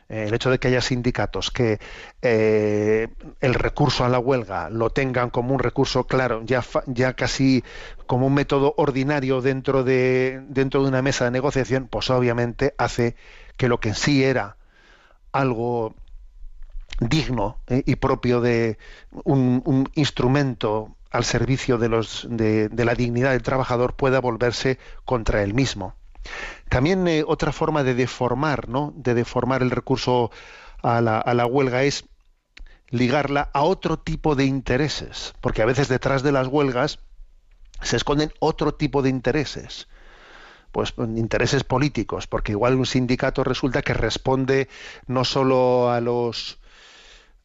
Eh, 0.08 0.24
el 0.26 0.34
hecho 0.34 0.50
de 0.50 0.58
que 0.58 0.68
haya 0.68 0.80
sindicatos 0.80 1.50
que 1.50 1.78
eh, 2.22 3.08
el 3.40 3.54
recurso 3.54 4.06
a 4.06 4.08
la 4.08 4.18
huelga 4.18 4.70
lo 4.70 4.88
tengan 4.88 5.28
como 5.28 5.52
un 5.52 5.60
recurso 5.60 6.04
claro, 6.06 6.42
ya, 6.44 6.64
ya 6.86 7.12
casi 7.12 7.62
como 8.06 8.26
un 8.26 8.34
método 8.34 8.72
ordinario 8.78 9.42
dentro 9.42 9.84
de, 9.84 10.42
dentro 10.48 10.82
de 10.82 10.88
una 10.88 11.02
mesa 11.02 11.26
de 11.26 11.30
negociación, 11.32 11.88
pues 11.88 12.08
obviamente 12.08 12.74
hace 12.78 13.16
que 13.58 13.68
lo 13.68 13.80
que 13.80 13.90
en 13.90 13.94
sí 13.94 14.24
era 14.24 14.56
algo 15.32 15.94
digno 17.00 17.58
eh, 17.66 17.82
y 17.84 17.96
propio 17.96 18.40
de 18.40 18.78
un, 19.24 19.90
instrumento 19.94 20.96
al 21.10 21.24
servicio 21.24 21.76
de, 21.76 21.88
la 22.72 22.94
dignidad 22.94 23.32
del 23.32 23.42
trabajador 23.42 23.94
pueda 23.94 24.20
volverse 24.20 24.78
contra 25.04 25.42
él 25.42 25.52
mismo. 25.52 25.94
También 26.68 27.06
eh, 27.08 27.24
otra 27.26 27.52
forma 27.52 27.82
de 27.82 27.94
deformar, 27.94 28.68
¿no? 28.68 28.92
de 28.96 29.14
deformar 29.14 29.62
el 29.62 29.70
recurso 29.70 30.30
a 30.82 31.00
la, 31.00 31.18
a 31.18 31.34
la 31.34 31.46
huelga 31.46 31.82
es 31.82 32.04
ligarla 32.90 33.50
a 33.52 33.62
otro 33.62 33.98
tipo 33.98 34.34
de 34.34 34.44
intereses, 34.44 35.34
porque 35.40 35.62
a 35.62 35.66
veces 35.66 35.88
detrás 35.88 36.22
de 36.22 36.32
las 36.32 36.46
huelgas 36.46 37.00
se 37.82 37.96
esconden 37.96 38.32
otro 38.40 38.74
tipo 38.74 39.02
de 39.02 39.10
intereses 39.10 39.88
pues 40.78 40.94
intereses 41.16 41.64
políticos, 41.64 42.28
porque 42.28 42.52
igual 42.52 42.76
un 42.76 42.86
sindicato 42.86 43.42
resulta 43.42 43.82
que 43.82 43.94
responde 43.94 44.68
no 45.08 45.24
solo 45.24 45.90
a 45.90 46.00
los 46.00 46.60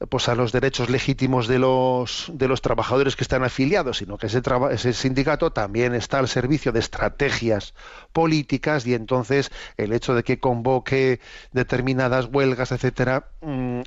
pues 0.09 0.29
a 0.29 0.35
los 0.35 0.51
derechos 0.51 0.89
legítimos 0.91 1.47
de 1.47 1.57
los 1.57 2.29
de 2.31 2.47
los 2.47 2.61
trabajadores 2.61 3.15
que 3.15 3.23
están 3.23 3.43
afiliados, 3.43 3.97
sino 3.97 4.19
que 4.19 4.27
ese, 4.27 4.41
ese 4.69 4.93
sindicato 4.93 5.51
también 5.51 5.95
está 5.95 6.19
al 6.19 6.27
servicio 6.27 6.71
de 6.71 6.79
estrategias 6.79 7.73
políticas 8.11 8.85
y 8.85 8.93
entonces 8.93 9.49
el 9.77 9.93
hecho 9.93 10.13
de 10.13 10.23
que 10.23 10.39
convoque 10.39 11.19
determinadas 11.53 12.27
huelgas, 12.31 12.71
etcétera, 12.71 13.29
mm, 13.41 13.81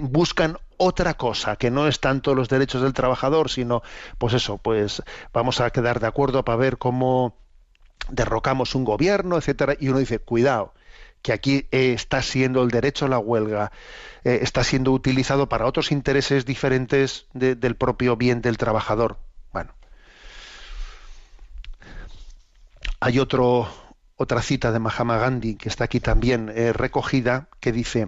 buscan 0.00 0.58
otra 0.76 1.14
cosa 1.14 1.56
que 1.56 1.70
no 1.70 1.86
es 1.86 2.00
tanto 2.00 2.34
los 2.34 2.50
derechos 2.50 2.82
del 2.82 2.92
trabajador, 2.92 3.48
sino 3.48 3.82
pues 4.18 4.34
eso, 4.34 4.58
pues 4.58 5.02
vamos 5.32 5.60
a 5.60 5.70
quedar 5.70 6.00
de 6.00 6.06
acuerdo 6.06 6.44
para 6.44 6.56
ver 6.56 6.76
cómo 6.76 7.40
derrocamos 8.08 8.74
un 8.74 8.84
gobierno, 8.84 9.36
etcétera, 9.36 9.76
y 9.78 9.88
uno 9.88 9.98
dice, 9.98 10.18
cuidado, 10.18 10.72
que 11.22 11.32
aquí 11.32 11.66
eh, 11.70 11.92
está 11.92 12.22
siendo 12.22 12.62
el 12.62 12.70
derecho 12.70 13.04
a 13.04 13.08
la 13.08 13.18
huelga, 13.18 13.72
eh, 14.24 14.40
está 14.42 14.64
siendo 14.64 14.92
utilizado 14.92 15.48
para 15.48 15.66
otros 15.66 15.92
intereses 15.92 16.46
diferentes 16.46 17.26
del 17.32 17.76
propio 17.76 18.16
bien 18.16 18.40
del 18.40 18.56
trabajador. 18.56 19.18
Bueno, 19.52 19.72
hay 23.00 23.18
otro, 23.18 23.68
otra 24.20 24.42
cita 24.42 24.70
de 24.70 24.78
Mahatma 24.78 25.16
Gandhi 25.16 25.54
que 25.54 25.70
está 25.70 25.84
aquí 25.84 25.98
también 25.98 26.52
eh, 26.54 26.74
recogida 26.74 27.48
que 27.58 27.72
dice 27.72 28.06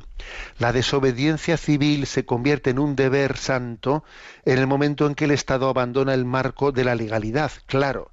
la 0.59 0.71
desobediencia 0.71 1.57
civil 1.57 2.07
se 2.07 2.27
convierte 2.27 2.69
en 2.69 2.79
un 2.79 2.97
deber 2.97 3.39
santo 3.39 4.05
en 4.45 4.59
el 4.59 4.67
momento 4.67 5.07
en 5.07 5.15
que 5.15 5.25
el 5.25 5.31
Estado 5.31 5.71
abandona 5.71 6.13
el 6.13 6.27
marco 6.27 6.71
de 6.71 6.85
la 6.85 6.95
legalidad. 6.95 7.51
Claro, 7.65 8.11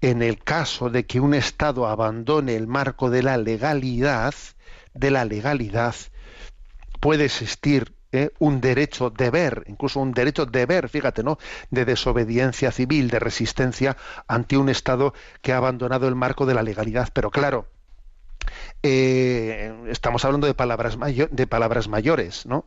en 0.00 0.22
el 0.22 0.42
caso 0.42 0.88
de 0.88 1.04
que 1.04 1.20
un 1.20 1.34
Estado 1.34 1.86
abandone 1.86 2.56
el 2.56 2.66
marco 2.66 3.10
de 3.10 3.22
la 3.22 3.36
legalidad, 3.36 4.34
de 4.94 5.10
la 5.10 5.26
legalidad, 5.26 5.94
puede 7.00 7.26
existir 7.26 7.94
¿eh? 8.12 8.30
un 8.38 8.60
derecho 8.60 9.10
deber, 9.10 9.64
incluso 9.66 10.00
un 10.00 10.12
derecho 10.12 10.46
deber, 10.46 10.88
fíjate, 10.88 11.22
¿no? 11.22 11.38
De 11.70 11.84
desobediencia 11.84 12.70
civil, 12.70 13.08
de 13.08 13.18
resistencia 13.18 13.96
ante 14.28 14.56
un 14.56 14.68
Estado 14.68 15.14
que 15.40 15.52
ha 15.52 15.56
abandonado 15.56 16.08
el 16.08 16.14
marco 16.14 16.46
de 16.46 16.54
la 16.54 16.62
legalidad. 16.62 17.08
Pero 17.12 17.30
claro, 17.30 17.66
eh, 18.82 19.72
estamos 19.88 20.24
hablando 20.24 20.46
de 20.46 20.54
palabras, 20.54 20.98
de 21.30 21.46
palabras 21.46 21.88
mayores, 21.88 22.46
¿no? 22.46 22.66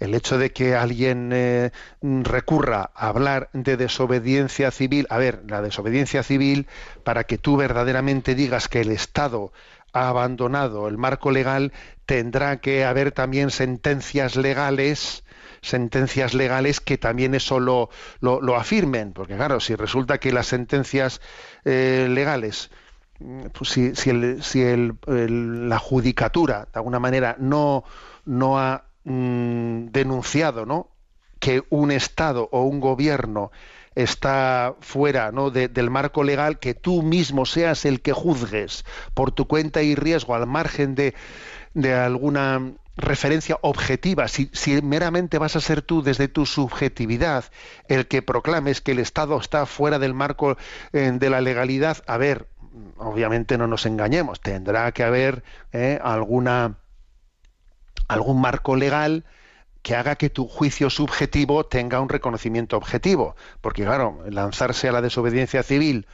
El 0.00 0.14
hecho 0.14 0.36
de 0.36 0.52
que 0.52 0.74
alguien 0.74 1.30
eh, 1.32 1.70
recurra 2.00 2.90
a 2.94 3.08
hablar 3.08 3.48
de 3.52 3.76
desobediencia 3.76 4.70
civil, 4.72 5.06
a 5.10 5.18
ver, 5.18 5.42
la 5.46 5.62
desobediencia 5.62 6.22
civil, 6.22 6.66
para 7.04 7.24
que 7.24 7.38
tú 7.38 7.56
verdaderamente 7.56 8.34
digas 8.34 8.68
que 8.68 8.80
el 8.80 8.90
Estado 8.90 9.52
ha 9.92 10.08
abandonado 10.08 10.88
el 10.88 10.98
marco 10.98 11.30
legal, 11.30 11.72
tendrá 12.06 12.60
que 12.60 12.84
haber 12.84 13.12
también 13.12 13.50
sentencias 13.50 14.36
legales 14.36 15.24
sentencias 15.62 16.34
legales 16.34 16.80
que 16.80 16.98
también 16.98 17.36
eso 17.36 17.60
lo, 17.60 17.88
lo, 18.20 18.56
afirmen, 18.56 19.12
porque 19.12 19.36
claro, 19.36 19.60
si 19.60 19.76
resulta 19.76 20.18
que 20.18 20.32
las 20.32 20.48
sentencias 20.48 21.20
eh, 21.64 22.08
legales, 22.10 22.70
pues 23.52 23.70
si, 23.70 23.94
si, 23.94 24.10
el, 24.10 24.42
si 24.42 24.64
la 25.06 25.78
judicatura 25.78 26.66
de 26.72 26.80
alguna 26.80 26.98
manera 26.98 27.36
no, 27.38 27.84
no 28.24 28.58
ha 28.58 28.84
mm, 29.04 29.86
denunciado 29.86 30.66
¿no? 30.66 30.88
que 31.38 31.62
un 31.70 31.92
Estado 31.92 32.48
o 32.52 32.62
un 32.62 32.80
gobierno 32.80 33.52
está 33.94 34.74
fuera 34.80 35.32
¿no? 35.32 35.50
del 35.50 35.90
marco 35.90 36.24
legal, 36.24 36.58
que 36.58 36.74
tú 36.74 37.02
mismo 37.02 37.46
seas 37.46 37.84
el 37.84 38.00
que 38.00 38.12
juzgues 38.12 38.84
por 39.14 39.32
tu 39.32 39.46
cuenta 39.46 39.82
y 39.82 39.94
riesgo 39.94 40.34
al 40.34 40.46
margen 40.46 40.94
de, 40.94 41.14
de 41.74 41.94
alguna 41.94 42.72
referencia 42.96 43.58
objetiva, 43.62 44.28
si, 44.28 44.50
meramente 44.82 45.38
vas 45.38 45.56
a 45.56 45.60
ser 45.60 45.82
tú 45.82 46.02
desde 46.02 46.28
tu 46.28 46.44
subjetividad 46.44 47.44
el 47.88 48.06
que 48.06 48.22
proclames 48.22 48.80
que 48.80 48.92
el 48.92 48.98
Estado 48.98 49.38
está 49.38 49.64
fuera 49.66 49.98
del 49.98 50.14
marco 50.14 50.56
eh, 50.92 51.10
de 51.14 51.30
la 51.30 51.40
legalidad, 51.40 52.02
a 52.06 52.18
ver, 52.18 52.48
obviamente 52.98 53.56
no 53.56 53.66
nos 53.66 53.86
engañemos, 53.86 54.40
tendrá 54.40 54.92
que 54.92 55.04
haber 55.04 55.42
eh, 55.72 55.98
alguna 56.02 56.78
algún 58.08 58.40
marco 58.40 58.76
legal 58.76 59.24
que 59.82 59.96
haga 59.96 60.16
que 60.16 60.30
tu 60.30 60.46
juicio 60.46 60.90
subjetivo 60.90 61.64
tenga 61.64 62.00
un 62.00 62.08
reconocimiento 62.08 62.76
objetivo. 62.76 63.36
Porque, 63.60 63.84
claro, 63.84 64.22
lanzarse 64.28 64.88
a 64.88 64.92
la 64.92 65.02
desobediencia 65.02 65.62
civil 65.62 66.06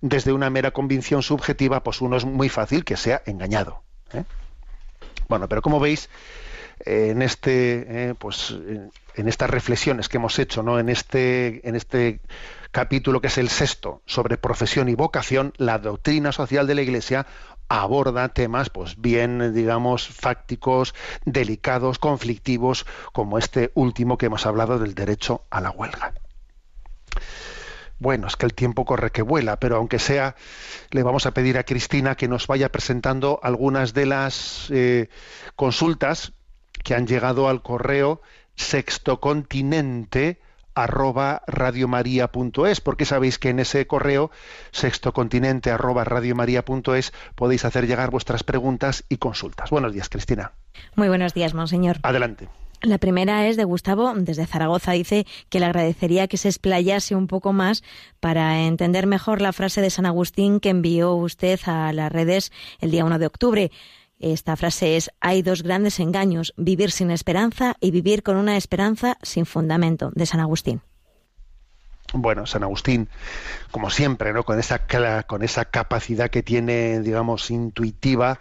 desde 0.00 0.32
una 0.32 0.50
mera 0.50 0.72
convicción 0.72 1.22
subjetiva, 1.22 1.82
pues 1.82 2.00
uno 2.00 2.16
es 2.16 2.24
muy 2.24 2.48
fácil 2.48 2.84
que 2.84 2.96
sea 2.96 3.22
engañado. 3.24 3.82
¿eh? 4.12 4.24
Bueno, 5.28 5.48
pero 5.48 5.62
como 5.62 5.78
veis, 5.78 6.10
en 6.84 7.22
este, 7.22 8.10
eh, 8.10 8.14
pues, 8.18 8.50
en 9.14 9.28
estas 9.28 9.48
reflexiones 9.48 10.08
que 10.08 10.16
hemos 10.16 10.38
hecho, 10.38 10.62
¿no? 10.62 10.80
En 10.80 10.88
este, 10.88 11.66
en 11.68 11.76
este 11.76 12.20
capítulo 12.72 13.20
que 13.20 13.28
es 13.28 13.38
el 13.38 13.50
sexto 13.50 14.02
sobre 14.06 14.38
profesión 14.38 14.88
y 14.88 14.94
vocación, 14.94 15.52
la 15.58 15.78
doctrina 15.78 16.32
social 16.32 16.66
de 16.66 16.74
la 16.74 16.82
Iglesia 16.82 17.26
aborda 17.68 18.28
temas 18.28 18.70
pues 18.70 19.00
bien 19.00 19.54
digamos 19.54 20.08
fácticos, 20.08 20.94
delicados, 21.24 21.98
conflictivos, 21.98 22.86
como 23.12 23.38
este 23.38 23.72
último 23.74 24.18
que 24.18 24.26
hemos 24.26 24.46
hablado 24.46 24.78
del 24.78 24.94
derecho 24.94 25.44
a 25.50 25.60
la 25.60 25.70
huelga. 25.70 26.14
Bueno, 28.02 28.26
es 28.26 28.34
que 28.34 28.46
el 28.46 28.54
tiempo 28.54 28.84
corre 28.84 29.12
que 29.12 29.22
vuela, 29.22 29.60
pero 29.60 29.76
aunque 29.76 30.00
sea, 30.00 30.34
le 30.90 31.04
vamos 31.04 31.24
a 31.26 31.34
pedir 31.34 31.56
a 31.56 31.62
Cristina 31.62 32.16
que 32.16 32.26
nos 32.26 32.48
vaya 32.48 32.72
presentando 32.72 33.38
algunas 33.44 33.94
de 33.94 34.06
las 34.06 34.66
eh, 34.70 35.08
consultas 35.54 36.32
que 36.82 36.96
han 36.96 37.06
llegado 37.06 37.48
al 37.48 37.62
correo 37.62 38.20
sextocontinente 38.56 40.40
arroba 40.74 41.42
radiomaria.es, 41.46 42.80
porque 42.80 43.04
sabéis 43.04 43.38
que 43.38 43.50
en 43.50 43.60
ese 43.60 43.86
correo 43.86 44.30
sextocontinente 44.70 45.70
arroba 45.70 46.04
radiomaria.es 46.04 47.12
podéis 47.34 47.64
hacer 47.64 47.86
llegar 47.86 48.10
vuestras 48.10 48.44
preguntas 48.44 49.04
y 49.08 49.18
consultas. 49.18 49.70
Buenos 49.70 49.92
días, 49.92 50.08
Cristina. 50.08 50.52
Muy 50.94 51.08
buenos 51.08 51.34
días, 51.34 51.54
monseñor. 51.54 51.98
Adelante. 52.02 52.48
La 52.82 52.98
primera 52.98 53.46
es 53.46 53.56
de 53.56 53.62
Gustavo, 53.62 54.12
desde 54.16 54.44
Zaragoza. 54.44 54.90
Dice 54.90 55.24
que 55.48 55.60
le 55.60 55.66
agradecería 55.66 56.26
que 56.26 56.36
se 56.36 56.48
explayase 56.48 57.14
un 57.14 57.28
poco 57.28 57.52
más 57.52 57.84
para 58.18 58.62
entender 58.62 59.06
mejor 59.06 59.40
la 59.40 59.52
frase 59.52 59.80
de 59.80 59.90
San 59.90 60.04
Agustín 60.04 60.58
que 60.58 60.70
envió 60.70 61.14
usted 61.14 61.60
a 61.66 61.92
las 61.92 62.10
redes 62.10 62.50
el 62.80 62.90
día 62.90 63.04
1 63.04 63.20
de 63.20 63.26
octubre. 63.26 63.70
Esta 64.22 64.56
frase 64.56 64.96
es, 64.96 65.10
hay 65.20 65.42
dos 65.42 65.64
grandes 65.64 65.98
engaños, 65.98 66.54
vivir 66.56 66.92
sin 66.92 67.10
esperanza 67.10 67.74
y 67.80 67.90
vivir 67.90 68.22
con 68.22 68.36
una 68.36 68.56
esperanza 68.56 69.18
sin 69.20 69.46
fundamento, 69.46 70.12
de 70.14 70.26
San 70.26 70.38
Agustín. 70.38 70.80
Bueno, 72.14 72.46
San 72.46 72.62
Agustín, 72.62 73.08
como 73.72 73.90
siempre, 73.90 74.32
¿no? 74.32 74.44
con, 74.44 74.60
esa, 74.60 74.86
con 75.26 75.42
esa 75.42 75.64
capacidad 75.64 76.30
que 76.30 76.44
tiene, 76.44 77.00
digamos, 77.00 77.50
intuitiva 77.50 78.38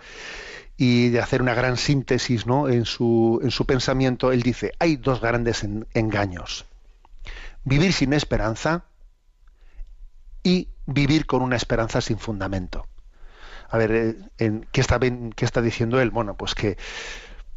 y 0.77 1.09
de 1.09 1.19
hacer 1.19 1.41
una 1.41 1.55
gran 1.55 1.77
síntesis 1.77 2.45
¿no? 2.45 2.69
en, 2.69 2.86
su, 2.86 3.39
en 3.41 3.49
su 3.49 3.65
pensamiento, 3.65 4.32
él 4.32 4.43
dice, 4.43 4.73
hay 4.77 4.97
dos 4.97 5.19
grandes 5.19 5.65
engaños. 5.95 6.65
Vivir 7.63 7.91
sin 7.93 8.13
esperanza 8.13 8.86
y 10.43 10.67
vivir 10.86 11.25
con 11.25 11.41
una 11.41 11.55
esperanza 11.55 12.01
sin 12.01 12.19
fundamento. 12.19 12.86
A 13.72 13.78
ver, 13.78 13.91
eh, 13.91 14.15
en, 14.38 14.67
¿qué, 14.72 14.82
está, 14.82 14.99
¿qué 14.99 15.45
está 15.45 15.61
diciendo 15.61 15.99
él? 16.01 16.11
Bueno, 16.11 16.36
pues 16.36 16.55
que 16.55 16.78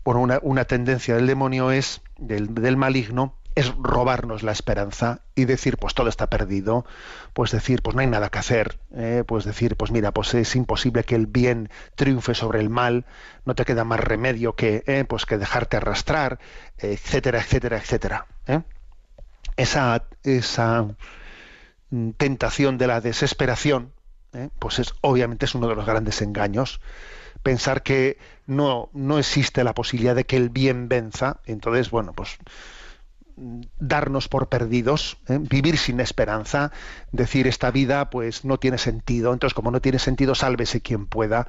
por 0.03 0.17
una, 0.17 0.39
una 0.43 0.65
tendencia 0.65 1.17
del 1.17 1.27
demonio 1.27 1.73
es, 1.73 2.01
del, 2.19 2.55
del 2.55 2.77
maligno, 2.77 3.35
es 3.55 3.73
robarnos 3.77 4.43
la 4.43 4.53
esperanza 4.53 5.21
y 5.35 5.45
decir 5.45 5.79
pues 5.79 5.95
todo 5.95 6.09
está 6.09 6.29
perdido 6.29 6.85
pues 7.35 7.53
decir 7.53 7.83
pues 7.83 7.95
no 7.95 8.01
hay 8.01 8.09
nada 8.09 8.29
que 8.29 8.39
hacer 8.39 8.81
eh, 8.97 9.23
pues 9.27 9.45
decir 9.45 9.77
pues 9.77 9.93
mira 9.93 10.13
pues 10.13 10.35
es 10.35 10.57
imposible 10.57 11.05
que 11.05 11.15
el 11.15 11.27
bien 11.27 11.71
triunfe 11.95 12.35
sobre 12.35 12.61
el 12.61 12.69
mal 12.69 13.07
no 13.45 13.55
te 13.55 13.65
queda 13.65 13.85
más 13.85 14.01
remedio 14.01 14.57
que 14.57 14.83
eh, 14.87 15.05
pues 15.09 15.25
que 15.25 15.39
dejarte 15.39 15.77
arrastrar 15.77 16.41
etcétera 16.79 17.39
etcétera 17.39 17.79
etcétera 17.79 18.27
esa 19.57 20.05
esa 20.25 20.89
mm, 21.91 22.11
tentación 22.11 22.77
de 22.77 22.89
la 22.89 23.01
desesperación 23.01 23.94
¿eh? 24.35 24.51
pues 24.59 24.79
es 24.79 24.95
obviamente 25.01 25.47
es 25.47 25.55
uno 25.55 25.69
de 25.69 25.75
los 25.75 25.87
grandes 25.87 26.21
engaños 26.23 26.81
pensar 27.43 27.83
que 27.83 28.19
no 28.47 28.91
no 28.93 29.19
existe 29.19 29.65
la 29.65 29.75
posibilidad 29.75 30.15
de 30.15 30.25
que 30.25 30.37
el 30.37 30.51
bien 30.51 30.89
venza 30.89 31.41
entonces 31.47 31.91
bueno 31.91 32.13
pues 32.13 32.39
darnos 33.37 34.29
por 34.29 34.49
perdidos, 34.49 35.19
¿eh? 35.29 35.39
vivir 35.41 35.77
sin 35.79 36.01
esperanza, 36.01 36.71
decir 37.13 37.47
esta 37.47 37.71
vida 37.71 38.11
pues 38.11 38.45
no 38.45 38.59
tiene 38.59 38.79
sentido, 38.79 39.33
entonces 39.33 39.55
como 39.55 39.71
no 39.71 39.81
tiene 39.81 39.99
sentido, 39.99 40.35
sálvese 40.35 40.81
quien 40.81 41.07
pueda. 41.07 41.49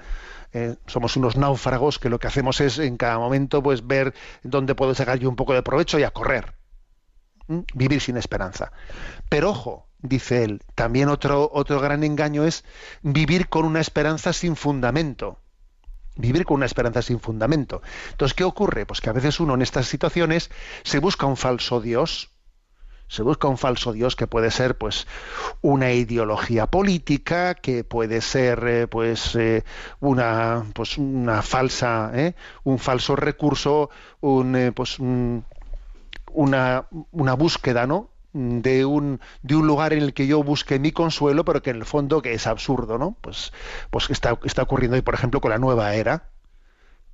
¿eh? 0.53 0.75
somos 0.87 1.15
unos 1.17 1.35
náufragos 1.35 1.99
que 1.99 2.09
lo 2.09 2.19
que 2.19 2.27
hacemos 2.27 2.61
es 2.61 2.79
en 2.79 2.97
cada 2.97 3.19
momento 3.19 3.61
pues 3.61 3.85
ver 3.85 4.13
dónde 4.43 4.75
puedo 4.75 4.95
sacar 4.95 5.19
yo 5.19 5.29
un 5.29 5.35
poco 5.35 5.53
de 5.53 5.63
provecho 5.63 5.99
y 5.99 6.03
a 6.03 6.11
correr. 6.11 6.53
Vivir 7.75 8.01
sin 8.01 8.17
esperanza. 8.17 8.71
Pero 9.29 9.51
ojo, 9.51 9.87
dice 10.07 10.43
él, 10.43 10.61
también 10.75 11.09
otro, 11.09 11.49
otro 11.53 11.79
gran 11.79 12.03
engaño 12.03 12.43
es 12.45 12.63
vivir 13.01 13.49
con 13.49 13.65
una 13.65 13.81
esperanza 13.81 14.33
sin 14.33 14.55
fundamento. 14.55 15.39
Vivir 16.17 16.45
con 16.45 16.55
una 16.55 16.65
esperanza 16.65 17.01
sin 17.01 17.19
fundamento. 17.19 17.81
Entonces, 18.11 18.33
¿qué 18.33 18.45
ocurre? 18.45 18.85
Pues 18.85 19.01
que 19.01 19.09
a 19.09 19.13
veces 19.13 19.39
uno 19.39 19.53
en 19.53 19.61
estas 19.61 19.87
situaciones 19.87 20.49
se 20.83 20.99
busca 20.99 21.25
un 21.25 21.35
falso 21.35 21.81
Dios, 21.81 22.29
se 23.07 23.21
busca 23.21 23.47
un 23.47 23.57
falso 23.57 23.93
Dios 23.93 24.15
que 24.15 24.27
puede 24.27 24.49
ser 24.51 24.77
pues 24.77 25.07
una 25.61 25.91
ideología 25.91 26.67
política, 26.67 27.53
que 27.55 27.83
puede 27.83 28.21
ser 28.21 28.63
eh, 28.67 28.87
pues 28.87 29.35
eh, 29.35 29.63
una 29.99 30.65
pues 30.73 30.97
una 30.97 31.41
falsa, 31.41 32.11
¿eh? 32.13 32.35
un 32.63 32.79
falso 32.79 33.15
recurso, 33.15 33.89
un, 34.21 34.73
pues 34.75 34.97
una, 34.99 36.87
una 37.11 37.33
búsqueda, 37.33 37.85
¿no? 37.87 38.09
De 38.35 38.83
un, 38.83 39.21
de 39.43 39.55
un 39.55 39.65
lugar 39.65 39.93
en 39.93 40.03
el 40.03 40.13
que 40.13 40.27
yo 40.27 40.43
busque 40.43 40.77
mi 40.77 40.91
consuelo, 40.91 41.45
pero 41.45 41.61
que 41.61 41.69
en 41.69 41.77
el 41.77 41.85
fondo 41.85 42.21
que 42.21 42.33
es 42.33 42.47
absurdo, 42.47 42.97
¿no? 42.97 43.15
Pues, 43.21 43.53
pues 43.89 44.09
está, 44.09 44.37
está 44.43 44.63
ocurriendo 44.63 44.95
hoy, 44.95 45.01
por 45.01 45.13
ejemplo, 45.13 45.39
con 45.39 45.51
la 45.51 45.57
nueva 45.57 45.95
era. 45.95 46.29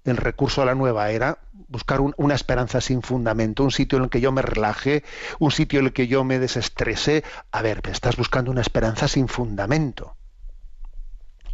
el 0.03 0.17
recurso 0.17 0.63
a 0.63 0.65
la 0.65 0.73
nueva 0.73 1.11
era 1.11 1.37
buscar 1.67 2.01
una 2.01 2.33
esperanza 2.33 2.81
sin 2.81 3.03
fundamento, 3.03 3.63
un 3.63 3.71
sitio 3.71 3.99
en 3.99 4.05
el 4.05 4.09
que 4.09 4.21
yo 4.21 4.31
me 4.31 4.41
relaje, 4.41 5.03
un 5.39 5.51
sitio 5.51 5.79
en 5.79 5.87
el 5.87 5.93
que 5.93 6.07
yo 6.07 6.23
me 6.23 6.39
desestrese. 6.39 7.23
A 7.51 7.61
ver, 7.61 7.81
estás 7.91 8.17
buscando 8.17 8.49
una 8.51 8.61
esperanza 8.61 9.07
sin 9.07 9.27
fundamento 9.27 10.15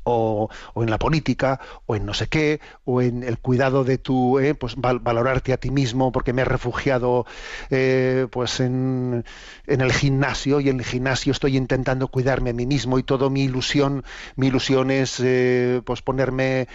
o, 0.07 0.49
en 0.75 0.89
la 0.89 0.97
política, 0.97 1.59
o 1.85 1.95
en 1.95 2.05
no 2.05 2.13
sé 2.13 2.27
qué, 2.27 2.59
o 2.85 3.01
en 3.01 3.23
el 3.23 3.39
cuidado 3.39 3.83
de 3.83 3.97
tu, 3.97 4.39
eh, 4.39 4.55
pues 4.55 4.75
valorarte 4.77 5.53
a 5.53 5.57
ti 5.57 5.69
mismo 5.69 6.11
porque 6.11 6.33
me 6.33 6.43
he 6.43 6.45
refugiado 6.45 7.25
eh, 7.69 8.27
pues 8.31 8.59
en, 8.59 9.25
en, 9.65 9.81
el 9.81 9.91
gimnasio 9.91 10.59
y 10.59 10.69
en 10.69 10.79
el 10.79 10.85
gimnasio 10.85 11.31
estoy 11.31 11.57
intentando 11.57 12.07
cuidarme 12.07 12.51
a 12.51 12.53
mí 12.53 12.65
mismo 12.65 12.99
y 12.99 13.03
todo 13.03 13.29
mi 13.29 13.43
ilusión, 13.43 14.03
mi 14.35 14.47
ilusión 14.47 14.91
es 14.91 15.19
eh, 15.19 15.81
pues 15.85 16.01
ponerme 16.01 16.67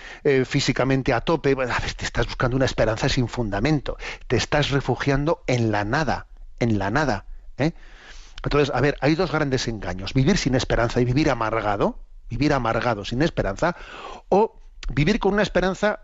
físicamente 0.45 1.12
a 1.12 1.20
tope. 1.20 1.57
Te 1.97 2.05
estás 2.05 2.26
buscando 2.26 2.57
una 2.57 2.66
esperanza 2.66 3.09
sin 3.09 3.28
fundamento, 3.28 3.97
te 4.26 4.37
estás 4.37 4.70
refugiando 4.70 5.43
en 5.47 5.72
la 5.72 5.85
nada, 5.85 6.26
en 6.61 6.78
la 6.78 6.91
nada. 6.91 7.26
Entonces, 8.45 8.74
a 8.74 8.80
ver, 8.80 8.97
hay 9.01 9.14
dos 9.14 9.30
grandes 9.30 9.68
engaños, 9.68 10.14
vivir 10.14 10.37
sin 10.37 10.55
esperanza 10.55 11.01
y 11.01 11.05
vivir 11.05 11.30
amargado 11.30 11.99
vivir 12.33 12.55
amargado, 12.55 13.05
sin 13.05 13.20
esperanza, 13.20 13.76
o 14.30 14.59
vivir 14.89 15.18
con 15.18 15.35
una 15.35 15.43
esperanza 15.43 16.01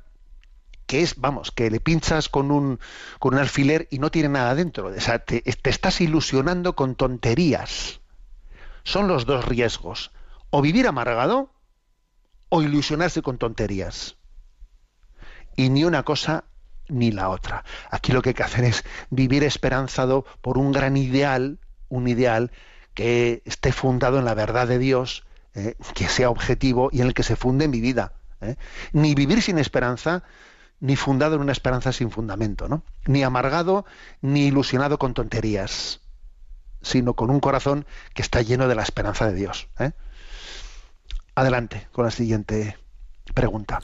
que 0.86 1.02
es, 1.02 1.16
vamos, 1.16 1.50
que 1.50 1.70
le 1.70 1.80
pinchas 1.80 2.28
con 2.28 2.50
un, 2.50 2.80
con 3.18 3.34
un 3.34 3.40
alfiler 3.40 3.88
y 3.90 3.98
no 3.98 4.10
tiene 4.10 4.28
nada 4.28 4.54
dentro. 4.54 4.88
O 4.88 5.00
sea, 5.00 5.18
te, 5.18 5.40
te 5.40 5.70
estás 5.70 6.00
ilusionando 6.00 6.76
con 6.76 6.94
tonterías. 6.94 8.00
Son 8.84 9.08
los 9.08 9.24
dos 9.24 9.44
riesgos. 9.44 10.12
O 10.50 10.62
vivir 10.62 10.86
amargado 10.86 11.50
o 12.50 12.62
ilusionarse 12.62 13.22
con 13.22 13.38
tonterías. 13.38 14.16
Y 15.56 15.70
ni 15.70 15.84
una 15.84 16.02
cosa 16.02 16.44
ni 16.88 17.10
la 17.10 17.28
otra. 17.28 17.64
Aquí 17.90 18.12
lo 18.12 18.22
que 18.22 18.30
hay 18.30 18.34
que 18.34 18.42
hacer 18.42 18.64
es 18.64 18.84
vivir 19.10 19.44
esperanzado 19.44 20.24
por 20.40 20.56
un 20.56 20.72
gran 20.72 20.96
ideal, 20.96 21.58
un 21.88 22.08
ideal 22.08 22.50
que 22.94 23.42
esté 23.44 23.72
fundado 23.72 24.18
en 24.18 24.24
la 24.24 24.34
verdad 24.34 24.66
de 24.66 24.80
Dios, 24.80 25.24
eh, 25.54 25.74
que 25.94 26.08
sea 26.08 26.30
objetivo 26.30 26.90
y 26.92 27.00
en 27.00 27.08
el 27.08 27.14
que 27.14 27.22
se 27.22 27.36
funde 27.36 27.68
mi 27.68 27.80
vida. 27.80 28.12
¿eh? 28.40 28.56
Ni 28.92 29.14
vivir 29.14 29.42
sin 29.42 29.58
esperanza, 29.58 30.22
ni 30.80 30.96
fundado 30.96 31.36
en 31.36 31.42
una 31.42 31.52
esperanza 31.52 31.92
sin 31.92 32.10
fundamento, 32.10 32.68
¿no? 32.68 32.82
Ni 33.06 33.22
amargado, 33.22 33.84
ni 34.20 34.46
ilusionado 34.46 34.98
con 34.98 35.14
tonterías, 35.14 36.00
sino 36.82 37.14
con 37.14 37.30
un 37.30 37.40
corazón 37.40 37.86
que 38.14 38.22
está 38.22 38.42
lleno 38.42 38.68
de 38.68 38.74
la 38.74 38.82
esperanza 38.82 39.26
de 39.26 39.34
Dios. 39.34 39.68
¿eh? 39.78 39.92
Adelante 41.34 41.88
con 41.92 42.04
la 42.04 42.10
siguiente 42.10 42.78
pregunta. 43.34 43.80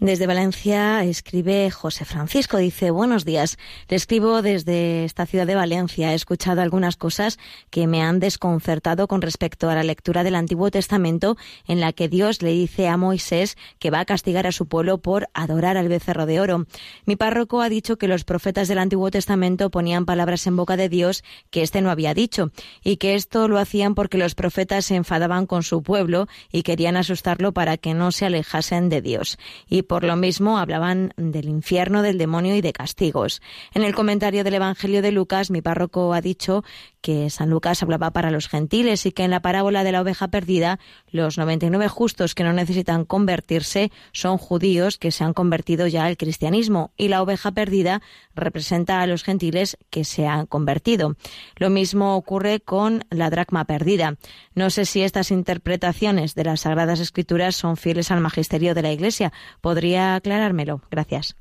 Desde 0.00 0.28
Valencia 0.28 1.02
escribe 1.02 1.68
José 1.72 2.04
Francisco, 2.04 2.58
dice, 2.58 2.92
buenos 2.92 3.24
días, 3.24 3.58
le 3.88 3.96
escribo 3.96 4.42
desde 4.42 5.04
esta 5.04 5.26
ciudad 5.26 5.44
de 5.44 5.56
Valencia. 5.56 6.12
He 6.12 6.14
escuchado 6.14 6.60
algunas 6.60 6.96
cosas 6.96 7.36
que 7.70 7.88
me 7.88 8.00
han 8.00 8.20
desconcertado 8.20 9.08
con 9.08 9.22
respecto 9.22 9.68
a 9.68 9.74
la 9.74 9.82
lectura 9.82 10.22
del 10.22 10.36
Antiguo 10.36 10.70
Testamento 10.70 11.36
en 11.66 11.80
la 11.80 11.92
que 11.92 12.08
Dios 12.08 12.42
le 12.42 12.52
dice 12.52 12.86
a 12.86 12.96
Moisés 12.96 13.56
que 13.80 13.90
va 13.90 13.98
a 13.98 14.04
castigar 14.04 14.46
a 14.46 14.52
su 14.52 14.68
pueblo 14.68 14.98
por 14.98 15.28
adorar 15.34 15.76
al 15.76 15.88
becerro 15.88 16.26
de 16.26 16.38
oro. 16.38 16.66
Mi 17.04 17.16
párroco 17.16 17.60
ha 17.60 17.68
dicho 17.68 17.98
que 17.98 18.06
los 18.06 18.22
profetas 18.22 18.68
del 18.68 18.78
Antiguo 18.78 19.10
Testamento 19.10 19.68
ponían 19.68 20.06
palabras 20.06 20.46
en 20.46 20.54
boca 20.54 20.76
de 20.76 20.88
Dios 20.88 21.24
que 21.50 21.62
éste 21.62 21.80
no 21.80 21.90
había 21.90 22.14
dicho 22.14 22.52
y 22.84 22.98
que 22.98 23.16
esto 23.16 23.48
lo 23.48 23.58
hacían 23.58 23.96
porque 23.96 24.16
los 24.16 24.36
profetas 24.36 24.84
se 24.84 24.94
enfadaban 24.94 25.46
con 25.46 25.64
su 25.64 25.82
pueblo 25.82 26.28
y 26.52 26.62
querían 26.62 26.96
asustarlo 26.96 27.50
para 27.50 27.78
que 27.78 27.94
no 27.94 28.12
se 28.12 28.26
alejasen 28.26 28.90
de 28.90 29.02
Dios. 29.02 29.38
Y 29.68 29.87
por 29.88 30.04
lo 30.04 30.14
mismo 30.14 30.58
hablaban 30.58 31.12
del 31.16 31.48
infierno, 31.48 32.02
del 32.02 32.18
demonio 32.18 32.54
y 32.54 32.60
de 32.60 32.72
castigos. 32.72 33.42
En 33.74 33.82
el 33.82 33.94
comentario 33.94 34.44
del 34.44 34.54
Evangelio 34.54 35.02
de 35.02 35.10
Lucas, 35.10 35.50
mi 35.50 35.62
párroco 35.62 36.14
ha 36.14 36.20
dicho 36.20 36.62
que 37.00 37.30
San 37.30 37.50
Lucas 37.50 37.82
hablaba 37.82 38.10
para 38.10 38.30
los 38.30 38.48
gentiles 38.48 39.06
y 39.06 39.12
que 39.12 39.24
en 39.24 39.30
la 39.30 39.40
parábola 39.40 39.84
de 39.84 39.92
la 39.92 40.00
oveja 40.00 40.28
perdida, 40.28 40.78
los 41.10 41.38
99 41.38 41.88
justos 41.88 42.34
que 42.34 42.44
no 42.44 42.52
necesitan 42.52 43.04
convertirse 43.04 43.90
son 44.12 44.38
judíos 44.38 44.98
que 44.98 45.10
se 45.10 45.24
han 45.24 45.32
convertido 45.32 45.86
ya 45.86 46.04
al 46.04 46.16
cristianismo 46.16 46.92
y 46.96 47.08
la 47.08 47.22
oveja 47.22 47.52
perdida 47.52 48.02
representa 48.34 49.00
a 49.00 49.06
los 49.06 49.24
gentiles 49.24 49.78
que 49.90 50.04
se 50.04 50.26
han 50.26 50.46
convertido. 50.46 51.16
Lo 51.56 51.70
mismo 51.70 52.16
ocurre 52.16 52.60
con 52.60 53.04
la 53.10 53.30
dracma 53.30 53.64
perdida. 53.64 54.16
No 54.54 54.70
sé 54.70 54.84
si 54.84 55.02
estas 55.02 55.30
interpretaciones 55.30 56.34
de 56.34 56.44
las 56.44 56.60
Sagradas 56.60 57.00
Escrituras 57.00 57.56
son 57.56 57.76
fieles 57.76 58.10
al 58.10 58.20
magisterio 58.20 58.74
de 58.74 58.82
la 58.82 58.92
Iglesia. 58.92 59.32
¿Podría 59.60 60.14
aclarármelo? 60.14 60.82
Gracias. 60.90 61.36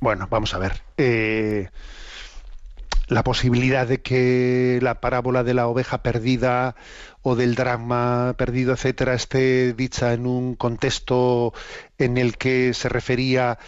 Bueno, 0.00 0.28
vamos 0.30 0.54
a 0.54 0.58
ver. 0.58 0.82
Eh, 0.96 1.68
la 3.08 3.22
posibilidad 3.22 3.86
de 3.86 4.00
que 4.00 4.78
la 4.82 5.00
parábola 5.00 5.44
de 5.44 5.54
la 5.54 5.66
oveja 5.66 6.02
perdida 6.02 6.74
o 7.22 7.36
del 7.36 7.54
drama 7.54 8.34
perdido, 8.36 8.72
etcétera, 8.72 9.14
esté 9.14 9.72
dicha 9.72 10.12
en 10.12 10.26
un 10.26 10.54
contexto 10.54 11.52
en 11.98 12.18
el 12.18 12.36
que 12.36 12.74
se 12.74 12.88
refería 12.88 13.58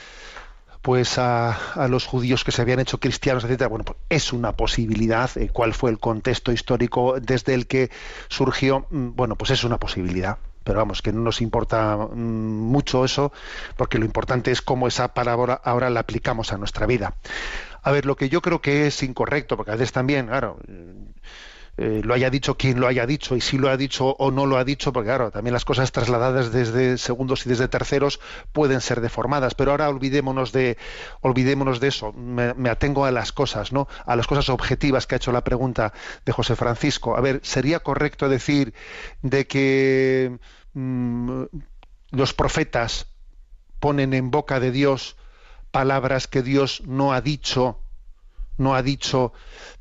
pues 0.87 1.19
a, 1.19 1.89
los 1.89 2.07
judíos 2.07 2.45
que 2.45 2.53
se 2.53 2.63
habían 2.63 2.79
hecho 2.79 3.01
cristianos, 3.01 3.43
etcétera. 3.43 3.69
Bueno, 3.69 3.85
pues 3.85 3.99
es 4.09 4.33
una 4.33 4.53
posibilidad. 4.53 5.29
Eh, 5.37 5.51
¿Cuál 5.53 5.75
fue 5.75 5.91
el 5.91 5.99
contexto 5.99 6.53
histórico 6.53 7.19
desde 7.21 7.55
el 7.55 7.67
que 7.67 7.91
surgió? 8.29 8.87
Mm, 8.91 9.17
bueno, 9.17 9.35
pues 9.35 9.51
es 9.51 9.65
una 9.65 9.79
posibilidad. 9.79 10.39
Pero 10.63 10.79
vamos, 10.79 11.03
que 11.03 11.13
no 11.13 11.23
nos 11.23 11.41
importa 11.41 11.97
mm, 11.97 12.17
mucho 12.17 13.05
eso, 13.05 13.33
porque 13.77 13.99
lo 13.99 14.05
importante 14.05 14.53
es 14.53 14.63
cómo 14.63 14.87
esa 14.87 15.13
parábola 15.13 15.55
ahora 15.55 15.91
la 15.91 15.99
aplicamos 15.99 16.53
a 16.53 16.57
nuestra 16.57 16.87
vida. 16.87 17.17
A 17.87 17.93
ver, 17.93 18.05
lo 18.05 18.17
que 18.17 18.29
yo 18.29 18.43
creo 18.43 18.61
que 18.61 18.89
es 18.89 19.05
incorrecto, 19.05 19.57
porque 19.57 19.71
a 19.71 19.77
veces 19.77 19.93
también, 19.93 20.27
claro, 20.27 20.59
eh, 21.77 22.01
lo 22.03 22.15
haya 22.15 22.31
dicho 22.31 22.57
quien 22.57 22.81
lo 22.81 22.89
haya 22.89 23.07
dicho 23.07 23.37
y 23.37 23.41
si 23.41 23.59
lo 23.59 23.71
ha 23.71 23.77
dicho 23.77 24.09
o 24.19 24.33
no 24.33 24.45
lo 24.45 24.57
ha 24.57 24.65
dicho, 24.65 24.93
porque 24.93 25.11
claro, 25.11 25.31
también 25.31 25.53
las 25.53 25.65
cosas 25.65 25.93
trasladadas 25.93 26.51
desde 26.51 26.99
segundos 26.99 27.47
y 27.47 27.49
desde 27.49 27.69
terceros 27.69 28.19
pueden 28.51 28.81
ser 28.81 29.01
deformadas, 29.01 29.55
pero 29.55 29.71
ahora 29.71 29.89
olvidémonos 29.89 30.51
de 30.51 30.79
olvidémonos 31.21 31.79
de 31.79 31.87
eso, 31.87 32.13
me, 32.13 32.69
atengo 32.69 33.05
a 33.05 33.13
las 33.13 33.31
cosas, 33.31 33.71
¿no? 33.71 33.87
A 34.05 34.17
las 34.17 34.27
cosas 34.27 34.49
objetivas 34.49 35.07
que 35.07 35.15
ha 35.15 35.19
hecho 35.19 35.31
la 35.31 35.45
pregunta 35.45 35.93
de 36.25 36.33
José 36.33 36.57
Francisco. 36.57 37.17
A 37.17 37.21
ver, 37.21 37.39
sería 37.45 37.79
correcto 37.79 38.29
decir 38.29 38.75
de 39.23 39.47
que 39.47 40.41
mm, 40.75 41.43
los 42.11 42.35
profetas 42.35 43.15
ponen 43.79 44.13
en 44.13 44.33
boca 44.33 44.59
de 44.59 44.73
Dios 44.73 45.17
palabras 45.77 46.27
que 46.27 46.43
Dios 46.43 46.83
no 46.87 47.13
ha 47.13 47.21
dicho, 47.21 47.79
no 48.57 48.75
ha 48.75 48.83
dicho 48.83 49.35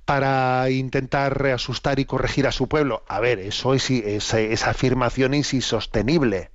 para 0.04 0.70
intentar 0.70 1.42
reasustar 1.42 2.00
y 2.00 2.06
corregir 2.06 2.48
a 2.48 2.52
su 2.52 2.68
pueblo. 2.68 3.06
A 3.08 3.22
ver, 3.22 3.40
eso 3.40 3.74
es, 3.74 3.90
esa 3.90 4.70
afirmación 4.70 5.34
es 5.36 5.54
insostenible. 5.54 6.52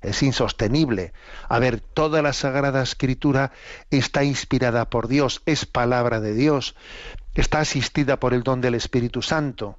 Es 0.00 0.22
insostenible. 0.22 1.12
A 1.48 1.58
ver, 1.58 1.80
toda 1.80 2.22
la 2.22 2.32
Sagrada 2.32 2.80
Escritura 2.80 3.50
está 3.90 4.22
inspirada 4.22 4.88
por 4.88 5.08
Dios, 5.08 5.42
es 5.44 5.66
palabra 5.66 6.20
de 6.20 6.34
Dios, 6.34 6.76
está 7.34 7.58
asistida 7.58 8.20
por 8.20 8.32
el 8.32 8.44
don 8.44 8.60
del 8.60 8.76
Espíritu 8.76 9.22
Santo. 9.22 9.76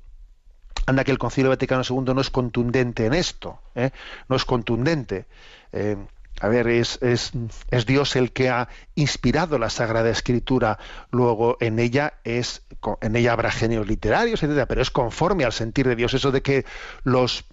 Anda 0.88 1.06
que 1.06 1.12
el 1.12 1.20
Concilio 1.20 1.52
Vaticano 1.52 1.84
II 1.90 2.14
no 2.14 2.20
es 2.20 2.30
contundente 2.30 3.06
en 3.06 3.14
esto, 3.14 3.62
¿eh? 3.76 3.92
no 4.28 4.36
es 4.36 4.44
contundente. 4.44 5.26
Eh, 5.72 5.96
a 6.40 6.48
ver, 6.48 6.68
es, 6.68 7.00
es, 7.02 7.32
es, 7.70 7.86
Dios 7.86 8.16
el 8.16 8.32
que 8.32 8.50
ha 8.50 8.70
inspirado 8.96 9.58
la 9.58 9.70
Sagrada 9.70 10.10
Escritura. 10.10 10.80
Luego 11.12 11.58
en 11.60 11.80
ella 11.80 12.14
es, 12.24 12.64
en 13.02 13.16
ella 13.16 13.34
habrá 13.34 13.52
genios 13.52 13.88
literarios, 13.88 14.42
etcétera, 14.42 14.66
pero 14.66 14.82
es 14.82 14.90
conforme 14.90 15.44
al 15.44 15.52
sentir 15.52 15.88
de 15.88 15.96
Dios. 15.96 16.14
Eso 16.14 16.32
de 16.32 16.42
que 16.42 16.66
los 17.04 17.46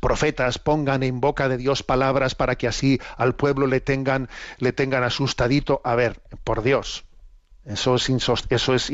profetas 0.00 0.58
pongan 0.58 1.02
en 1.02 1.20
boca 1.20 1.48
de 1.48 1.56
Dios 1.56 1.82
palabras 1.82 2.34
para 2.34 2.56
que 2.56 2.68
así 2.68 3.00
al 3.16 3.34
pueblo 3.34 3.66
le 3.66 3.80
tengan, 3.80 4.28
le 4.58 4.72
tengan 4.72 5.04
asustadito. 5.04 5.80
A 5.84 5.94
ver, 5.94 6.20
por 6.44 6.62
Dios. 6.62 7.04
Eso 7.64 7.94
es, 7.94 8.10
eso 8.50 8.74
es 8.74 8.92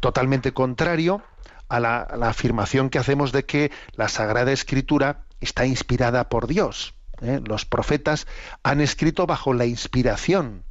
totalmente 0.00 0.52
contrario 0.52 1.22
a 1.68 1.78
la, 1.80 2.00
a 2.00 2.16
la 2.16 2.28
afirmación 2.28 2.88
que 2.88 2.98
hacemos 2.98 3.32
de 3.32 3.44
que 3.44 3.70
la 3.96 4.08
Sagrada 4.08 4.52
Escritura 4.52 5.24
está 5.40 5.66
inspirada 5.66 6.28
por 6.28 6.46
Dios. 6.46 6.94
¿Eh? 7.22 7.40
Los 7.44 7.64
profetas 7.64 8.26
han 8.62 8.80
escrito 8.80 9.26
bajo 9.26 9.52
la 9.52 9.66
inspiración 9.66 10.64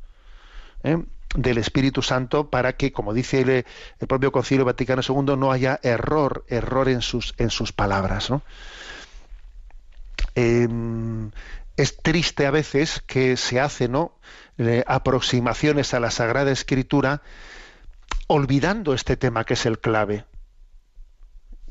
¿eh? 0.84 1.04
del 1.36 1.58
Espíritu 1.58 2.02
Santo 2.02 2.50
para 2.50 2.74
que, 2.74 2.92
como 2.92 3.14
dice 3.14 3.42
el, 3.42 4.08
propio 4.08 4.32
Concilio 4.32 4.66
Vaticano 4.66 5.02
II, 5.08 5.36
no 5.38 5.52
haya 5.52 5.80
error, 5.84 6.46
error 6.48 6.90
en 6.90 7.02
sus, 7.02 7.34
en 7.38 7.50
sus 7.50 7.72
palabras. 7.72 8.32
Em, 10.36 11.32
es 11.78 11.98
triste 11.98 12.46
a 12.46 12.52
veces 12.52 13.02
que 13.06 13.38
se 13.38 13.60
hacen 13.60 13.94
¿no? 13.94 14.14
aproximaciones 14.88 15.94
a 15.94 16.00
la 16.00 16.12
Sagrada 16.12 16.52
Escritura 16.52 17.22
olvidando 18.28 18.94
este 18.94 19.18
tema 19.18 19.44
que 19.44 19.54
es 19.54 19.66
el 19.66 19.80
clave. 19.80 20.26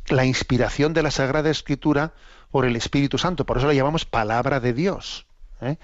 La 0.09 0.25
inspiración 0.25 0.95
de 0.95 1.03
la 1.03 1.11
Sagrada 1.11 1.51
Escritura 1.51 2.15
por 2.51 2.65
el 2.65 2.77
Espíritu 2.77 3.19
Santo. 3.19 3.45
Por 3.45 3.59
eso 3.59 3.67
la 3.67 3.75
llamamos 3.75 4.05
palabra 4.05 4.61
de 4.61 4.73
Dios. 4.73 5.29
¿eh? 5.61 5.77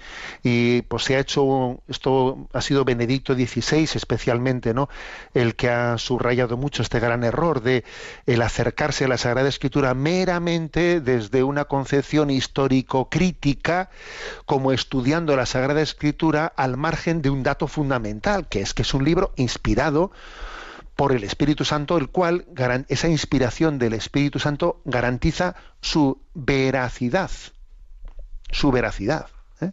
Y 0.43 0.81
pues 0.83 1.03
se 1.03 1.15
ha 1.15 1.19
hecho, 1.19 1.81
esto 1.87 2.47
ha 2.53 2.61
sido 2.61 2.85
Benedicto 2.85 3.33
XVI 3.33 3.89
especialmente, 3.95 4.73
¿no? 4.73 4.89
El 5.33 5.55
que 5.55 5.69
ha 5.69 5.97
subrayado 5.97 6.57
mucho 6.57 6.81
este 6.81 6.99
gran 6.99 7.23
error 7.23 7.61
de 7.61 7.83
el 8.25 8.41
acercarse 8.41 9.05
a 9.05 9.07
la 9.07 9.17
Sagrada 9.17 9.49
Escritura 9.49 9.93
meramente 9.93 11.01
desde 11.01 11.43
una 11.43 11.65
concepción 11.65 12.29
histórico-crítica, 12.29 13.89
como 14.45 14.71
estudiando 14.71 15.35
la 15.35 15.45
Sagrada 15.45 15.81
Escritura 15.81 16.51
al 16.55 16.77
margen 16.77 17.21
de 17.21 17.29
un 17.29 17.43
dato 17.43 17.67
fundamental, 17.67 18.47
que 18.47 18.61
es 18.61 18.73
que 18.73 18.83
es 18.83 18.93
un 18.93 19.03
libro 19.03 19.33
inspirado 19.35 20.11
por 20.95 21.11
el 21.11 21.23
Espíritu 21.23 21.65
Santo, 21.65 21.97
el 21.97 22.09
cual 22.09 22.45
esa 22.87 23.07
inspiración 23.07 23.77
del 23.77 23.93
Espíritu 23.93 24.39
Santo 24.39 24.81
garantiza 24.85 25.55
su 25.81 26.21
veracidad, 26.33 27.31
su 28.49 28.71
veracidad. 28.71 29.27
¿eh? 29.61 29.71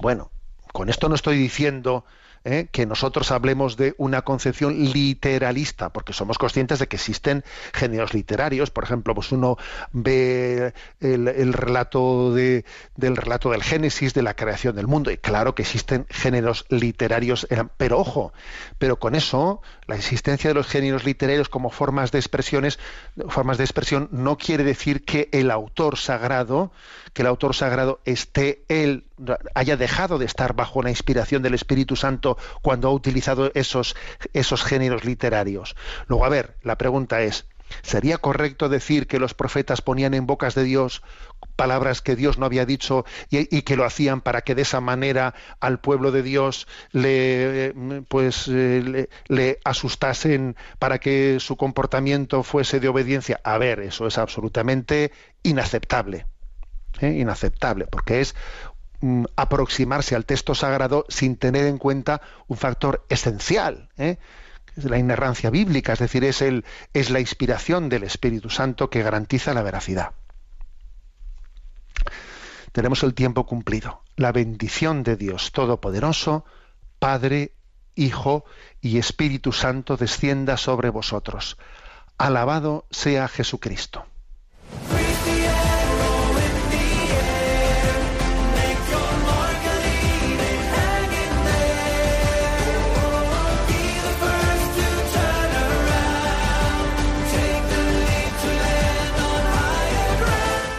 Bueno, 0.00 0.30
con 0.72 0.88
esto 0.88 1.08
no 1.08 1.14
estoy 1.14 1.36
diciendo 1.38 2.04
¿eh? 2.44 2.68
que 2.70 2.86
nosotros 2.86 3.30
hablemos 3.30 3.76
de 3.76 3.94
una 3.98 4.22
concepción 4.22 4.92
literalista, 4.92 5.90
porque 5.90 6.12
somos 6.12 6.38
conscientes 6.38 6.78
de 6.78 6.88
que 6.88 6.96
existen 6.96 7.44
géneros 7.72 8.14
literarios. 8.14 8.70
Por 8.70 8.84
ejemplo, 8.84 9.14
pues 9.14 9.32
uno 9.32 9.56
ve 9.92 10.72
el, 11.00 11.52
relato 11.52 12.32
de, 12.34 12.64
del 12.96 13.16
relato 13.16 13.50
del 13.50 13.62
Génesis, 13.62 14.14
de 14.14 14.22
la 14.22 14.34
creación 14.34 14.76
del 14.76 14.86
mundo, 14.86 15.10
y 15.10 15.18
claro 15.18 15.54
que 15.54 15.62
existen 15.62 16.06
géneros 16.10 16.66
literarios, 16.68 17.46
eh, 17.50 17.62
pero 17.76 17.98
ojo, 17.98 18.32
pero 18.78 18.98
con 18.98 19.14
eso, 19.14 19.62
la 19.86 19.96
existencia 19.96 20.50
de 20.50 20.54
los 20.54 20.66
géneros 20.66 21.04
literarios 21.04 21.48
como 21.48 21.70
formas 21.70 22.12
de 22.12 22.18
expresiones, 22.18 22.78
formas 23.28 23.58
de 23.58 23.64
expresión, 23.64 24.08
no 24.10 24.36
quiere 24.38 24.64
decir 24.64 25.04
que 25.04 25.28
el 25.32 25.50
autor 25.50 25.98
sagrado, 25.98 26.72
que 27.12 27.22
el 27.22 27.28
autor 27.28 27.54
sagrado 27.54 28.00
esté 28.04 28.64
él 28.68 29.04
haya 29.54 29.76
dejado 29.76 30.18
de 30.18 30.24
estar 30.24 30.54
bajo 30.54 30.82
la 30.82 30.90
inspiración 30.90 31.42
del 31.42 31.54
Espíritu 31.54 31.96
Santo 31.96 32.31
cuando 32.62 32.88
ha 32.88 32.92
utilizado 32.92 33.50
esos, 33.54 33.96
esos 34.32 34.62
géneros 34.64 35.04
literarios. 35.04 35.76
Luego, 36.06 36.24
a 36.24 36.28
ver, 36.28 36.56
la 36.62 36.76
pregunta 36.78 37.22
es, 37.22 37.46
¿sería 37.82 38.18
correcto 38.18 38.68
decir 38.68 39.06
que 39.06 39.18
los 39.18 39.34
profetas 39.34 39.80
ponían 39.80 40.14
en 40.14 40.26
bocas 40.26 40.54
de 40.54 40.64
Dios 40.64 41.02
palabras 41.56 42.02
que 42.02 42.16
Dios 42.16 42.38
no 42.38 42.46
había 42.46 42.64
dicho 42.64 43.04
y, 43.30 43.62
que 43.62 43.76
lo 43.76 43.84
hacían 43.84 44.20
para 44.20 44.42
que 44.42 44.54
de 44.54 44.62
esa 44.62 44.80
manera 44.80 45.34
al 45.60 45.80
pueblo 45.80 46.10
de 46.10 46.22
Dios 46.22 46.66
le 46.92 47.74
pues 48.08 48.48
le, 48.48 49.08
le, 49.26 49.58
asustasen 49.64 50.56
para 50.78 50.98
que 50.98 51.38
su 51.40 51.56
comportamiento 51.56 52.42
fuese 52.42 52.80
de 52.80 52.88
obediencia. 52.88 53.40
A 53.44 53.58
ver, 53.58 53.80
eso 53.80 54.06
es 54.06 54.18
absolutamente 54.18 55.12
inaceptable. 55.42 56.26
¿eh? 57.00 57.18
inaceptable, 57.18 57.86
porque 57.86 58.20
es 58.20 58.34
Mm, 59.02 59.24
aproximarse 59.34 60.14
al 60.14 60.24
texto 60.24 60.54
sagrado 60.54 61.04
sin 61.08 61.36
tener 61.36 61.66
en 61.66 61.78
cuenta 61.78 62.22
un 62.46 62.56
factor 62.56 63.04
esencial, 63.08 63.88
¿eh? 63.98 64.18
la 64.76 64.96
inerrancia 64.96 65.50
bíblica, 65.50 65.94
es 65.94 65.98
decir, 65.98 66.22
es, 66.22 66.40
el, 66.40 66.64
es 66.94 67.10
la 67.10 67.18
inspiración 67.18 67.88
del 67.88 68.04
Espíritu 68.04 68.48
Santo 68.48 68.90
que 68.90 69.02
garantiza 69.02 69.54
la 69.54 69.62
veracidad. 69.62 70.12
Tenemos 72.70 73.02
el 73.02 73.12
tiempo 73.14 73.44
cumplido. 73.44 74.02
La 74.14 74.30
bendición 74.30 75.02
de 75.02 75.16
Dios 75.16 75.50
Todopoderoso, 75.50 76.44
Padre, 77.00 77.54
Hijo 77.96 78.44
y 78.80 78.98
Espíritu 78.98 79.52
Santo 79.52 79.96
descienda 79.96 80.56
sobre 80.56 80.90
vosotros. 80.90 81.58
Alabado 82.18 82.86
sea 82.92 83.26
Jesucristo. 83.26 84.06